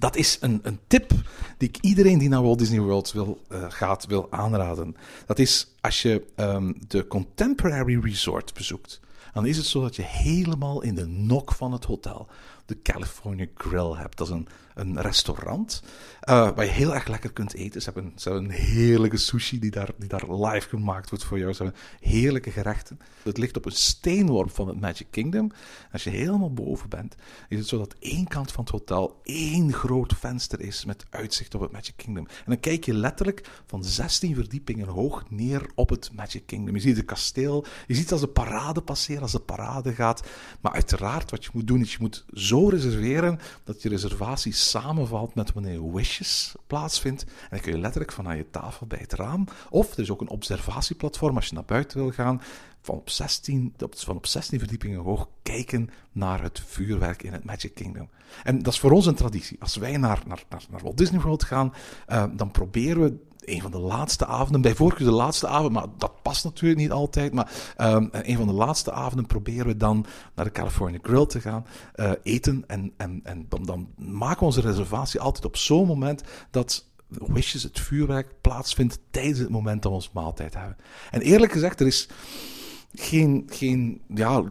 Dat 0.00 0.16
is 0.16 0.38
een, 0.40 0.60
een 0.62 0.78
tip 0.86 1.10
die 1.58 1.68
ik 1.68 1.78
iedereen 1.80 2.18
die 2.18 2.28
naar 2.28 2.42
Walt 2.42 2.58
Disney 2.58 2.80
World 2.80 3.12
wil, 3.12 3.40
uh, 3.52 3.64
gaat 3.68 4.06
wil 4.06 4.26
aanraden. 4.30 4.96
Dat 5.26 5.38
is 5.38 5.74
als 5.80 6.02
je 6.02 6.26
um, 6.36 6.76
de 6.88 7.06
Contemporary 7.06 8.00
Resort 8.00 8.54
bezoekt. 8.54 9.00
Dan 9.32 9.46
is 9.46 9.56
het 9.56 9.66
zo 9.66 9.80
dat 9.80 9.96
je 9.96 10.02
helemaal 10.02 10.82
in 10.82 10.94
de 10.94 11.06
nok 11.06 11.52
van 11.52 11.72
het 11.72 11.84
hotel 11.84 12.28
de 12.70 12.82
California 12.82 13.46
Grill 13.54 13.94
hebt. 13.96 14.16
Dat 14.16 14.26
is 14.26 14.32
een, 14.32 14.48
een 14.74 15.00
restaurant 15.00 15.82
uh, 16.28 16.50
waar 16.54 16.64
je 16.64 16.70
heel 16.70 16.94
erg 16.94 17.06
lekker 17.06 17.32
kunt 17.32 17.54
eten. 17.54 17.82
Ze 17.82 17.90
hebben, 17.92 18.12
ze 18.16 18.30
een 18.30 18.50
heerlijke 18.50 19.16
sushi 19.16 19.58
die 19.58 19.70
daar, 19.70 19.90
die 19.96 20.08
daar 20.08 20.34
live 20.34 20.68
gemaakt 20.68 21.10
wordt 21.10 21.24
voor 21.24 21.38
jou. 21.38 21.52
Ze 21.52 21.62
hebben 21.62 21.80
heerlijke 22.00 22.50
gerechten. 22.50 23.00
Het 23.22 23.38
ligt 23.38 23.56
op 23.56 23.64
een 23.64 23.72
steenworp 23.72 24.50
van 24.50 24.68
het 24.68 24.80
Magic 24.80 25.06
Kingdom. 25.10 25.52
Als 25.92 26.04
je 26.04 26.10
helemaal 26.10 26.52
boven 26.52 26.88
bent, 26.88 27.14
is 27.48 27.58
het 27.58 27.66
zo 27.66 27.78
dat 27.78 27.94
één 27.98 28.28
kant 28.28 28.52
van 28.52 28.64
het 28.64 28.72
hotel 28.72 29.20
één 29.22 29.72
groot 29.72 30.14
venster 30.18 30.60
is 30.60 30.84
met 30.84 31.04
uitzicht 31.10 31.54
op 31.54 31.60
het 31.60 31.72
Magic 31.72 31.94
Kingdom. 31.96 32.26
En 32.26 32.44
dan 32.46 32.60
kijk 32.60 32.84
je 32.84 32.94
letterlijk 32.94 33.48
van 33.66 33.84
16 33.84 34.34
verdiepingen 34.34 34.88
hoog 34.88 35.30
neer 35.30 35.70
op 35.74 35.88
het 35.88 36.10
Magic 36.14 36.46
Kingdom. 36.46 36.74
Je 36.74 36.80
ziet 36.80 36.96
het 36.96 37.06
kasteel, 37.06 37.64
je 37.86 37.94
ziet 37.94 38.12
als 38.12 38.20
de 38.20 38.28
parade 38.28 38.80
passeren, 38.80 39.22
als 39.22 39.32
de 39.32 39.38
parade 39.38 39.94
gaat. 39.94 40.28
Maar 40.60 40.72
uiteraard, 40.72 41.30
wat 41.30 41.44
je 41.44 41.50
moet 41.52 41.66
doen, 41.66 41.80
is 41.80 41.92
je 41.92 41.98
moet 42.00 42.24
zo 42.32 42.59
reserveren 42.68 43.40
dat 43.64 43.82
je 43.82 43.88
reservatie 43.88 44.52
samenvalt 44.52 45.34
met 45.34 45.52
wanneer 45.52 45.92
Wishes 45.92 46.54
plaatsvindt. 46.66 47.22
En 47.22 47.48
dan 47.50 47.60
kun 47.60 47.72
je 47.72 47.78
letterlijk 47.78 48.12
vanuit 48.12 48.38
je 48.38 48.50
tafel 48.50 48.86
bij 48.86 48.98
het 48.98 49.12
raam, 49.12 49.46
of 49.70 49.92
er 49.92 49.98
is 49.98 50.10
ook 50.10 50.20
een 50.20 50.28
observatieplatform 50.28 51.36
als 51.36 51.46
je 51.46 51.54
naar 51.54 51.64
buiten 51.64 51.98
wil 51.98 52.10
gaan, 52.10 52.42
van 52.82 52.94
op 52.94 53.10
16, 53.10 53.74
van 53.90 54.16
op 54.16 54.26
16 54.26 54.58
verdiepingen 54.58 55.00
hoog 55.00 55.28
kijken 55.42 55.90
naar 56.12 56.42
het 56.42 56.62
vuurwerk 56.66 57.22
in 57.22 57.32
het 57.32 57.44
Magic 57.44 57.74
Kingdom. 57.74 58.08
En 58.42 58.62
dat 58.62 58.72
is 58.72 58.78
voor 58.78 58.90
ons 58.90 59.06
een 59.06 59.14
traditie. 59.14 59.56
Als 59.60 59.76
wij 59.76 59.96
naar, 59.96 60.22
naar, 60.26 60.44
naar, 60.48 60.82
Walt 60.82 60.96
Disney 60.96 61.20
World 61.20 61.44
gaan, 61.44 61.74
uh, 62.08 62.24
dan 62.32 62.50
proberen 62.50 63.02
we 63.02 63.28
een 63.44 63.60
van 63.60 63.70
de 63.70 63.78
laatste 63.78 64.26
avonden, 64.26 64.60
bij 64.60 64.74
voorkeur 64.74 65.06
de 65.06 65.12
laatste 65.12 65.48
avond, 65.48 65.72
maar 65.72 65.86
dat 65.98 66.22
past 66.22 66.44
natuurlijk 66.44 66.80
niet 66.80 66.90
altijd. 66.90 67.32
Maar 67.32 67.74
um, 67.78 68.08
een 68.12 68.36
van 68.36 68.46
de 68.46 68.52
laatste 68.52 68.92
avonden 68.92 69.26
proberen 69.26 69.66
we 69.66 69.76
dan 69.76 70.06
naar 70.34 70.44
de 70.44 70.52
California 70.52 70.98
Grill 71.02 71.26
te 71.26 71.40
gaan 71.40 71.66
uh, 71.94 72.10
eten. 72.22 72.64
En, 72.66 72.92
en, 72.96 73.20
en 73.24 73.46
dan, 73.48 73.64
dan 73.64 73.88
maken 73.96 74.38
we 74.38 74.44
onze 74.44 74.60
reservatie 74.60 75.20
altijd 75.20 75.44
op 75.44 75.56
zo'n 75.56 75.86
moment 75.86 76.22
dat 76.50 76.88
Wishes, 77.08 77.62
het 77.62 77.80
vuurwerk, 77.80 78.40
plaatsvindt 78.40 78.98
tijdens 79.10 79.38
het 79.38 79.48
moment 79.48 79.82
dat 79.82 79.90
we 79.90 79.96
ons 79.96 80.10
maaltijd 80.12 80.54
hebben. 80.54 80.76
En 81.10 81.20
eerlijk 81.20 81.52
gezegd, 81.52 81.80
er 81.80 81.86
is 81.86 82.08
geen, 82.94 83.46
geen 83.50 84.00
ja, 84.14 84.42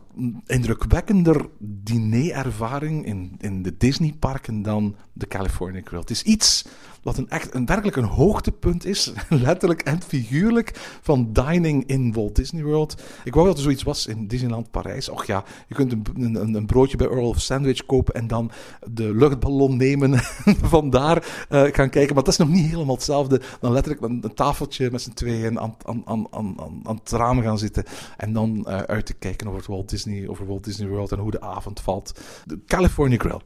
indrukwekkender 0.45 1.49
dinerervaring 1.59 3.05
in, 3.05 3.35
in 3.37 3.61
de 3.63 3.77
Disneyparken 3.77 4.61
dan 4.61 4.95
de 5.13 5.27
California 5.27 5.81
Grill. 5.83 5.99
Het 5.99 6.09
is 6.09 6.23
iets 6.23 6.65
wat 7.03 7.17
een 7.17 7.29
echt, 7.29 7.53
een, 7.53 7.65
werkelijk 7.65 7.97
een 7.97 8.03
hoogtepunt 8.03 8.85
is, 8.85 9.13
letterlijk 9.29 9.81
en 9.81 10.01
figuurlijk, 10.01 10.71
van 11.01 11.33
dining 11.33 11.83
in 11.85 12.13
Walt 12.13 12.35
Disney 12.35 12.63
World. 12.63 13.01
Ik 13.23 13.33
wou 13.33 13.47
dat 13.47 13.57
er 13.57 13.63
zoiets 13.63 13.83
was 13.83 14.07
in 14.07 14.27
Disneyland 14.27 14.71
Parijs. 14.71 15.09
Och 15.09 15.25
ja, 15.25 15.43
je 15.67 15.75
kunt 15.75 15.91
een, 15.91 16.05
een, 16.15 16.53
een 16.53 16.65
broodje 16.65 16.97
bij 16.97 17.07
Earl 17.07 17.27
of 17.27 17.41
Sandwich 17.41 17.85
kopen 17.85 18.13
en 18.13 18.27
dan 18.27 18.51
de 18.91 19.15
luchtballon 19.15 19.77
nemen, 19.77 20.19
vandaar 20.75 21.45
uh, 21.49 21.61
gaan 21.61 21.89
kijken. 21.89 22.15
Maar 22.15 22.23
dat 22.23 22.33
is 22.33 22.39
nog 22.39 22.49
niet 22.49 22.69
helemaal 22.69 22.95
hetzelfde 22.95 23.41
dan 23.59 23.71
letterlijk 23.71 24.05
een, 24.05 24.33
tafeltje 24.33 24.91
met 24.91 25.01
z'n 25.01 25.13
tweeën 25.13 25.59
aan, 25.59 25.75
aan, 25.85 26.01
aan, 26.05 26.27
aan, 26.31 26.55
aan 26.83 26.99
het 27.03 27.11
raam 27.11 27.41
gaan 27.41 27.57
zitten 27.57 27.83
en 28.17 28.33
dan 28.33 28.65
uh, 28.67 28.77
uit 28.77 29.05
te 29.05 29.13
kijken 29.13 29.47
over 29.47 29.63
Walt 29.71 29.89
Disney, 29.89 30.27
over 30.27 30.47
Walt 30.47 30.63
Disney 30.63 30.87
World 30.87 31.11
en 31.11 31.19
hoe 31.19 31.31
de 31.31 31.41
avond 31.41 31.79
valt. 31.79 32.19
De 32.45 32.59
California 32.65 33.17
Grill. 33.17 33.41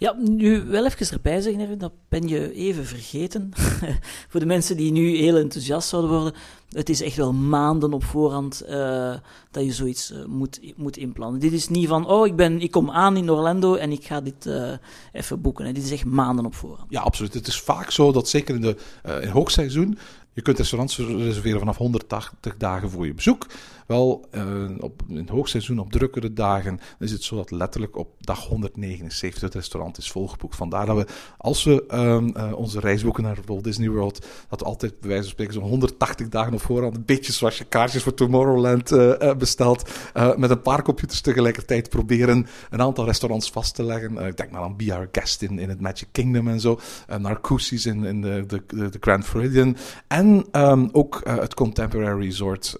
Ja, 0.00 0.16
nu 0.18 0.64
wel 0.64 0.86
even 0.86 1.10
erbij 1.10 1.40
zeggen, 1.40 1.78
dat 1.78 1.92
ben 2.08 2.28
je 2.28 2.52
even 2.52 2.86
vergeten. 2.86 3.50
Voor 4.30 4.40
de 4.40 4.46
mensen 4.46 4.76
die 4.76 4.92
nu 4.92 5.16
heel 5.16 5.36
enthousiast 5.36 5.88
zouden 5.88 6.10
worden, 6.10 6.34
het 6.70 6.88
is 6.88 7.00
echt 7.00 7.16
wel 7.16 7.32
maanden 7.32 7.92
op 7.92 8.04
voorhand 8.04 8.62
uh, 8.68 9.14
dat 9.50 9.64
je 9.64 9.72
zoiets 9.72 10.10
uh, 10.10 10.24
moet, 10.24 10.60
moet 10.76 10.96
inplannen. 10.96 11.40
Dit 11.40 11.52
is 11.52 11.68
niet 11.68 11.88
van, 11.88 12.06
oh, 12.06 12.26
ik, 12.26 12.36
ben, 12.36 12.60
ik 12.60 12.70
kom 12.70 12.90
aan 12.90 13.16
in 13.16 13.30
Orlando 13.30 13.74
en 13.74 13.92
ik 13.92 14.04
ga 14.04 14.20
dit 14.20 14.46
uh, 14.46 14.72
even 15.12 15.40
boeken. 15.40 15.74
Dit 15.74 15.84
is 15.84 15.92
echt 15.92 16.04
maanden 16.04 16.44
op 16.44 16.54
voorhand. 16.54 16.90
Ja, 16.90 17.00
absoluut. 17.00 17.34
Het 17.34 17.46
is 17.46 17.60
vaak 17.60 17.90
zo 17.90 18.12
dat 18.12 18.28
zeker 18.28 18.54
in, 18.54 18.60
de, 18.60 18.76
in 19.22 19.28
hoogseizoen, 19.28 19.98
je 20.32 20.42
kunt 20.42 20.58
restaurants 20.58 20.98
reserveren 20.98 21.58
vanaf 21.58 21.76
180 21.76 22.56
dagen 22.56 22.90
voor 22.90 23.06
je 23.06 23.14
bezoek. 23.14 23.46
Wel, 23.90 24.24
uh, 24.34 24.70
op, 24.78 25.02
in 25.08 25.16
het 25.16 25.28
hoogseizoen, 25.28 25.78
op 25.78 25.92
drukkere 25.92 26.32
dagen, 26.32 26.80
is 26.98 27.12
het 27.12 27.22
zo 27.22 27.36
dat 27.36 27.50
letterlijk 27.50 27.96
op 27.96 28.08
dag 28.20 28.46
179 28.46 29.42
het 29.42 29.54
restaurant 29.54 29.98
is 29.98 30.10
volgeboekt. 30.10 30.56
Vandaar 30.56 30.86
dat 30.86 30.96
we, 30.96 31.06
als 31.36 31.64
we 31.64 31.84
uh, 31.90 32.44
uh, 32.46 32.52
onze 32.56 32.80
reis 32.80 33.02
boeken 33.02 33.22
naar 33.22 33.38
Walt 33.46 33.64
Disney 33.64 33.88
World, 33.88 34.26
dat 34.48 34.60
we 34.60 34.66
altijd 34.66 35.00
bij 35.00 35.08
wijze 35.08 35.22
van 35.22 35.32
spreken 35.32 35.54
zo'n 35.54 35.62
180 35.62 36.28
dagen 36.28 36.52
op 36.52 36.60
voorhand, 36.60 36.96
een 36.96 37.04
beetje 37.04 37.32
zoals 37.32 37.58
je 37.58 37.64
kaartjes 37.64 38.02
voor 38.02 38.14
Tomorrowland 38.14 38.92
uh, 38.92 39.34
bestelt, 39.34 39.90
met 40.36 40.50
een 40.50 40.62
paar 40.62 40.82
computers 40.82 41.20
tegelijkertijd 41.20 41.88
proberen 41.88 42.46
een 42.70 42.80
aantal 42.80 43.04
restaurants 43.04 43.50
vast 43.50 43.74
te 43.74 43.82
leggen. 43.82 44.26
ik 44.26 44.36
denk 44.36 44.50
maar 44.50 44.62
aan 44.62 44.76
Be 44.76 44.94
Our 44.94 45.08
Guest 45.12 45.42
in, 45.42 45.58
in 45.58 45.68
het 45.68 45.80
Magic 45.80 46.08
Kingdom 46.12 46.48
en 46.48 46.60
zo, 46.60 46.80
Narcoossee's 47.18 47.86
in, 47.86 48.04
in 48.04 48.20
de, 48.20 48.44
de, 48.46 48.62
de 48.66 48.98
Grand 49.00 49.24
Floridian 49.24 49.76
en 50.06 50.46
um, 50.52 50.88
ook 50.92 51.20
het 51.24 51.54
Contemporary 51.54 52.24
Resort 52.24 52.76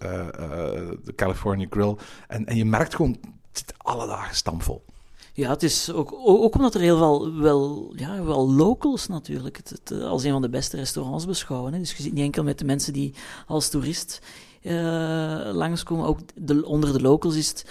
de 1.05 1.15
California 1.15 1.67
Grill. 1.71 1.97
En, 2.29 2.47
en 2.47 2.57
je 2.57 2.65
merkt 2.65 2.95
gewoon, 2.95 3.19
het 3.21 3.59
zit 3.59 3.75
alle 3.77 4.07
dagen 4.07 4.37
stampvol. 4.37 4.85
Ja, 5.33 5.51
het 5.51 5.63
is 5.63 5.93
ook, 5.93 6.13
ook 6.13 6.55
omdat 6.55 6.75
er 6.75 6.81
heel 6.81 6.99
veel 6.99 7.35
wel, 7.35 7.93
ja, 7.97 8.25
wel 8.25 8.51
locals 8.51 9.07
natuurlijk 9.07 9.57
het, 9.57 9.71
het, 9.71 10.03
als 10.03 10.25
een 10.25 10.33
van 10.33 10.43
de 10.43 10.49
beste 10.49 10.77
restaurants 10.77 11.27
beschouwen. 11.27 11.73
Dus 11.73 11.97
je 11.97 12.03
zit 12.03 12.13
niet 12.13 12.25
enkel 12.25 12.43
met 12.43 12.59
de 12.59 12.65
mensen 12.65 12.93
die 12.93 13.15
als 13.47 13.69
toerist 13.69 14.21
uh, 14.63 15.51
langskomen. 15.53 16.07
Ook 16.07 16.19
de, 16.35 16.67
onder 16.67 16.93
de 16.93 17.01
locals 17.01 17.37
is 17.37 17.49
het 17.49 17.65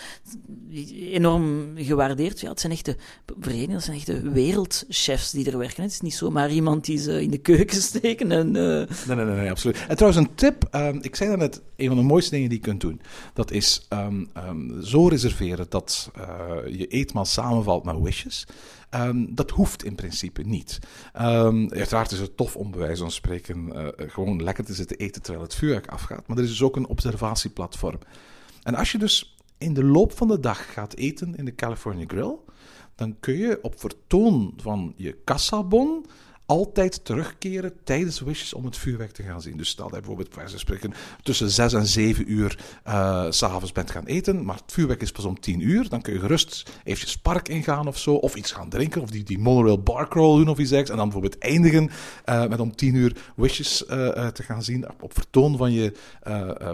enorm 1.11 1.73
gewaardeerd. 1.75 2.39
Ja, 2.39 2.49
het 2.49 2.59
zijn 2.59 2.71
echte 2.71 2.95
verenigingen, 3.39 3.75
het 3.75 3.83
zijn 3.83 3.97
echte 3.97 4.29
wereldchefs 4.29 5.31
die 5.31 5.51
er 5.51 5.57
werken. 5.57 5.83
Het 5.83 5.91
is 5.91 6.01
niet 6.01 6.13
zomaar 6.13 6.51
iemand 6.51 6.85
die 6.85 6.97
ze 6.97 7.21
in 7.21 7.31
de 7.31 7.37
keuken 7.37 7.81
steken. 7.91 8.31
En, 8.31 8.47
uh... 8.47 8.53
nee, 8.53 9.15
nee, 9.15 9.25
nee, 9.25 9.35
nee, 9.35 9.49
absoluut. 9.49 9.85
En 9.87 9.95
trouwens, 9.95 10.27
een 10.27 10.35
tip. 10.35 10.67
Um, 10.75 10.99
ik 11.01 11.15
zei 11.15 11.35
net, 11.35 11.61
een 11.75 11.87
van 11.87 11.97
de 11.97 12.03
mooiste 12.03 12.31
dingen 12.31 12.49
die 12.49 12.57
je 12.57 12.63
kunt 12.63 12.81
doen, 12.81 13.01
dat 13.33 13.51
is 13.51 13.87
um, 13.89 14.29
um, 14.37 14.81
zo 14.83 15.07
reserveren 15.07 15.65
dat 15.69 16.11
uh, 16.17 16.77
je 16.77 16.87
eetmaal 16.87 17.25
samenvalt 17.25 17.83
met 17.83 17.99
wishes. 17.99 18.45
Um, 18.95 19.35
dat 19.35 19.49
hoeft 19.49 19.83
in 19.83 19.95
principe 19.95 20.41
niet. 20.41 20.79
Um, 21.21 21.71
uiteraard 21.71 22.11
is 22.11 22.19
het 22.19 22.37
tof 22.37 22.55
om 22.55 22.71
bij 22.71 22.79
wijze 22.79 23.01
van 23.01 23.11
spreken 23.11 23.69
uh, 23.73 23.87
gewoon 23.95 24.43
lekker 24.43 24.65
te 24.65 24.73
zitten 24.73 24.97
eten 24.97 25.21
terwijl 25.21 25.43
het 25.45 25.55
vuurwerk 25.55 25.87
afgaat. 25.87 26.27
Maar 26.27 26.37
er 26.37 26.43
is 26.43 26.49
dus 26.49 26.61
ook 26.61 26.75
een 26.75 26.87
observatieplatform. 26.87 27.99
En 28.63 28.75
als 28.75 28.91
je 28.91 28.97
dus 28.97 29.37
in 29.57 29.73
de 29.73 29.83
loop 29.83 30.17
van 30.17 30.27
de 30.27 30.39
dag 30.39 30.73
gaat 30.73 30.95
eten 30.95 31.35
in 31.35 31.45
de 31.45 31.55
California 31.55 32.05
Grill, 32.07 32.35
dan 32.95 33.15
kun 33.19 33.37
je 33.37 33.59
op 33.61 33.79
vertoon 33.79 34.53
van 34.57 34.93
je 34.95 35.17
kassabon 35.23 36.05
altijd 36.49 37.05
terugkeren 37.05 37.73
tijdens 37.83 38.19
wishes 38.19 38.53
om 38.53 38.65
het 38.65 38.77
vuurwerk 38.77 39.11
te 39.11 39.23
gaan 39.23 39.41
zien. 39.41 39.57
Dus 39.57 39.69
stel 39.69 39.85
dat 39.85 39.93
je 39.93 39.99
bijvoorbeeld, 39.99 40.35
bij 40.35 40.47
spreken, 40.57 40.93
tussen 41.23 41.49
6 41.49 41.73
en 41.73 41.87
7 41.87 42.31
uur 42.31 42.59
uh, 42.87 43.25
s'avonds 43.29 43.71
bent 43.71 43.91
gaan 43.91 44.05
eten, 44.05 44.45
maar 44.45 44.55
het 44.55 44.71
vuurwerk 44.71 45.01
is 45.01 45.11
pas 45.11 45.25
om 45.25 45.39
10 45.39 45.59
uur, 45.59 45.89
dan 45.89 46.01
kun 46.01 46.13
je 46.13 46.19
gerust 46.19 46.71
eventjes 46.83 47.17
park 47.17 47.47
ingaan 47.49 47.87
of 47.87 47.97
zo, 47.97 48.13
of 48.13 48.35
iets 48.35 48.51
gaan 48.51 48.69
drinken, 48.69 49.01
of 49.01 49.09
die, 49.09 49.23
die 49.23 49.39
monorail 49.39 49.81
bar 49.81 50.07
crawl 50.07 50.37
doen 50.37 50.47
of 50.47 50.57
iets 50.57 50.69
dergelijks, 50.69 50.89
en 50.89 50.97
dan 50.97 51.09
bijvoorbeeld 51.09 51.37
eindigen 51.37 51.89
uh, 52.25 52.47
met 52.47 52.59
om 52.59 52.75
10 52.75 52.95
uur 52.95 53.15
wishes 53.35 53.83
uh, 53.83 54.27
te 54.27 54.43
gaan 54.43 54.63
zien. 54.63 54.89
Op, 54.89 55.03
op 55.03 55.13
vertoon 55.13 55.57
van 55.57 55.71
je 55.71 55.93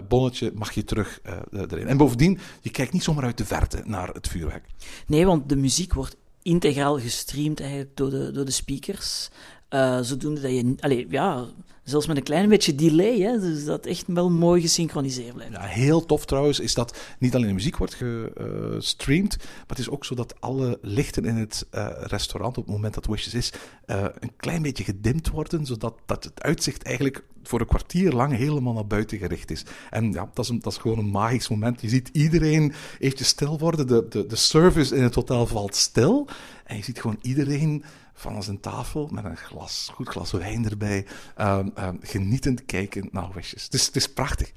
bonnetje 0.08 0.52
mag 0.54 0.72
je 0.72 0.84
terug 0.84 1.20
erin. 1.50 1.86
En 1.86 1.96
bovendien, 1.96 2.38
je 2.60 2.70
kijkt 2.70 2.92
niet 2.92 3.02
zomaar 3.02 3.24
uit 3.24 3.38
de 3.38 3.46
verte 3.46 3.82
naar 3.84 4.08
het 4.08 4.28
vuurwerk. 4.28 4.64
Nee, 5.06 5.26
want 5.26 5.48
de 5.48 5.56
muziek 5.56 5.94
wordt 5.94 6.16
integraal 6.46 6.98
gestreamd 6.98 7.60
eigenlijk 7.60 7.96
door 7.96 8.10
de, 8.10 8.30
door 8.30 8.44
de 8.44 8.50
speakers. 8.50 9.28
Eh, 9.68 9.98
zodoende 10.00 10.40
dat 10.40 10.50
je, 10.50 10.74
allee, 10.80 11.06
ja, 11.10 11.46
zelfs 11.82 12.06
met 12.06 12.16
een 12.16 12.22
klein 12.22 12.48
beetje 12.48 12.74
delay, 12.74 13.18
hè, 13.20 13.40
dus 13.40 13.64
dat 13.64 13.86
echt 13.86 14.04
wel 14.06 14.30
mooi 14.30 14.60
gesynchroniseerd 14.60 15.34
blijft. 15.34 15.52
Ja, 15.52 15.60
heel 15.60 16.04
tof 16.04 16.24
trouwens 16.24 16.60
is 16.60 16.74
dat 16.74 16.98
niet 17.18 17.34
alleen 17.34 17.46
de 17.46 17.54
muziek 17.54 17.76
wordt 17.76 17.94
gestreamd, 17.94 19.36
maar 19.38 19.64
het 19.66 19.78
is 19.78 19.88
ook 19.88 20.04
zo 20.04 20.14
dat 20.14 20.40
alle 20.40 20.78
lichten 20.82 21.24
in 21.24 21.36
het 21.36 21.66
eh, 21.70 21.88
restaurant 22.00 22.58
op 22.58 22.64
het 22.64 22.74
moment 22.74 22.94
dat 22.94 23.06
Wishes 23.06 23.34
is, 23.34 23.52
eh, 23.86 24.04
een 24.18 24.32
klein 24.36 24.62
beetje 24.62 24.84
gedimd 24.84 25.30
worden, 25.30 25.66
zodat 25.66 25.94
dat 26.06 26.24
het 26.24 26.42
uitzicht 26.42 26.82
eigenlijk 26.82 27.24
voor 27.42 27.60
een 27.60 27.66
kwartier 27.66 28.12
lang 28.12 28.36
helemaal 28.36 28.72
naar 28.72 28.86
buiten 28.86 29.18
gericht 29.18 29.50
is. 29.50 29.64
En 29.90 30.12
ja, 30.12 30.30
dat 30.34 30.44
is, 30.44 30.50
een, 30.50 30.60
dat 30.60 30.72
is 30.72 30.78
gewoon 30.78 30.98
een 30.98 31.10
magisch 31.10 31.48
moment. 31.48 31.80
Je 31.80 31.88
ziet 31.88 32.08
iedereen 32.12 32.72
eventjes 32.98 33.28
stil 33.28 33.58
worden, 33.58 33.86
de, 33.86 34.06
de, 34.08 34.26
de 34.26 34.36
service 34.36 34.96
in 34.96 35.02
het 35.02 35.14
hotel 35.14 35.46
valt 35.46 35.74
stil 35.74 36.28
en 36.64 36.76
je 36.76 36.82
ziet 36.82 37.00
gewoon 37.00 37.18
iedereen 37.22 37.84
van 38.16 38.42
zijn 38.42 38.60
tafel 38.60 39.08
met 39.12 39.24
een 39.24 39.36
glas, 39.36 39.90
goed 39.94 40.08
glas 40.08 40.32
wijn 40.32 40.70
erbij, 40.70 41.06
um, 41.40 41.72
um, 41.78 41.98
genietend 42.00 42.64
kijken 42.64 43.08
naar 43.12 43.30
Wishes. 43.34 43.64
Het 43.64 43.74
is, 43.74 43.86
het 43.86 43.96
is 43.96 44.12
prachtig. 44.12 44.52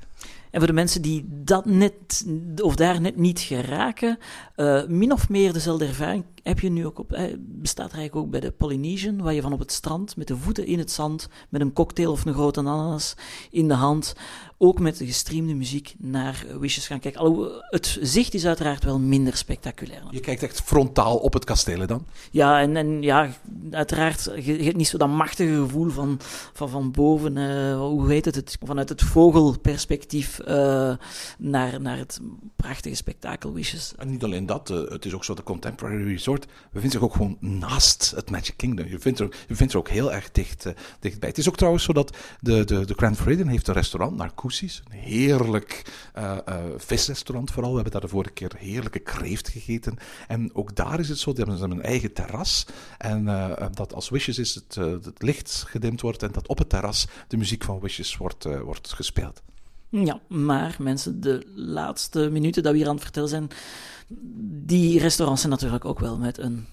En 0.52 0.60
voor 0.60 0.68
de 0.68 0.74
mensen 0.74 1.02
die 1.02 1.26
dat 1.28 1.66
net, 1.66 2.26
of 2.62 2.76
daar 2.76 3.02
net 3.02 3.18
niet 3.18 3.40
geraken, 3.40 4.18
uh, 4.56 4.86
min 4.88 5.12
of 5.12 5.30
meer 5.30 5.54
dezelfde 5.54 5.86
ervaring 5.86 6.26
heb 6.44 6.60
je 6.60 6.70
nu 6.70 6.86
ook 6.86 7.00
op, 7.00 7.14
eh, 7.14 7.34
bestaat 7.38 7.94
eigenlijk 7.94 8.16
ook 8.16 8.32
bij 8.32 8.40
de 8.40 8.52
Polynesian, 8.52 9.22
waar 9.22 9.34
je 9.34 9.42
van 9.42 9.54
op 9.54 9.60
het 9.60 9.72
strand 9.72 10.16
met 10.16 10.28
de 10.28 10.38
voeten 10.38 10.66
in 10.66 10.80
het 10.80 10.92
zand, 10.92 11.28
met 11.50 11.62
een 11.62 11.74
cocktail 11.74 12.12
of 12.12 12.26
een 12.26 12.34
grote 12.34 12.60
ananas 12.60 13.16
in 13.52 13.68
de 13.68 13.74
hand, 13.74 14.16
ook 14.62 14.80
met 14.80 14.98
de 14.98 15.06
gestreamde 15.06 15.54
muziek 15.54 15.96
naar 15.98 16.46
Wishes 16.60 16.88
gaan 16.88 17.00
kijken. 17.00 17.22
Alhoewel, 17.22 17.64
het 17.70 17.98
zicht 18.02 18.34
is 18.34 18.46
uiteraard 18.46 18.84
wel 18.84 19.00
minder 19.00 19.38
spectaculair. 19.38 20.02
Je 20.12 20.20
kijkt 20.20 20.44
echt 20.44 20.62
frontaal 20.62 21.18
op 21.18 21.34
het 21.34 21.46
kasteel 21.46 21.88
dan? 21.88 22.06
Ja, 22.32 22.62
en, 22.62 22.76
en 22.76 23.02
ja, 23.02 23.30
uiteraard, 23.72 24.24
je, 24.24 24.58
je 24.58 24.64
hebt 24.64 24.76
niet 24.76 24.88
zo 24.88 24.98
dat 24.98 25.10
machtige 25.10 25.56
gevoel 25.56 25.90
van, 25.90 26.20
van, 26.54 26.70
van 26.70 26.92
boven, 26.92 27.36
uh, 27.36 27.78
hoe 27.78 28.12
heet 28.12 28.26
het, 28.26 28.36
het, 28.36 28.58
vanuit 28.66 28.90
het 28.90 29.02
vogelperspectief 29.02 30.40
uh, 30.48 30.94
naar, 31.38 31.82
naar 31.82 31.98
het 31.98 32.20
prachtige 32.56 32.96
spektakel 32.96 33.54
Wishes. 33.54 33.94
En 33.98 34.10
niet 34.10 34.24
alleen 34.24 34.46
dat, 34.46 34.70
uh, 34.70 34.90
het 34.90 35.06
is 35.06 35.14
ook 35.14 35.24
zo 35.24 35.34
de 35.34 35.44
Contemporary 35.44 36.04
Resort, 36.04 36.46
we 36.46 36.80
vinden 36.80 36.92
zich 36.92 37.02
ook 37.02 37.14
gewoon 37.14 37.38
naast 37.40 38.14
het 38.16 38.32
Magic 38.32 38.58
Kingdom. 38.58 38.88
Je 38.88 39.00
vindt 39.00 39.20
er, 39.20 39.26
ook, 39.26 39.34
je 39.48 39.56
vindt 39.56 39.74
er 39.74 39.80
ook 39.80 39.90
heel 39.90 40.14
erg 40.14 40.32
dicht, 40.32 40.66
dichtbij. 41.00 41.30
Het 41.30 41.38
is 41.38 41.48
ook 41.48 41.58
trouwens 41.58 41.84
zo 41.84 41.94
dat 41.94 42.18
de, 42.40 42.66
de, 42.66 42.86
de 42.86 42.94
Grand 42.94 43.18
Floridian 43.18 43.48
heeft 43.48 43.68
een 43.68 43.74
restaurant, 43.74 44.18
Een 44.50 44.98
heerlijk 44.98 45.92
visrestaurant 46.78 47.52
vooral. 47.52 47.70
We 47.70 47.76
hebben 47.76 47.94
daar 47.94 48.10
de 48.10 48.16
vorige 48.16 48.34
keer 48.34 48.52
heerlijke 48.58 49.00
kreeft 49.00 49.50
gegeten. 49.50 49.98
En 50.28 50.56
ook 50.56 50.76
daar 50.76 51.00
is 51.00 51.10
het 51.10 51.18
zo, 51.18 51.34
die 51.34 51.44
hebben 51.44 51.70
ze 51.70 51.76
een 51.76 51.82
eigen 51.82 52.14
terras. 52.14 52.66
En 52.98 53.26
dat 53.74 53.94
als 53.94 54.10
Wishes 54.10 54.38
is 54.38 54.56
het, 54.56 54.76
het 55.06 55.22
licht 55.22 55.64
gedimd 55.68 56.02
wordt 56.02 56.24
en 56.24 56.32
dat 56.32 56.48
op 56.48 56.58
het 56.58 56.70
terras 56.70 57.08
de 57.28 57.38
muziek 57.38 57.64
van 57.64 57.80
Wishes 57.80 58.18
wordt, 58.18 58.44
wordt 58.44 58.94
gespeeld. 58.94 59.42
Ja, 59.90 60.20
maar 60.28 60.76
mensen, 60.80 61.22
de 61.22 61.52
laatste 61.56 62.30
minuten 62.32 62.64
dat 62.64 62.72
we 62.72 62.78
hier 62.78 62.88
aan 62.88 62.94
het 62.94 63.04
vertellen 63.04 63.30
zijn, 63.30 63.48
die 64.66 65.00
restaurants 65.00 65.42
zijn 65.42 65.54
natuurlijk 65.54 65.86
ook 65.86 66.00
wel 66.00 66.18
met 66.18 66.38
een, 66.38 66.66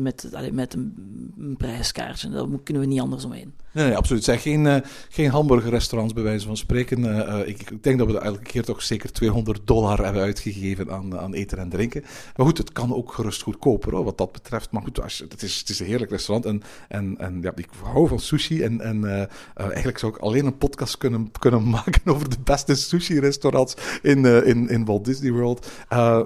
met, 0.00 0.30
met 0.52 0.74
een 0.74 1.54
prijskaartje. 1.58 2.30
Daar 2.30 2.46
kunnen 2.62 2.82
we 2.82 2.88
niet 2.88 3.00
anders 3.00 3.24
omheen. 3.24 3.54
Nee, 3.76 3.86
nee, 3.86 3.96
absoluut. 3.96 4.26
Het 4.26 4.42
zijn 4.42 4.54
geen, 4.54 4.64
uh, 4.64 4.76
geen 5.08 5.30
hamburgerrestaurants, 5.30 6.14
bij 6.14 6.22
wijze 6.22 6.46
van 6.46 6.56
spreken. 6.56 6.98
Uh, 6.98 7.48
ik, 7.48 7.70
ik, 7.70 7.82
denk 7.82 7.98
dat 7.98 8.06
we 8.06 8.18
elke 8.18 8.42
keer 8.42 8.64
toch 8.64 8.82
zeker 8.82 9.12
200 9.12 9.66
dollar 9.66 10.04
hebben 10.04 10.22
uitgegeven 10.22 10.90
aan, 10.90 11.18
aan 11.18 11.34
eten 11.34 11.58
en 11.58 11.68
drinken. 11.68 12.04
Maar 12.36 12.46
goed, 12.46 12.58
het 12.58 12.72
kan 12.72 12.94
ook 12.94 13.12
gerust 13.12 13.42
goedkoper, 13.42 13.92
hoor, 13.92 14.04
wat 14.04 14.18
dat 14.18 14.32
betreft. 14.32 14.70
Maar 14.70 14.82
goed, 14.82 15.02
als 15.02 15.18
je, 15.18 15.26
het, 15.28 15.42
is, 15.42 15.58
het 15.58 15.68
is 15.68 15.80
een 15.80 15.86
heerlijk 15.86 16.10
restaurant. 16.10 16.46
En, 16.46 16.62
en, 16.88 17.18
en 17.18 17.38
ja, 17.42 17.52
ik 17.54 17.68
hou 17.82 18.08
van 18.08 18.18
sushi. 18.18 18.62
En, 18.62 18.80
en 18.80 19.28
eigenlijk 19.54 19.98
zou 19.98 20.14
ik 20.14 20.18
alleen 20.18 20.46
een 20.46 20.58
podcast 20.58 20.98
kunnen, 20.98 21.30
kunnen 21.38 21.68
maken 21.76 22.12
over 22.12 22.28
de 22.28 22.40
beste 22.44 22.74
sushi-restaurants 22.74 23.74
in, 24.02 24.24
in, 24.24 24.68
in 24.68 24.84
Walt 24.84 25.04
Disney 25.04 25.32
World. 25.32 25.70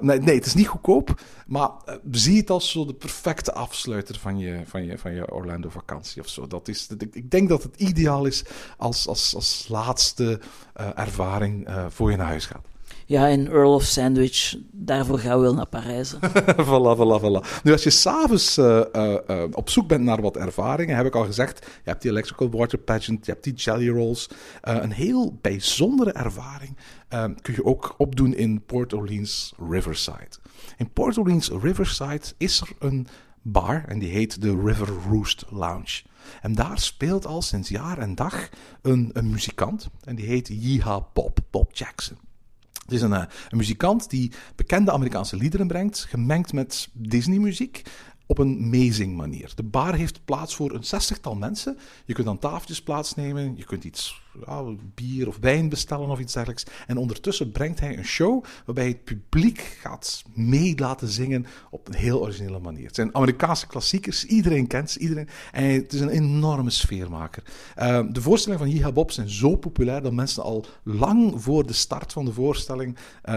nee, 0.01 0.19
nee, 0.19 0.35
het 0.35 0.45
is 0.45 0.53
niet 0.53 0.67
goedkoop. 0.67 1.21
Maar 1.51 1.69
zie 2.11 2.37
het 2.37 2.49
als 2.49 2.71
zo 2.71 2.85
de 2.85 2.93
perfecte 2.93 3.53
afsluiter 3.53 4.19
van 4.19 4.37
je, 4.37 4.59
van 4.65 4.85
je, 4.85 4.97
van 4.97 5.13
je 5.13 5.31
Orlando-vakantie 5.31 6.21
of 6.21 6.27
zo. 6.27 6.47
Dat 6.47 6.67
is, 6.67 6.87
ik 7.11 7.31
denk 7.31 7.40
denk 7.47 7.61
dat 7.61 7.71
het 7.71 7.81
ideaal 7.89 8.25
is 8.25 8.43
als, 8.77 9.07
als, 9.07 9.35
als 9.35 9.65
laatste 9.69 10.39
uh, 10.79 10.87
ervaring 10.95 11.69
uh, 11.69 11.85
voor 11.89 12.11
je 12.11 12.17
naar 12.17 12.27
huis 12.27 12.45
gaat. 12.45 12.69
Ja, 13.05 13.27
in 13.27 13.47
Earl 13.47 13.73
of 13.73 13.83
Sandwich, 13.83 14.55
daarvoor 14.71 15.19
gaan 15.19 15.35
we 15.35 15.41
wel 15.41 15.53
naar 15.53 15.67
Parijs. 15.67 16.13
voilà, 16.69 16.97
voilà, 16.97 17.21
voilà. 17.21 17.61
Nu, 17.63 17.71
als 17.71 17.83
je 17.83 17.89
s'avonds 17.89 18.57
uh, 18.57 18.81
uh, 18.93 19.43
op 19.51 19.69
zoek 19.69 19.87
bent 19.87 20.03
naar 20.03 20.21
wat 20.21 20.37
ervaringen, 20.37 20.95
heb 20.95 21.05
ik 21.05 21.15
al 21.15 21.25
gezegd, 21.25 21.59
je 21.59 21.89
hebt 21.89 22.01
die 22.01 22.11
Electrical 22.11 22.49
Water 22.49 22.77
Pageant, 22.77 23.25
je 23.25 23.31
hebt 23.31 23.43
die 23.43 23.53
Jelly 23.53 23.89
Rolls. 23.89 24.29
een 24.61 24.91
heel 24.91 25.37
bijzondere 25.41 26.11
ervaring 26.11 26.77
kun 27.41 27.53
je 27.53 27.65
ook 27.65 27.93
opdoen 27.97 28.35
in 28.35 28.63
Port 28.65 28.93
Orleans 28.93 29.53
Riverside. 29.69 30.37
In 30.77 30.91
Port 30.91 31.17
Orleans 31.17 31.49
Riverside 31.61 32.25
is 32.37 32.61
er 32.61 32.69
een 32.79 33.07
bar 33.41 33.85
en 33.87 33.99
die 33.99 34.09
heet 34.09 34.41
de 34.41 34.61
River 34.63 34.87
Roost 35.09 35.45
Lounge. 35.49 36.01
En 36.41 36.55
daar 36.55 36.79
speelt 36.79 37.25
al 37.25 37.41
sinds 37.41 37.69
jaar 37.69 37.97
en 37.97 38.15
dag 38.15 38.49
een, 38.81 39.09
een 39.13 39.29
muzikant. 39.29 39.89
En 40.03 40.15
die 40.15 40.25
heet 40.25 40.47
Yeehaw 40.47 41.03
Bob, 41.13 41.39
Bob 41.49 41.75
Jackson. 41.75 42.17
Het 42.83 42.91
is 42.91 43.01
een, 43.01 43.13
eh, 43.13 43.23
een 43.49 43.57
muzikant 43.57 44.09
die 44.09 44.31
bekende 44.55 44.91
Amerikaanse 44.91 45.35
liederen 45.35 45.67
brengt, 45.67 46.05
gemengd 46.09 46.53
met 46.53 46.89
Disney-muziek 46.93 47.83
op 48.25 48.37
een 48.37 48.57
amazing 48.61 49.17
manier. 49.17 49.51
De 49.55 49.63
bar 49.63 49.95
heeft 49.95 50.25
plaats 50.25 50.55
voor 50.55 50.73
een 50.73 50.83
zestigtal 50.83 51.35
mensen. 51.35 51.77
Je 52.05 52.13
kunt 52.13 52.27
aan 52.27 52.39
tafeltjes 52.39 52.81
plaatsnemen, 52.81 53.57
je 53.57 53.65
kunt 53.65 53.83
iets 53.83 54.21
bier 54.95 55.27
of 55.27 55.37
wijn 55.41 55.69
bestellen 55.69 56.09
of 56.09 56.19
iets 56.19 56.33
dergelijks. 56.33 56.65
En 56.87 56.97
ondertussen 56.97 57.51
brengt 57.51 57.79
hij 57.79 57.97
een 57.97 58.05
show 58.05 58.43
waarbij 58.65 58.87
het 58.87 59.03
publiek 59.03 59.77
gaat 59.79 60.23
mee 60.33 60.73
laten 60.77 61.07
zingen 61.07 61.45
op 61.69 61.87
een 61.87 61.95
heel 61.95 62.21
originele 62.21 62.59
manier. 62.59 62.85
Het 62.85 62.95
zijn 62.95 63.15
Amerikaanse 63.15 63.67
klassiekers, 63.67 64.25
iedereen 64.25 64.67
kent 64.67 64.91
ze, 64.91 64.99
iedereen. 64.99 65.27
En 65.51 65.63
het 65.63 65.93
is 65.93 65.99
een 65.99 66.09
enorme 66.09 66.69
sfeermaker. 66.69 67.43
Uh, 67.79 68.01
de 68.09 68.21
voorstellingen 68.21 68.65
van 68.65 68.75
Jiha 68.75 68.91
Bob 68.91 69.11
zijn 69.11 69.29
zo 69.29 69.55
populair 69.55 70.01
dat 70.01 70.13
mensen 70.13 70.43
al 70.43 70.65
lang 70.83 71.41
voor 71.41 71.67
de 71.67 71.73
start 71.73 72.13
van 72.13 72.25
de 72.25 72.33
voorstelling 72.33 72.95
uh, 72.95 73.33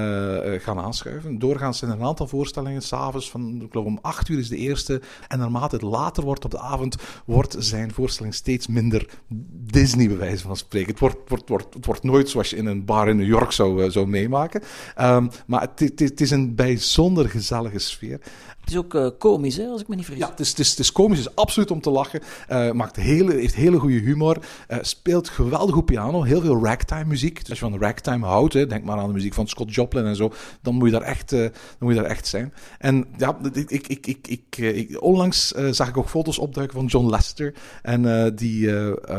gaan 0.60 0.78
aanschuiven. 0.78 1.38
Doorgaans 1.38 1.78
zijn 1.78 1.90
er 1.90 1.96
een 1.96 2.04
aantal 2.04 2.28
voorstellingen, 2.28 2.82
s'avonds 2.82 3.30
van, 3.30 3.62
ik 3.62 3.70
geloof 3.70 3.86
om 3.86 3.98
acht 4.02 4.28
uur 4.28 4.38
is 4.38 4.48
de 4.48 4.56
eerste. 4.56 5.02
En 5.28 5.38
naarmate 5.38 5.74
het 5.74 5.84
later 5.84 6.24
wordt 6.24 6.44
op 6.44 6.50
de 6.50 6.58
avond, 6.58 6.96
wordt 7.24 7.56
zijn 7.58 7.92
voorstelling 7.92 8.34
steeds 8.34 8.66
minder 8.66 9.06
Disney, 9.50 10.08
bij 10.08 10.16
wijze 10.16 10.42
van 10.42 10.56
spreken. 10.56 10.83
Het 10.86 10.98
wordt, 10.98 11.28
wordt, 11.28 11.48
wordt, 11.48 11.74
het 11.74 11.86
wordt 11.86 12.02
nooit 12.02 12.28
zoals 12.28 12.50
je 12.50 12.56
in 12.56 12.66
een 12.66 12.84
bar 12.84 13.08
in 13.08 13.16
New 13.16 13.26
York 13.26 13.52
zou, 13.52 13.84
uh, 13.84 13.90
zou 13.90 14.06
meemaken. 14.06 14.62
Um, 15.00 15.30
maar 15.46 15.60
het, 15.60 16.00
het, 16.00 16.20
is 16.20 16.30
een 16.30 16.54
bijzonder 16.54 17.28
gezellige 17.28 17.78
sfeer. 17.78 18.20
Het 18.64 18.72
is 18.72 18.78
ook 18.78 18.94
uh, 18.94 19.08
komisch, 19.18 19.56
hè, 19.56 19.66
als 19.66 19.80
ik 19.80 19.88
me 19.88 19.94
niet 19.94 20.04
vergis. 20.04 20.24
Ja, 20.24 20.30
het 20.30 20.40
is, 20.40 20.48
het 20.48 20.58
is, 20.58 20.70
het 20.70 20.78
is 20.78 20.92
komisch, 20.92 21.18
het 21.18 21.26
is 21.26 21.36
absoluut 21.36 21.70
om 21.70 21.80
te 21.80 21.90
lachen. 21.90 22.20
Uh, 22.50 22.70
maakt 22.72 22.96
hele, 22.96 23.32
heeft 23.32 23.54
hele 23.54 23.78
goede 23.78 23.98
humor. 23.98 24.38
speelt 24.80 25.28
geweldig 25.28 25.74
goed 25.74 25.84
piano, 25.84 26.22
heel 26.22 26.40
veel 26.40 26.64
ragtime 26.64 27.04
muziek. 27.04 27.40
Dus 27.40 27.50
als 27.50 27.58
je 27.58 27.64
van 27.64 27.80
ragtime 27.80 28.26
houdt, 28.26 28.52
hè, 28.52 28.66
denk 28.66 28.84
maar 28.84 28.98
aan 28.98 29.06
de 29.06 29.12
muziek 29.12 29.34
van 29.34 29.48
Scott 29.48 29.74
Joplin 29.74 30.04
en 30.04 30.16
zo, 30.16 30.32
dan 30.62 30.74
moet 30.74 30.86
je 30.86 30.98
daar 30.98 31.02
echt, 31.02 31.30
dan 31.30 31.50
moet 31.78 31.94
je 31.94 32.00
daar 32.00 32.10
echt 32.10 32.26
zijn. 32.26 32.52
En 32.78 33.06
ja, 33.16 33.38
ik, 33.52 33.70
ik, 33.88 34.06
ik, 34.06 34.26
ik, 34.28 34.56
ik, 34.56 35.02
onlangs 35.02 35.48
zag 35.70 35.88
ik 35.88 35.96
ook 35.96 36.08
foto's 36.08 36.38
opduiken 36.38 36.76
van 36.76 36.86
John 36.86 37.10
Lester. 37.10 37.54
En 37.82 38.34
die, 38.34 38.72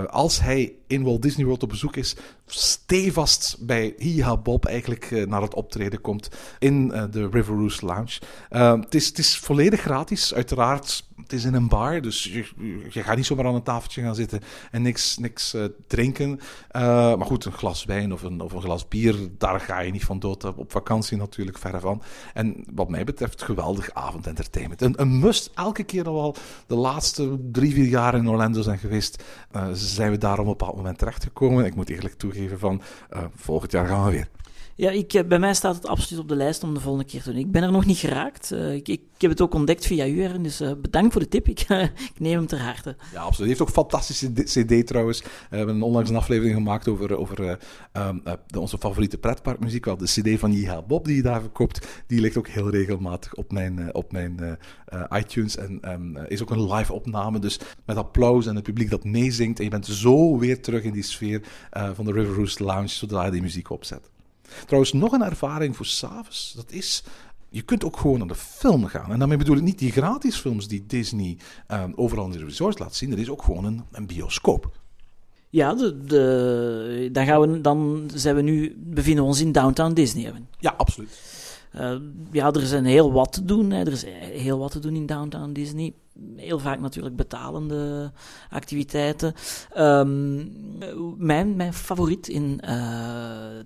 als 0.09 0.41
hij 0.41 0.73
in 0.87 1.03
Walt 1.03 1.21
Disney 1.21 1.45
World 1.45 1.63
op 1.63 1.69
bezoek 1.69 1.95
is, 1.95 2.15
stevast 2.45 3.57
bij 3.59 3.93
Hiha 3.97 4.37
Bob 4.37 4.65
eigenlijk 4.65 5.27
naar 5.27 5.41
het 5.41 5.53
optreden 5.53 6.01
komt 6.01 6.29
in 6.59 6.87
de 6.87 7.29
River 7.31 7.55
Roost 7.55 7.81
Lounge. 7.81 8.19
Het, 8.49 8.95
is, 8.95 9.07
het 9.07 9.17
is 9.17 9.34
volledig 9.39 9.81
gratis, 9.81 10.33
uiteraard. 10.33 11.09
Het 11.15 11.33
is 11.33 11.45
in 11.45 11.53
een 11.53 11.67
bar, 11.67 12.01
dus 12.01 12.23
je, 12.89 13.03
gaat 13.03 13.15
niet 13.15 13.25
zomaar 13.25 13.45
aan 13.45 13.55
een 13.55 13.63
tafeltje 13.63 14.01
gaan 14.01 14.15
zitten 14.15 14.41
en 14.71 14.81
niks, 14.81 15.17
niks 15.17 15.55
drinken. 15.87 16.39
maar 16.71 17.25
goed, 17.25 17.45
een 17.45 17.51
glas 17.51 17.85
wijn 17.85 18.13
of 18.13 18.21
een, 18.23 18.41
of 18.41 18.53
een 18.53 18.61
glas 18.61 18.87
bier, 18.87 19.15
daar 19.37 19.59
ga 19.59 19.79
je 19.79 19.91
niet 19.91 20.05
van 20.05 20.19
dood 20.19 20.43
op 20.43 20.71
vakantie 20.71 21.17
natuurlijk, 21.17 21.57
verre 21.57 21.79
van. 21.79 22.01
En 22.33 22.63
wat 22.73 22.89
mij 22.89 23.03
betreft, 23.03 23.41
geweldig 23.41 23.93
avondentertainment. 23.93 24.81
Een, 24.81 25.01
een 25.01 25.19
must, 25.19 25.51
elke 25.55 25.83
keer 25.83 26.07
al 26.07 26.35
de 26.67 26.75
laatste 26.75 27.39
drie, 27.51 27.73
vier 27.73 27.87
jaar 27.87 28.15
in 28.15 28.29
Orlando 28.29 28.61
zijn 28.61 28.79
geweest, 28.79 29.23
zijn 29.73 30.11
we 30.11 30.17
daarom 30.17 30.47
op 30.47 30.51
een 30.51 30.57
bepaald 30.57 30.77
moment 30.77 30.97
terechtgekomen. 30.97 31.65
Ik 31.65 31.75
moet 31.75 31.89
eerlijk 31.89 32.13
toegeven 32.13 32.59
van, 32.59 32.81
volgend 33.35 33.71
jaar 33.71 33.87
gaan 33.87 34.05
we 34.05 34.11
weer. 34.11 34.27
Ja, 34.77 34.91
ik, 34.91 35.23
bij 35.27 35.39
mij 35.39 35.53
staat 35.53 35.75
het 35.75 35.87
absoluut 35.87 36.21
op 36.21 36.29
de 36.29 36.35
lijst 36.35 36.63
om 36.63 36.73
de 36.73 36.79
volgende 36.79 37.09
keer 37.09 37.21
te 37.21 37.29
doen. 37.31 37.39
Ik 37.39 37.51
ben 37.51 37.63
er 37.63 37.71
nog 37.71 37.85
niet 37.85 37.97
geraakt. 37.97 38.51
Uh, 38.51 38.73
ik, 38.73 38.87
ik, 38.87 39.01
heb 39.17 39.29
het 39.29 39.41
ook 39.41 39.53
ontdekt 39.53 39.85
via 39.85 40.07
u, 40.07 40.41
dus 40.41 40.61
uh, 40.61 40.71
bedankt 40.81 41.11
voor 41.11 41.21
de 41.21 41.27
tip. 41.27 41.47
Ik, 41.47 41.59
ik 42.13 42.19
neem 42.19 42.37
hem 42.37 42.47
ter 42.47 42.61
harte. 42.61 42.95
Ja, 43.13 43.21
absoluut. 43.21 43.37
Hij 43.37 43.47
heeft 43.47 43.61
ook 43.61 43.67
een 43.67 43.73
fantastische 43.73 44.31
CD 44.43 44.87
trouwens. 44.87 45.21
We 45.49 45.57
hebben 45.57 45.81
onlangs 45.81 46.09
een 46.09 46.15
aflevering 46.15 46.55
gemaakt 46.55 46.87
over, 46.87 47.17
over 47.17 47.49
eh, 47.49 47.55
ehm, 47.91 48.17
eh, 48.23 48.33
onze 48.59 48.77
favoriete 48.77 49.17
pretparkmuziek. 49.17 49.85
Wel, 49.85 49.97
de 49.97 50.05
CD 50.05 50.39
van 50.39 50.51
J.H. 50.51 50.79
Bob 50.87 51.05
die 51.05 51.15
je 51.15 51.21
daar 51.21 51.41
verkoopt, 51.41 52.03
die 52.07 52.21
ligt 52.21 52.37
ook 52.37 52.47
heel 52.47 52.69
regelmatig 52.69 53.33
op 53.33 53.51
mijn, 53.51 53.79
eh, 53.79 53.87
op 53.91 54.11
mijn 54.11 54.39
eh, 54.39 54.51
eh, 54.95 55.19
iTunes. 55.19 55.57
En 55.57 55.77
ehm, 55.81 56.15
eh, 56.15 56.23
is 56.27 56.41
ook 56.41 56.49
een 56.49 56.73
live 56.73 56.93
opname, 56.93 57.39
dus 57.39 57.59
met 57.85 57.97
applaus 57.97 58.45
en 58.45 58.55
het 58.55 58.63
publiek 58.63 58.89
dat 58.89 59.03
meezingt. 59.03 59.57
En 59.57 59.63
je 59.63 59.69
bent 59.69 59.85
zo 59.85 60.37
weer 60.37 60.61
terug 60.61 60.83
in 60.83 60.93
die 60.93 61.03
sfeer 61.03 61.41
eh, 61.69 61.89
van 61.93 62.05
de 62.05 62.11
River 62.11 62.35
Roost 62.35 62.59
Lounge, 62.59 62.87
zodra 62.87 63.25
je 63.25 63.31
die 63.31 63.41
muziek 63.41 63.69
opzet. 63.69 64.09
Trouwens, 64.65 64.93
nog 64.93 65.11
een 65.11 65.23
ervaring 65.23 65.75
voor 65.75 65.85
s'avonds, 65.85 66.53
dat 66.55 66.71
is... 66.71 67.03
Je 67.49 67.61
kunt 67.61 67.83
ook 67.83 67.97
gewoon 67.97 68.17
naar 68.17 68.27
de 68.27 68.35
film 68.35 68.85
gaan. 68.85 69.11
En 69.11 69.19
daarmee 69.19 69.37
bedoel 69.37 69.55
ik 69.55 69.61
niet 69.61 69.79
die 69.79 69.91
gratis 69.91 70.35
films 70.35 70.67
die 70.67 70.85
Disney 70.87 71.37
ehm, 71.67 71.91
overal 71.95 72.25
in 72.25 72.31
de 72.31 72.45
resorts 72.45 72.77
laat 72.77 72.95
zien. 72.95 73.11
Er 73.11 73.19
is 73.19 73.29
ook 73.29 73.43
gewoon 73.43 73.65
een, 73.65 73.83
een 73.91 74.07
bioscoop. 74.07 74.71
Ja, 75.49 75.73
de, 75.73 76.03
de, 76.05 77.09
dan, 77.11 77.25
gaan 77.25 77.41
we, 77.41 77.61
dan 77.61 78.09
zijn 78.13 78.35
we 78.35 78.41
nu, 78.41 78.75
bevinden 78.77 79.23
we 79.23 79.29
ons 79.29 79.41
in 79.41 79.51
Downtown 79.51 79.93
Disney. 79.93 80.33
Ja, 80.59 80.73
absoluut. 80.77 81.19
Eh, 81.71 81.95
ja, 82.31 82.51
er 82.51 82.61
is 82.61 82.71
een 82.71 82.85
heel 82.85 83.11
wat 83.11 83.33
te 83.33 83.45
doen. 83.45 83.71
Hè. 83.71 83.79
Er 83.79 83.91
is 83.91 84.05
heel 84.41 84.57
wat 84.57 84.71
te 84.71 84.79
doen 84.79 84.95
in 84.95 85.05
Downtown 85.05 85.51
Disney. 85.51 85.93
Heel 86.35 86.59
vaak 86.59 86.79
natuurlijk 86.79 87.15
betalende 87.15 88.11
activiteiten. 88.49 89.33
Ehm, 89.73 90.35
mijn, 91.17 91.55
mijn 91.55 91.73
favoriet 91.73 92.27
in 92.27 92.59
eh, 92.61 92.75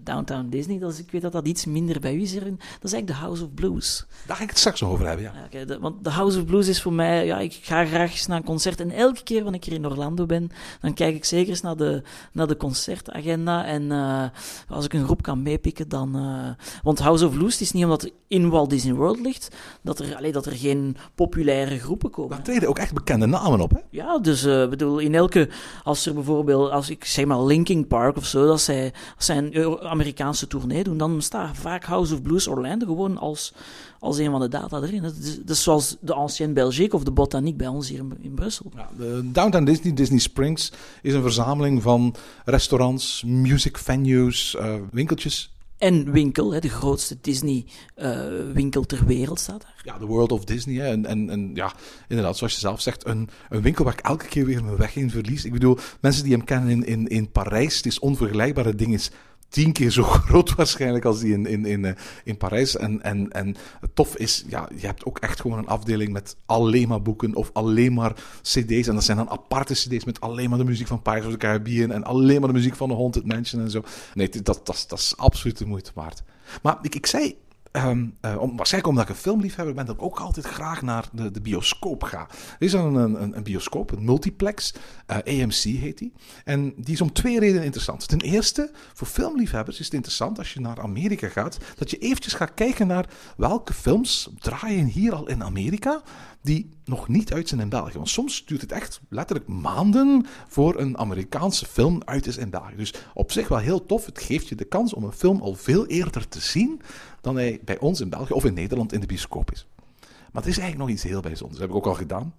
Downtown 0.04 0.50
Disney, 0.50 0.80
dat 0.80 0.92
is, 0.92 1.00
ik 1.00 1.12
weet 1.12 1.22
dat 1.22 1.32
dat 1.32 1.48
iets 1.48 1.66
minder 1.66 2.00
bij 2.00 2.16
u 2.16 2.22
is 2.22 2.34
erin, 2.36 2.56
dat 2.58 2.84
is 2.84 2.94
eigenlijk 2.94 3.08
de 3.08 3.26
House 3.26 3.44
of 3.44 3.54
Blues. 3.54 4.06
Daar 4.28 4.36
ga 4.36 4.44
ik 4.44 4.50
het 4.50 4.58
straks 4.58 4.82
nog 4.82 4.90
over 4.92 5.08
hebben, 5.08 5.32
ja. 5.52 5.66
De- 5.66 5.80
want 5.80 6.04
de 6.04 6.10
House 6.10 6.38
of 6.40 6.46
Blues 6.46 6.68
is 6.68 6.82
voor 6.82 6.94
mij, 6.94 7.26
ja, 7.26 7.40
ik 7.40 7.54
ga 7.62 7.86
graag 7.86 8.12
eens 8.12 8.28
naar 8.28 8.38
een 8.38 8.44
concert. 8.44 8.80
En 8.80 8.92
elke 8.92 9.24
keer 9.24 9.42
wanneer 9.44 9.62
ik 9.62 9.66
hier 9.68 9.76
in 9.76 9.86
Orlando 9.88 10.26
ben, 10.26 10.50
dan 10.82 10.94
kijk 10.94 11.16
ik 11.16 11.26
zeker 11.26 11.50
eens 11.50 11.62
naar 11.62 11.76
de, 11.78 12.02
naar 12.32 12.48
de 12.48 12.58
concertagenda. 12.58 13.66
En 13.66 13.92
eh, 13.92 14.24
als 14.70 14.86
ik 14.86 14.94
een 14.94 15.04
groep 15.06 15.22
kan 15.22 15.42
meepikken, 15.44 15.90
dan. 15.90 16.16
eh, 16.16 16.66
want 16.84 17.00
House 17.00 17.26
of 17.26 17.34
Blues 17.34 17.52
het 17.52 17.62
is 17.62 17.72
niet 17.72 17.84
omdat 17.84 18.02
het 18.02 18.14
in 18.28 18.50
Walt 18.50 18.70
Disney 18.70 18.94
World 18.94 19.20
ligt, 19.20 19.56
dat 19.82 20.00
er, 20.00 20.16
allee, 20.16 20.32
dat 20.32 20.46
er 20.46 20.52
geen 20.56 20.98
populaire 21.16 21.80
groepen 21.80 22.10
komen. 22.10 22.38
Daar 22.40 22.48
treden 22.48 22.70
ook 22.70 22.80
echt 22.80 22.94
bekende 22.94 23.26
namen 23.26 23.62
op, 23.62 23.72
hè? 23.72 23.78
Ja, 23.90 24.20
dus 24.20 24.46
eh, 24.46 24.68
bedoel, 24.70 25.00
in 25.00 25.16
elke, 25.16 25.50
als 25.84 26.06
er 26.06 26.14
bijvoorbeeld, 26.14 26.72
als 26.72 26.90
ik 26.90 27.06
zeg 27.06 27.26
maar 27.26 27.44
Linkin 27.44 27.88
Park 27.88 28.18
of 28.18 28.26
zo, 28.26 28.50
als 28.50 28.64
zij, 28.64 28.94
als 29.16 29.26
zij 29.26 29.38
een 29.38 29.56
Euro- 29.56 29.80
Amerikaanse 29.80 30.48
tournee 30.48 30.84
doen, 30.84 30.98
dan 30.98 31.22
staat 31.22 31.58
vaak 31.58 31.84
House 31.84 32.14
of 32.14 32.22
Blues 32.22 32.48
Orlando 32.48 32.86
gewoon 32.86 33.18
als, 33.18 33.54
als 34.00 34.18
een 34.18 34.32
van 34.32 34.40
de 34.40 34.48
data 34.48 34.82
erin. 34.82 35.02
Dat 35.02 35.14
is, 35.22 35.38
dat 35.38 35.50
is 35.56 35.64
zoals 35.64 35.98
de 36.00 36.14
Ancienne 36.14 36.54
Belgique 36.54 36.96
of 36.96 37.04
de 37.04 37.12
Botanique 37.12 37.58
bij 37.58 37.68
ons 37.68 37.90
hier 37.90 38.00
in, 38.00 38.18
in 38.22 38.34
Brussel. 38.34 38.72
Ja, 38.76 38.90
de 38.98 39.32
Downtown 39.32 39.64
Disney, 39.66 39.94
Disney 39.94 40.20
Springs, 40.20 40.72
is 41.02 41.14
een 41.14 41.22
verzameling 41.22 41.82
van 41.82 42.16
restaurants, 42.46 43.24
music 43.26 43.78
venues, 43.78 44.56
eh, 44.56 44.74
winkeltjes. 44.92 45.54
En 45.80 46.12
winkel, 46.12 46.54
hè, 46.54 46.60
de 46.60 46.70
grootste 46.70 47.18
Disney-winkel 47.22 48.86
ter 48.86 49.06
wereld 49.06 49.40
staat 49.40 49.62
daar. 49.62 49.82
Ja, 49.84 49.98
de 49.98 50.06
World 50.06 50.32
of 50.32 50.44
Disney. 50.44 50.76
Hè. 50.76 50.88
En, 50.88 51.06
en, 51.06 51.30
en 51.30 51.52
ja, 51.54 51.74
inderdaad, 52.08 52.38
zoals 52.38 52.54
je 52.54 52.60
zelf 52.60 52.82
zegt, 52.82 53.08
een, 53.08 53.30
een 53.50 53.62
winkel 53.62 53.84
waar 53.84 53.94
ik 53.94 54.00
elke 54.00 54.28
keer 54.28 54.46
weer 54.46 54.64
mijn 54.64 54.78
weg 54.78 54.96
in 54.96 55.10
verlies. 55.10 55.46
Ik 55.46 55.52
bedoel, 55.52 55.78
mensen 56.02 56.24
die 56.24 56.34
hem 56.34 56.44
kennen 56.44 56.70
in, 56.70 56.86
in, 56.86 57.08
in 57.08 57.32
Parijs, 57.32 57.76
het 57.76 57.86
is 57.86 58.00
onvergelijkbaar. 58.00 58.66
Het 58.66 58.78
ding 58.78 58.94
is 58.94 59.12
tien 59.50 59.72
keer 59.72 59.92
zo 59.92 60.04
groot 60.28 60.56
waarschijnlijk 60.56 61.06
als 61.06 61.20
die 61.20 61.34
in, 61.34 61.46
in, 61.46 61.66
in, 61.66 61.86
eh, 61.86 61.94
in 62.24 62.38
Parijs. 62.38 62.78
En, 62.78 63.02
en, 63.02 63.32
en 63.32 63.56
het 63.82 63.96
tof 63.96 64.16
is, 64.16 64.46
ja, 64.48 64.70
je 64.80 64.86
hebt 64.86 65.06
ook 65.06 65.20
echt 65.20 65.42
gewoon 65.42 65.58
een 65.58 65.68
afdeling 65.68 66.12
met 66.12 66.36
alleen 66.46 66.88
maar 66.88 67.02
boeken 67.02 67.36
of 67.36 67.50
alleen 67.54 67.94
maar 67.94 68.14
cd's. 68.42 68.88
En 68.88 68.94
dat 68.94 69.04
zijn 69.04 69.18
dan 69.18 69.30
aparte 69.30 69.74
cd's 69.74 70.06
met 70.06 70.22
alleen 70.22 70.50
maar 70.50 70.60
de 70.60 70.66
muziek 70.66 70.88
van 70.88 71.02
Pirates 71.02 71.26
of 71.26 71.32
the 71.32 71.38
Caribbean 71.38 71.92
en 71.92 72.04
alleen 72.04 72.40
maar 72.40 72.50
de 72.50 72.56
muziek 72.56 72.76
van 72.76 72.90
The 72.90 72.96
Haunted 72.96 73.26
Mansion 73.26 73.62
en 73.62 73.72
zo. 73.72 73.84
Nee, 74.14 74.30
dat, 74.30 74.44
dat, 74.44 74.86
dat 74.88 75.00
is 75.00 75.18
absoluut 75.18 75.58
de 75.58 75.66
moeite 75.66 75.92
waard. 75.94 76.24
Maar 76.62 76.78
ik, 76.82 76.96
ik 76.96 77.06
zei 77.06 77.38
Ehm, 77.72 78.06
eh, 78.22 78.42
om, 78.42 78.56
waarschijnlijk 78.58 78.94
omdat 78.94 79.10
ik 79.10 79.16
een 79.16 79.22
filmliefhebber 79.22 79.76
ben, 79.76 79.86
dat 79.86 79.96
ik 79.96 80.02
ook 80.02 80.20
altijd 80.20 80.46
graag 80.46 80.82
naar 80.82 81.10
de, 81.12 81.32
de 81.32 81.42
bioscoop 81.42 82.04
ga. 82.04 82.20
Er 82.20 82.66
is 82.66 82.72
dan 82.72 82.96
een, 82.96 83.22
een, 83.22 83.38
een 83.38 83.44
bioscoop, 83.44 83.92
een 83.92 84.04
multiplex, 84.04 84.74
eh, 85.06 85.18
AMC 85.18 85.54
heet 85.54 85.98
die. 85.98 86.14
En 86.44 86.74
die 86.78 86.94
is 86.94 87.02
om 87.02 87.14
twee 87.14 87.40
redenen 87.40 87.64
interessant. 87.64 88.08
Ten 88.08 88.22
eerste, 88.22 88.72
voor 88.94 89.08
filmliefhebbers 89.08 89.80
is 89.80 89.86
het 89.86 89.94
interessant 89.94 90.38
als 90.38 90.54
je 90.54 90.60
naar 90.60 90.82
Amerika 90.82 91.28
gaat, 91.28 91.58
dat 91.76 91.92
je 91.92 91.98
eventjes 91.98 92.34
gaat 92.34 92.54
kijken 92.54 92.88
naar 92.88 93.10
welke 93.38 93.74
films 93.74 94.30
draaien 94.40 94.86
hier 94.86 95.16
al 95.16 95.28
in 95.28 95.44
Amerika 95.44 96.02
die 96.42 96.70
nog 96.86 97.08
niet 97.08 97.34
uit 97.34 97.48
zijn 97.48 97.62
in 97.62 97.70
België. 97.70 97.96
Want 97.96 98.10
soms 98.10 98.46
duurt 98.46 98.62
het 98.62 98.72
echt 98.72 99.02
letterlijk 99.10 99.48
maanden 99.48 100.26
voor 100.48 100.80
een 100.80 100.98
Amerikaanse 100.98 101.66
film 101.66 102.02
uit 102.06 102.28
is 102.28 102.38
in 102.38 102.50
België. 102.50 102.76
Dus 102.76 102.94
op 103.14 103.32
zich 103.32 103.48
wel 103.48 103.58
heel 103.58 103.86
tof. 103.86 104.06
Het 104.06 104.22
geeft 104.22 104.48
je 104.48 104.56
de 104.56 104.66
kans 104.66 104.94
om 104.94 105.04
een 105.04 105.12
film 105.12 105.42
al 105.42 105.54
veel 105.54 105.86
eerder 105.86 106.28
te 106.28 106.40
zien 106.40 106.82
dan 107.22 107.36
hij 107.36 107.60
bij 107.66 107.80
ons 107.80 108.02
in 108.02 108.10
België 108.10 108.34
of 108.34 108.46
in 108.46 108.54
Nederland 108.54 108.94
in 108.94 109.00
de 109.00 109.08
bioscoop 109.08 109.52
is. 109.52 109.68
Maar 110.00 110.42
het 110.42 110.52
is 110.52 110.58
eigenlijk 110.58 110.78
nog 110.78 110.90
iets 110.90 111.04
heel 111.04 111.22
bijzonders. 111.22 111.60
Dat 111.60 111.70
heb 111.70 111.78
ik 111.78 111.86
ook 111.86 111.94
al 111.94 112.00
gedaan. 112.00 112.34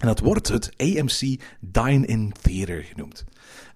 En 0.00 0.06
dat 0.06 0.20
wordt 0.20 0.48
het 0.48 0.70
AMC 0.76 1.40
Dine-In 1.60 2.32
Theater 2.42 2.82
genoemd. 2.82 3.24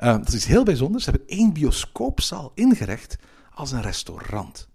Uh, 0.00 0.06
dat 0.06 0.28
is 0.28 0.34
iets 0.34 0.46
heel 0.46 0.64
bijzonders. 0.64 1.04
Ze 1.04 1.10
hebben 1.10 1.28
één 1.28 1.52
bioscoopzaal 1.52 2.52
ingericht 2.54 3.16
als 3.54 3.72
een 3.72 3.82
restaurant. 3.82 4.68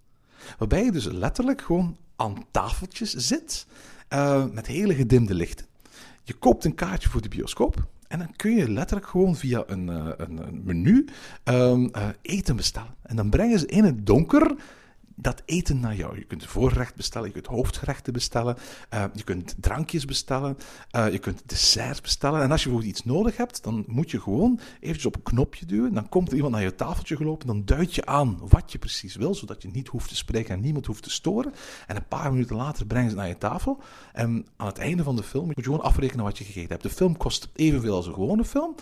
Waarbij 0.58 0.84
je 0.84 0.92
dus 0.92 1.04
letterlijk 1.04 1.60
gewoon 1.62 1.96
aan 2.16 2.44
tafeltjes 2.50 3.14
zit 3.14 3.66
uh, 4.10 4.44
met 4.52 4.66
hele 4.66 4.94
gedimde 4.94 5.34
lichten. 5.34 5.66
Je 6.22 6.34
koopt 6.34 6.64
een 6.64 6.74
kaartje 6.74 7.08
voor 7.08 7.22
de 7.22 7.28
bioscoop. 7.28 7.86
En 8.08 8.18
dan 8.18 8.36
kun 8.36 8.56
je 8.56 8.70
letterlijk 8.70 9.08
gewoon 9.08 9.36
via 9.36 9.62
een, 9.66 9.88
uh, 9.88 10.08
een, 10.16 10.46
een 10.46 10.62
menu 10.64 11.08
uh, 11.48 11.88
eten 12.22 12.56
bestellen. 12.56 12.94
En 13.02 13.16
dan 13.16 13.30
brengen 13.30 13.58
ze 13.58 13.66
in 13.66 13.84
het 13.84 14.06
donker 14.06 14.56
dat 15.14 15.42
eten 15.44 15.80
naar 15.80 15.94
jou. 15.94 16.18
Je 16.18 16.24
kunt 16.24 16.46
voorgerecht 16.46 16.94
bestellen, 16.94 17.28
je 17.28 17.34
kunt 17.34 17.46
hoofdgerechten 17.46 18.12
bestellen, 18.12 18.56
uh, 18.94 19.04
je 19.14 19.24
kunt 19.24 19.54
drankjes 19.60 20.04
bestellen, 20.04 20.56
uh, 20.96 21.12
je 21.12 21.18
kunt 21.18 21.42
desserts 21.46 22.00
bestellen. 22.00 22.42
En 22.42 22.50
als 22.50 22.62
je 22.62 22.68
bijvoorbeeld 22.68 22.96
iets 22.98 23.06
nodig 23.06 23.36
hebt, 23.36 23.62
dan 23.62 23.84
moet 23.86 24.10
je 24.10 24.20
gewoon 24.20 24.60
eventjes 24.80 25.06
op 25.06 25.16
een 25.16 25.22
knopje 25.22 25.66
duwen. 25.66 25.94
Dan 25.94 26.08
komt 26.08 26.28
er 26.28 26.34
iemand 26.34 26.54
naar 26.54 26.62
je 26.62 26.74
tafeltje 26.74 27.16
gelopen, 27.16 27.46
dan 27.46 27.64
duidt 27.64 27.94
je 27.94 28.06
aan 28.06 28.38
wat 28.48 28.72
je 28.72 28.78
precies 28.78 29.14
wil, 29.14 29.34
zodat 29.34 29.62
je 29.62 29.68
niet 29.72 29.88
hoeft 29.88 30.08
te 30.08 30.16
spreken 30.16 30.54
en 30.54 30.60
niemand 30.60 30.86
hoeft 30.86 31.02
te 31.02 31.10
storen. 31.10 31.52
En 31.86 31.96
een 31.96 32.08
paar 32.08 32.32
minuten 32.32 32.56
later 32.56 32.86
brengen 32.86 33.10
ze 33.10 33.16
naar 33.16 33.28
je 33.28 33.38
tafel. 33.38 33.82
En 34.12 34.46
aan 34.56 34.66
het 34.66 34.78
einde 34.78 35.02
van 35.02 35.16
de 35.16 35.22
film 35.22 35.46
moet 35.46 35.56
je 35.56 35.62
gewoon 35.62 35.82
afrekenen 35.82 36.24
wat 36.24 36.38
je 36.38 36.44
gegeten 36.44 36.70
hebt. 36.70 36.82
De 36.82 36.90
film 36.90 37.16
kost 37.16 37.48
evenveel 37.52 37.94
als 37.94 38.06
een 38.06 38.14
gewone 38.14 38.44
film. 38.44 38.74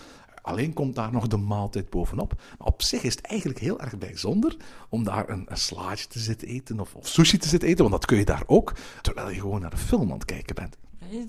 Alleen 0.43 0.73
komt 0.73 0.95
daar 0.95 1.11
nog 1.11 1.27
de 1.27 1.37
maaltijd 1.37 1.89
bovenop. 1.89 2.41
Op 2.57 2.81
zich 2.81 3.03
is 3.03 3.15
het 3.15 3.25
eigenlijk 3.25 3.59
heel 3.59 3.79
erg 3.79 3.97
bijzonder 3.97 4.57
om 4.89 5.03
daar 5.03 5.29
een, 5.29 5.45
een 5.47 5.57
slaatje 5.57 6.07
te 6.07 6.19
zitten 6.19 6.47
eten 6.47 6.79
of, 6.79 6.95
of, 6.95 7.07
sushi 7.07 7.37
te 7.37 7.47
zitten 7.47 7.69
eten, 7.69 7.81
want 7.81 7.91
dat 7.91 8.05
kun 8.05 8.17
je 8.17 8.25
daar 8.25 8.43
ook, 8.45 8.73
terwijl 9.01 9.29
je 9.29 9.39
gewoon 9.39 9.61
naar 9.61 9.69
de 9.69 9.77
film 9.77 10.11
aan 10.11 10.17
het 10.17 10.25
kijken 10.25 10.55
bent. 10.55 10.77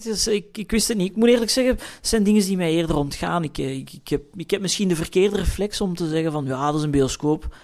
Dus 0.03 0.27
ik, 0.27 0.59
ik 0.59 0.71
wist 0.71 0.89
het 0.89 0.97
niet. 0.97 1.11
Ik 1.11 1.17
moet 1.17 1.29
eerlijk 1.29 1.51
zeggen, 1.51 1.75
het 1.75 2.07
zijn 2.07 2.23
dingen 2.23 2.45
die 2.45 2.57
mij 2.57 2.73
eerder 2.73 2.97
ontgaan. 2.97 3.45
Ik, 3.45 3.59
ik, 3.59 3.93
ik, 3.93 4.09
heb, 4.09 4.23
ik 4.37 4.51
heb 4.51 4.61
misschien 4.61 4.89
de 4.89 4.97
verkeerde 4.97 5.37
reflex 5.37 5.81
om 5.81 5.95
te 5.95 6.09
zeggen 6.09 6.33
van, 6.33 6.45
ja, 6.45 6.67
dat 6.67 6.75
is 6.75 6.83
een 6.83 6.91
bioscoop. 6.91 7.57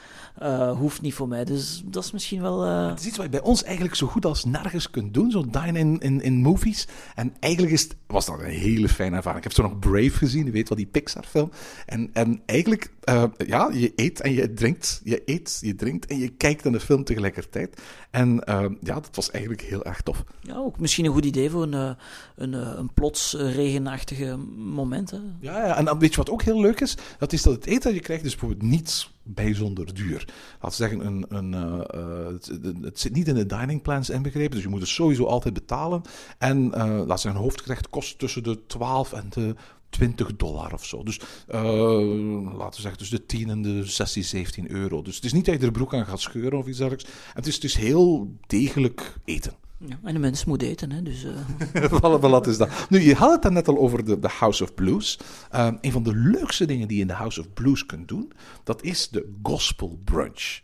Uh, 0.43 0.79
hoeft 0.79 1.01
niet 1.01 1.15
voor 1.15 1.29
mij. 1.29 1.45
Dus 1.45 1.83
dat 1.85 2.05
is 2.05 2.11
misschien 2.11 2.43
wel. 2.43 2.67
Uh... 2.67 2.89
Het 2.89 3.01
is 3.01 3.07
iets 3.07 3.17
wat 3.17 3.27
je 3.27 3.31
bij 3.31 3.41
ons 3.41 3.63
eigenlijk 3.63 3.95
zo 3.95 4.07
goed 4.07 4.25
als 4.25 4.45
nergens 4.45 4.91
kunt 4.91 5.15
doen. 5.15 5.31
Zo 5.31 5.45
dine 5.51 5.79
in, 5.79 5.99
in, 5.99 6.21
in 6.21 6.35
movies. 6.35 6.89
En 7.15 7.35
eigenlijk 7.41 7.75
is 7.75 7.83
het, 7.83 7.97
was 8.07 8.27
dat 8.27 8.41
een 8.41 8.45
hele 8.45 8.89
fijne 8.89 9.17
ervaring. 9.17 9.45
Ik 9.45 9.53
heb 9.53 9.65
zo 9.65 9.71
nog 9.71 9.79
Brave 9.79 10.11
gezien. 10.11 10.45
Je 10.45 10.51
weet 10.51 10.69
wel, 10.69 10.79
die 10.79 10.87
Pixar-film. 10.87 11.51
En, 11.87 12.11
en 12.13 12.43
eigenlijk, 12.47 12.93
uh, 13.05 13.25
ja, 13.47 13.71
je 13.73 13.93
eet 13.97 14.21
en 14.21 14.33
je 14.33 14.55
drinkt. 14.55 15.01
Je 15.05 15.23
eet, 15.25 15.59
je 15.61 15.75
drinkt 15.75 16.07
en 16.07 16.19
je 16.19 16.29
kijkt 16.29 16.65
naar 16.65 16.73
de 16.73 16.81
film 16.81 17.05
tegelijkertijd. 17.05 17.81
En 18.11 18.43
ja, 18.81 18.95
dat 18.95 19.11
was 19.13 19.31
eigenlijk 19.31 19.63
heel 19.63 19.85
erg 19.85 20.01
tof. 20.01 20.25
Ja, 20.41 20.57
ook 20.57 20.79
misschien 20.79 21.05
een 21.05 21.13
goed 21.13 21.25
idee 21.25 21.51
voor 21.51 21.63
een, 21.63 21.97
een, 22.37 22.53
een 22.53 22.93
plots 22.93 23.35
regenachtige 23.35 24.37
moment. 24.57 25.13
Ja, 25.41 25.67
ja, 25.67 25.77
en 25.77 25.99
weet 25.99 26.11
je 26.11 26.17
wat 26.17 26.31
ook 26.31 26.43
heel 26.43 26.61
leuk 26.61 26.81
is? 26.81 26.97
Dat 27.19 27.33
is 27.33 27.43
dat 27.43 27.55
het 27.55 27.67
eten 27.67 27.83
dat 27.83 27.95
je 27.95 28.01
krijgt, 28.01 28.23
dus 28.23 28.37
bijvoorbeeld 28.37 28.71
niets 28.71 29.11
bijzonder 29.23 29.95
duur. 29.95 30.29
Laten 30.61 30.69
we 30.69 30.89
zeggen, 30.89 31.07
een, 31.07 31.25
een, 31.29 31.53
uh, 31.53 31.81
uh, 31.95 32.27
het, 32.27 32.51
het, 32.83 33.01
zit 33.01 33.13
niet 33.13 33.29
in 33.29 33.35
de 33.35 33.47
dining 33.47 33.83
plans 33.83 34.11
inbegrepen, 34.11 34.51
dus 34.51 34.63
je 34.63 34.69
moet 34.69 34.81
het 34.81 34.89
sowieso 34.89 35.25
altijd 35.25 35.55
betalen. 35.55 36.03
En 36.39 36.65
uh, 36.65 36.73
laten 36.73 37.07
we 37.07 37.07
zeggen, 37.07 37.31
een 37.31 37.37
hoofdgerecht 37.37 37.89
kost 37.89 38.19
tussen 38.19 38.43
de 38.43 38.67
12 38.67 39.13
en 39.13 39.27
de 39.31 39.55
20 39.89 40.37
dollar 40.37 40.73
of 40.73 40.85
zo. 40.85 41.03
Dus 41.03 41.21
laten 41.47 42.57
we 42.57 42.81
zeggen, 42.81 42.99
tussen 42.99 43.17
de 43.17 43.27
10 43.27 43.51
en 43.51 43.63
de 43.63 43.85
16, 43.85 44.25
17 44.25 44.71
euro. 44.71 45.03
Dus 45.03 45.15
het 45.15 45.25
is 45.25 45.33
niet 45.33 45.45
dat 45.45 45.61
je 45.61 45.71
broek 45.71 45.95
aan 45.95 46.07
gaat 46.07 46.21
scheuren 46.21 46.59
of 46.59 46.67
iets 46.67 46.79
dergelijks. 46.79 47.11
Het 47.33 47.47
is, 47.47 47.59
is 47.59 47.75
heel 47.75 48.35
degelijk 48.47 49.15
eten. 49.25 49.55
Ja, 49.87 49.99
en 50.03 50.15
de 50.15 50.21
mens 50.21 50.45
moet 50.45 50.63
eten, 50.63 50.93
hè, 50.93 51.03
dus... 51.03 51.25
Uh... 51.75 52.47
is 52.47 52.57
dat. 52.57 52.87
Nu, 52.89 53.01
je 53.01 53.15
had 53.15 53.33
het 53.33 53.43
dan 53.43 53.53
net 53.53 53.69
al 53.69 53.79
over 53.79 54.21
de, 54.21 54.29
House 54.39 54.63
of 54.63 54.75
Blues. 54.75 55.19
Uh, 55.55 55.69
een 55.81 55.93
van 55.93 56.03
de 56.03 56.15
leukste 56.15 56.65
dingen 56.65 56.89
die 56.89 56.97
je 56.97 57.03
in 57.03 57.09
de 57.09 57.15
House 57.15 57.41
of 57.41 57.53
Blues 57.53 57.87
kunt 57.87 58.09
doen, 58.09 58.33
dat 58.65 58.83
is 58.83 59.09
de 59.09 59.33
Gospel 59.43 59.99
Brunch. 60.05 60.61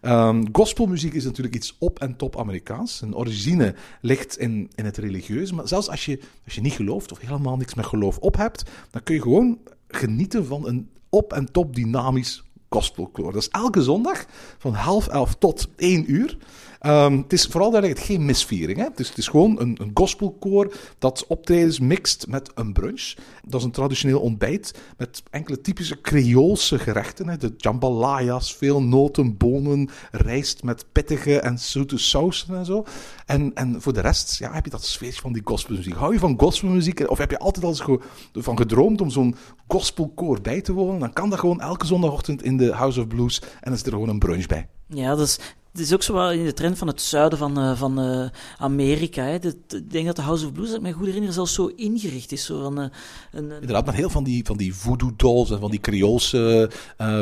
Ehm, 0.00 0.44
gospelmuziek 0.52 1.14
is 1.14 1.24
natuurlijk 1.24 1.54
iets 1.54 1.76
op 1.78 1.98
en 1.98 2.16
top 2.16 2.38
Amerikaans. 2.38 3.00
Een 3.00 3.14
origine 3.14 3.74
ligt 4.00 4.38
in, 4.38 4.70
in 4.74 4.84
het 4.84 4.96
religieuze. 4.96 5.54
Maar 5.54 5.68
zelfs 5.68 5.88
als 5.88 6.04
je, 6.04 6.20
als 6.44 6.54
je 6.54 6.60
niet 6.60 6.72
gelooft 6.72 7.12
of 7.12 7.18
helemaal 7.18 7.56
niks 7.56 7.74
met 7.74 7.86
geloof 7.86 8.18
op 8.18 8.36
hebt, 8.36 8.70
dan 8.90 9.02
kun 9.02 9.14
je 9.14 9.22
gewoon 9.22 9.58
genieten 9.88 10.46
van 10.46 10.66
een 10.66 10.90
op 11.08 11.32
en 11.32 11.52
top 11.52 11.74
dynamisch 11.74 12.44
gospelkoor. 12.68 13.32
Dat 13.32 13.42
is 13.42 13.48
elke 13.48 13.82
zondag 13.82 14.26
van 14.58 14.74
half 14.74 15.08
elf 15.08 15.34
tot 15.34 15.68
één 15.76 16.12
uur. 16.12 16.36
Ehm, 16.80 17.16
het 17.16 17.32
is 17.32 17.46
vooral 17.46 17.70
duidelijk 17.70 18.00
geen 18.00 18.24
misviering. 18.24 18.78
Hè? 18.78 18.84
Het, 18.84 19.00
is, 19.00 19.08
het 19.08 19.18
is 19.18 19.28
gewoon 19.28 19.60
een, 19.60 19.78
een 19.80 19.90
gospelkoor 19.94 20.76
dat 20.98 21.24
optredens 21.28 21.78
mixt 21.78 22.26
met 22.26 22.50
een 22.54 22.72
brunch. 22.72 23.14
Dat 23.44 23.60
is 23.60 23.66
een 23.66 23.72
traditioneel 23.72 24.20
ontbijt 24.20 24.74
met 24.96 25.22
enkele 25.30 25.60
typische 25.60 26.00
Creoolse 26.00 26.78
gerechten. 26.78 27.28
Hè? 27.28 27.36
De 27.36 27.54
jambalayas, 27.56 28.54
veel 28.54 28.82
noten, 28.82 29.36
bonen, 29.36 29.88
rijst 30.10 30.62
met 30.62 30.84
pittige 30.92 31.40
en 31.40 31.58
zoete 31.58 31.98
sausen 31.98 32.56
en 32.56 32.64
zo. 32.64 32.84
En, 33.26 33.54
en 33.54 33.82
voor 33.82 33.92
de 33.92 34.00
rest 34.00 34.38
ja, 34.38 34.52
heb 34.52 34.64
je 34.64 34.70
dat 34.70 34.84
sfeertje 34.84 35.20
van 35.20 35.32
die 35.32 35.42
gospelmuziek. 35.44 35.94
Hou 35.94 36.12
je 36.12 36.18
van 36.18 36.38
gospelmuziek 36.38 37.10
of 37.10 37.18
heb 37.18 37.30
je 37.30 37.38
altijd 37.38 37.64
al 37.64 37.70
eens 37.70 38.00
van 38.32 38.56
gedroomd 38.56 39.00
om 39.00 39.10
zo'n 39.10 39.36
gospelkoor 39.66 40.40
bij 40.40 40.60
te 40.60 40.72
wonen? 40.72 41.00
Dan 41.00 41.12
kan 41.12 41.30
dat 41.30 41.38
gewoon 41.38 41.60
elke 41.60 41.86
zondagochtend 41.86 42.42
in 42.42 42.56
de 42.56 42.72
House 42.72 43.00
of 43.00 43.06
Blues 43.06 43.42
en 43.60 43.72
is 43.72 43.82
er 43.82 43.92
gewoon 43.92 44.08
een 44.08 44.18
brunch 44.18 44.46
bij. 44.46 44.68
Ja, 44.86 45.16
is, 45.16 45.38
het 45.72 45.80
is 45.80 45.92
ook 45.94 46.02
zo 46.02 46.12
wel 46.14 46.32
in 46.32 46.44
de 46.44 46.52
trend 46.52 46.78
van 46.78 46.86
het 46.88 47.00
zuiden 47.00 47.38
van, 47.38 47.58
eh, 47.58 47.76
van 47.76 48.00
eh, 48.00 48.26
Amerika. 48.58 49.22
Hè. 49.24 49.38
De- 49.38 49.56
de- 49.66 49.76
ik 49.76 49.90
denk 49.90 50.06
dat 50.06 50.16
de 50.16 50.22
House 50.22 50.46
of 50.46 50.52
Blues, 50.52 50.66
dat 50.68 50.76
ik 50.76 50.82
me 50.82 50.92
goed 50.92 51.06
herinner, 51.06 51.32
zelfs 51.32 51.54
zo 51.54 51.66
ingericht 51.66 52.32
is. 52.32 52.44
Zo 52.44 52.62
van, 52.62 52.80
eh, 52.80 52.84
een, 53.32 53.44
een 53.50 53.60
Inderdaad, 53.60 53.86
met 53.86 53.94
heel 53.94 54.10
van 54.10 54.24
die, 54.24 54.44
van 54.44 54.56
die 54.56 54.74
voodoo 54.74 55.12
dolls 55.16 55.50
en 55.50 55.60
van 55.60 55.70
die 55.70 55.80
Creoolse 55.80 56.70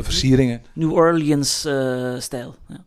versieringen. 0.03 0.63
New 0.73 0.93
Orleans-stijl. 0.93 2.55
ja. 2.69 2.85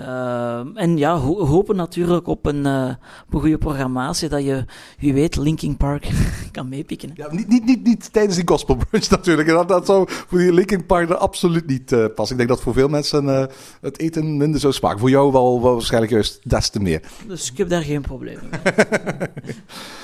Ehm, 0.00 0.76
en 0.76 0.96
ja, 0.96 1.16
ho- 1.16 1.46
hopen 1.46 1.76
natuurlijk 1.76 2.26
op 2.26 2.46
een, 2.46 2.66
eh, 2.66 2.88
op 3.26 3.34
een 3.34 3.40
goede 3.40 3.58
programmatie, 3.58 4.28
dat 4.28 4.44
je, 4.44 4.64
wie 4.98 5.12
weet, 5.14 5.36
Linkin 5.36 5.76
Park 5.76 6.08
kan 6.52 6.68
meepikken. 6.68 7.10
Ja, 7.14 7.32
niet, 7.32 7.48
niet, 7.48 7.64
niet, 7.64 7.84
niet 7.84 8.12
tijdens 8.12 8.36
die 8.36 8.48
gospel 8.48 8.76
brunch 8.76 9.08
natuurlijk. 9.18 9.48
Dat, 9.48 9.68
dat 9.68 9.86
zou 9.86 10.08
voor 10.08 10.38
die 10.38 10.52
Linkin 10.52 10.86
Park 10.86 11.10
er 11.10 11.16
absoluut 11.16 11.66
niet 11.66 11.92
eh, 11.92 12.04
passen. 12.14 12.36
Ik 12.38 12.46
denk 12.46 12.48
dat 12.48 12.60
voor 12.60 12.72
veel 12.72 12.88
mensen 12.88 13.28
eh, 13.28 13.44
het 13.80 13.98
eten 13.98 14.36
minder 14.36 14.60
zou 14.60 14.72
smaken. 14.72 14.98
Voor 14.98 15.10
jou 15.10 15.32
wel, 15.32 15.62
wel 15.62 15.72
waarschijnlijk 15.72 16.12
juist 16.12 16.50
des 16.50 16.68
te 16.68 16.80
meer. 16.80 17.02
Dus 17.26 17.50
ik 17.50 17.58
heb 17.58 17.68
daar 17.68 17.82
geen 17.82 18.02
probleem 18.02 18.38
mee. 18.50 18.60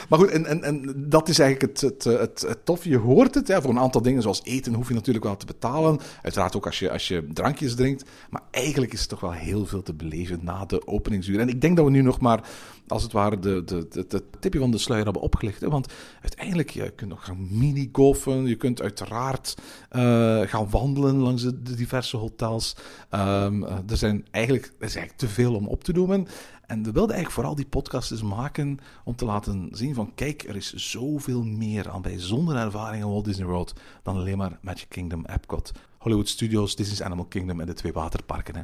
Maar 0.08 0.18
goed, 0.20 0.30
en, 0.30 0.46
en, 0.46 0.62
en 0.62 0.94
dat 0.96 1.28
is 1.28 1.38
eigenlijk 1.38 1.72
het, 1.72 1.80
het, 1.80 2.04
het, 2.04 2.44
het 2.48 2.64
tof. 2.64 2.84
Je 2.84 2.96
hoort 2.98 3.34
het. 3.34 3.52
Voor 3.60 3.70
een 3.70 3.78
aantal 3.78 4.02
dingen 4.02 4.22
zoals 4.22 4.40
eten 4.44 4.74
hoef 4.74 4.88
je 4.88 4.94
natuurlijk 4.94 5.24
wel 5.24 5.36
te 5.36 5.46
betalen. 5.46 5.98
Uiteraard 6.22 6.56
ook 6.56 6.66
als 6.66 6.78
je, 6.78 6.90
als 6.90 7.08
je 7.08 7.26
drankjes 7.32 7.74
drinkt. 7.74 8.04
Maar 8.30 8.42
eigenlijk 8.50 8.92
is 8.92 9.02
er 9.02 9.08
toch 9.08 9.20
wel 9.20 9.32
heel 9.32 9.66
veel 9.66 9.81
te 9.82 9.94
beleven 9.94 10.40
na 10.42 10.64
de 10.64 10.86
openingsuur. 10.86 11.40
En 11.40 11.48
ik 11.48 11.60
denk 11.60 11.76
dat 11.76 11.84
we 11.84 11.90
nu 11.90 12.02
nog 12.02 12.20
maar, 12.20 12.48
als 12.86 13.02
het 13.02 13.12
ware, 13.12 13.38
de, 13.38 13.64
de, 13.64 13.86
de, 13.90 14.06
de 14.08 14.24
tipje 14.40 14.58
van 14.58 14.70
de 14.70 14.78
sluier 14.78 15.04
hebben 15.04 15.22
opgelicht. 15.22 15.60
Hè? 15.60 15.68
Want 15.68 15.92
uiteindelijk, 16.20 16.70
je 16.70 16.90
kunt 16.90 17.10
nog 17.10 17.24
gaan 17.24 17.58
minigolfen. 17.58 18.46
Je 18.46 18.56
kunt 18.56 18.82
uiteraard 18.82 19.56
eh, 19.88 20.40
gaan 20.40 20.70
wandelen 20.70 21.16
langs 21.16 21.42
de, 21.42 21.62
diverse 21.62 22.16
hotels. 22.16 22.76
Ehm, 23.10 23.62
eh, 23.62 23.76
er, 23.88 23.96
zijn 23.96 24.26
eigenlijk, 24.30 24.64
er 24.64 24.86
is 24.86 24.96
eigenlijk 24.96 25.16
te 25.16 25.28
veel 25.28 25.54
om 25.54 25.66
op 25.66 25.84
te 25.84 25.92
noemen. 25.92 26.26
En 26.66 26.78
we 26.78 26.92
wilden 26.92 27.14
eigenlijk 27.14 27.34
vooral 27.34 27.54
die 27.54 27.66
podcast 27.66 28.10
eens 28.10 28.22
maken 28.22 28.78
om 29.04 29.16
te 29.16 29.24
laten 29.24 29.68
zien 29.72 29.94
van 29.94 30.14
kijk, 30.14 30.42
er 30.42 30.56
is 30.56 30.72
zoveel 30.74 31.42
meer 31.42 31.90
aan 31.90 32.02
bijzondere 32.02 32.58
ervaringen 32.58 33.06
in 33.06 33.12
Walt 33.12 33.24
Disney 33.24 33.46
World 33.46 33.72
dan 34.02 34.16
alleen 34.16 34.38
maar 34.38 34.58
Magic 34.60 34.88
Kingdom, 34.88 35.24
Epcot, 35.24 35.72
Hollywood 35.98 36.28
Studios, 36.28 36.76
Disney's 36.76 37.02
Animal 37.02 37.24
Kingdom 37.24 37.60
en 37.60 37.66
de 37.66 37.72
twee 37.72 37.92
waterparken. 37.92 38.56
Hè. 38.56 38.62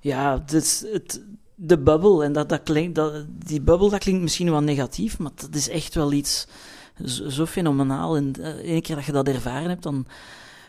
Ja, 0.00 0.42
dus 0.46 0.84
het, 0.92 1.22
de 1.54 1.78
bubbel, 1.78 2.24
en 2.24 2.32
dat, 2.32 2.48
dat 2.48 2.62
dat, 2.94 3.24
die 3.46 3.60
bubbel 3.60 3.88
dat 3.90 4.00
klinkt 4.00 4.22
misschien 4.22 4.50
wel 4.50 4.60
negatief, 4.60 5.18
maar 5.18 5.30
dat 5.34 5.54
is 5.54 5.68
echt 5.68 5.94
wel 5.94 6.12
iets 6.12 6.46
zo, 7.04 7.46
fenomenaal. 7.46 8.16
En 8.16 8.32
één 8.62 8.82
keer 8.82 8.96
dat 8.96 9.04
je 9.04 9.12
dat 9.12 9.28
ervaren 9.28 9.68
hebt, 9.68 9.82
dan, 9.82 10.06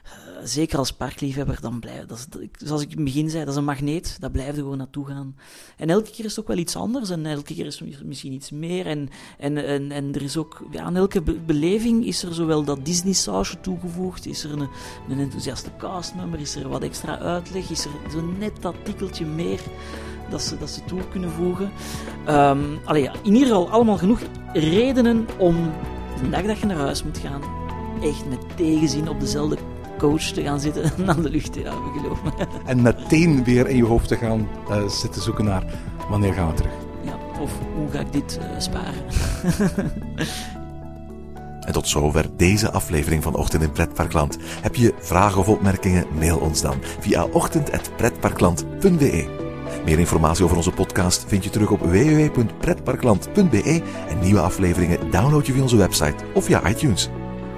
uh, 0.06 0.12
zeker 0.44 0.78
als 0.78 0.92
parkliefhebber, 0.92 1.62
dan 1.62 1.80
blijf 1.80 2.06
dat 2.06 2.28
is, 2.40 2.48
Zoals 2.68 2.82
ik 2.82 2.90
in 2.90 2.96
het 2.96 3.06
begin 3.06 3.30
zei, 3.30 3.44
dat 3.44 3.54
is 3.54 3.60
een 3.60 3.66
magneet, 3.66 4.18
daar 4.20 4.32
blijf 4.32 4.56
je 4.56 4.62
gewoon 4.62 4.78
naartoe 4.78 5.06
gaan. 5.06 5.36
En 5.78 5.90
elke 5.90 6.12
keer 6.12 6.26
is 6.26 6.32
het 6.32 6.40
ook 6.40 6.48
wel 6.48 6.58
iets 6.58 6.76
anders, 6.76 7.10
en 7.10 7.26
elke 7.26 7.54
keer 7.54 7.66
is 7.66 7.80
er 7.80 8.06
misschien 8.06 8.34
iets 8.34 8.52
meer. 8.52 8.86
En, 8.86 9.10
en, 9.38 9.66
en, 9.66 9.92
en 9.92 10.14
er 10.14 10.22
is 10.22 10.38
ook, 10.38 10.64
ja, 10.72 10.84
aan 10.84 10.96
elke 10.96 11.22
be 11.22 11.34
beleving 11.34 12.06
is 12.06 12.24
er 12.24 12.34
zowel 12.34 12.64
dat 12.64 12.86
Disney-sausje 12.86 13.60
toegevoegd, 13.60 14.26
is 14.26 14.44
er 14.44 14.52
een, 14.52 14.70
een 15.10 15.20
enthousiaste 15.20 15.70
castmember, 15.78 16.40
is 16.40 16.56
er 16.56 16.70
wat 16.70 16.82
extra 16.82 17.20
uitleg, 17.20 17.70
is 17.70 17.86
er 17.86 17.92
zo 18.12 18.22
net 18.22 18.62
dat 18.62 18.76
tikkeltje 18.84 19.26
meer 19.26 19.60
dat 20.30 20.42
ze, 20.42 20.58
dat 20.58 20.70
ze 20.70 20.84
toe 20.86 21.08
kunnen 21.12 21.32
voegen. 21.32 21.72
Um, 22.30 22.80
in 23.24 23.34
ieder 23.34 23.48
geval 23.48 23.70
allemaal 23.70 23.98
genoeg 23.98 24.20
redenen 24.54 25.28
om 25.38 25.72
de 26.22 26.30
dag 26.30 26.42
dat 26.42 26.60
je 26.60 26.66
naar 26.66 26.78
huis 26.78 27.04
moet 27.04 27.18
gaan, 27.18 27.42
echt 28.02 28.30
met 28.30 28.58
tegenzin 28.58 29.10
op 29.10 29.20
dezelfde 29.20 29.58
coach 30.00 30.22
te 30.22 30.42
gaan 30.42 30.60
zitten 30.60 30.92
naar 31.06 31.22
de 31.22 31.30
lucht 31.30 31.54
te 31.54 31.68
houden, 31.68 32.02
geloof 32.02 32.24
me. 32.24 32.32
En 32.66 32.82
meteen 32.82 33.44
weer 33.44 33.68
in 33.68 33.76
je 33.76 33.86
hoofd 33.86 34.08
te 34.08 34.16
gaan 34.16 34.48
uh, 34.70 34.88
zitten 34.88 35.22
zoeken 35.22 35.46
naar 35.46 35.64
wanneer 36.10 36.34
gaan 36.34 36.48
we 36.48 36.54
terug. 36.54 36.72
Ja, 37.02 37.18
of 37.42 37.52
hoe 37.76 37.90
ga 37.92 38.00
ik 38.00 38.12
dit 38.12 38.40
uh, 38.42 38.60
sparen? 38.60 39.04
En 41.70 41.76
tot 41.76 41.88
zover 41.88 42.26
deze 42.38 42.72
aflevering 42.72 43.24
van 43.24 43.36
Ochtend 43.36 43.64
in 43.64 43.72
Pretparkland. 43.72 44.38
Heb 44.62 44.76
je 44.76 44.94
vragen 45.00 45.40
of 45.40 45.48
opmerkingen? 45.48 46.06
Mail 46.20 46.38
ons 46.38 46.62
dan 46.62 46.78
via 47.00 47.24
ochtend.pretparkland.be. 47.24 49.28
Meer 49.86 50.00
informatie 50.00 50.44
over 50.44 50.58
onze 50.58 50.72
podcast 50.72 51.26
vind 51.28 51.44
je 51.44 51.50
terug 51.50 51.72
op 51.72 51.80
www.pretparkland.be 51.80 53.82
en 54.10 54.20
nieuwe 54.20 54.40
afleveringen 54.40 55.12
download 55.12 55.46
je 55.46 55.54
via 55.54 55.62
onze 55.62 55.78
website 55.78 56.24
of 56.34 56.46
via 56.46 56.70
iTunes. 56.70 57.10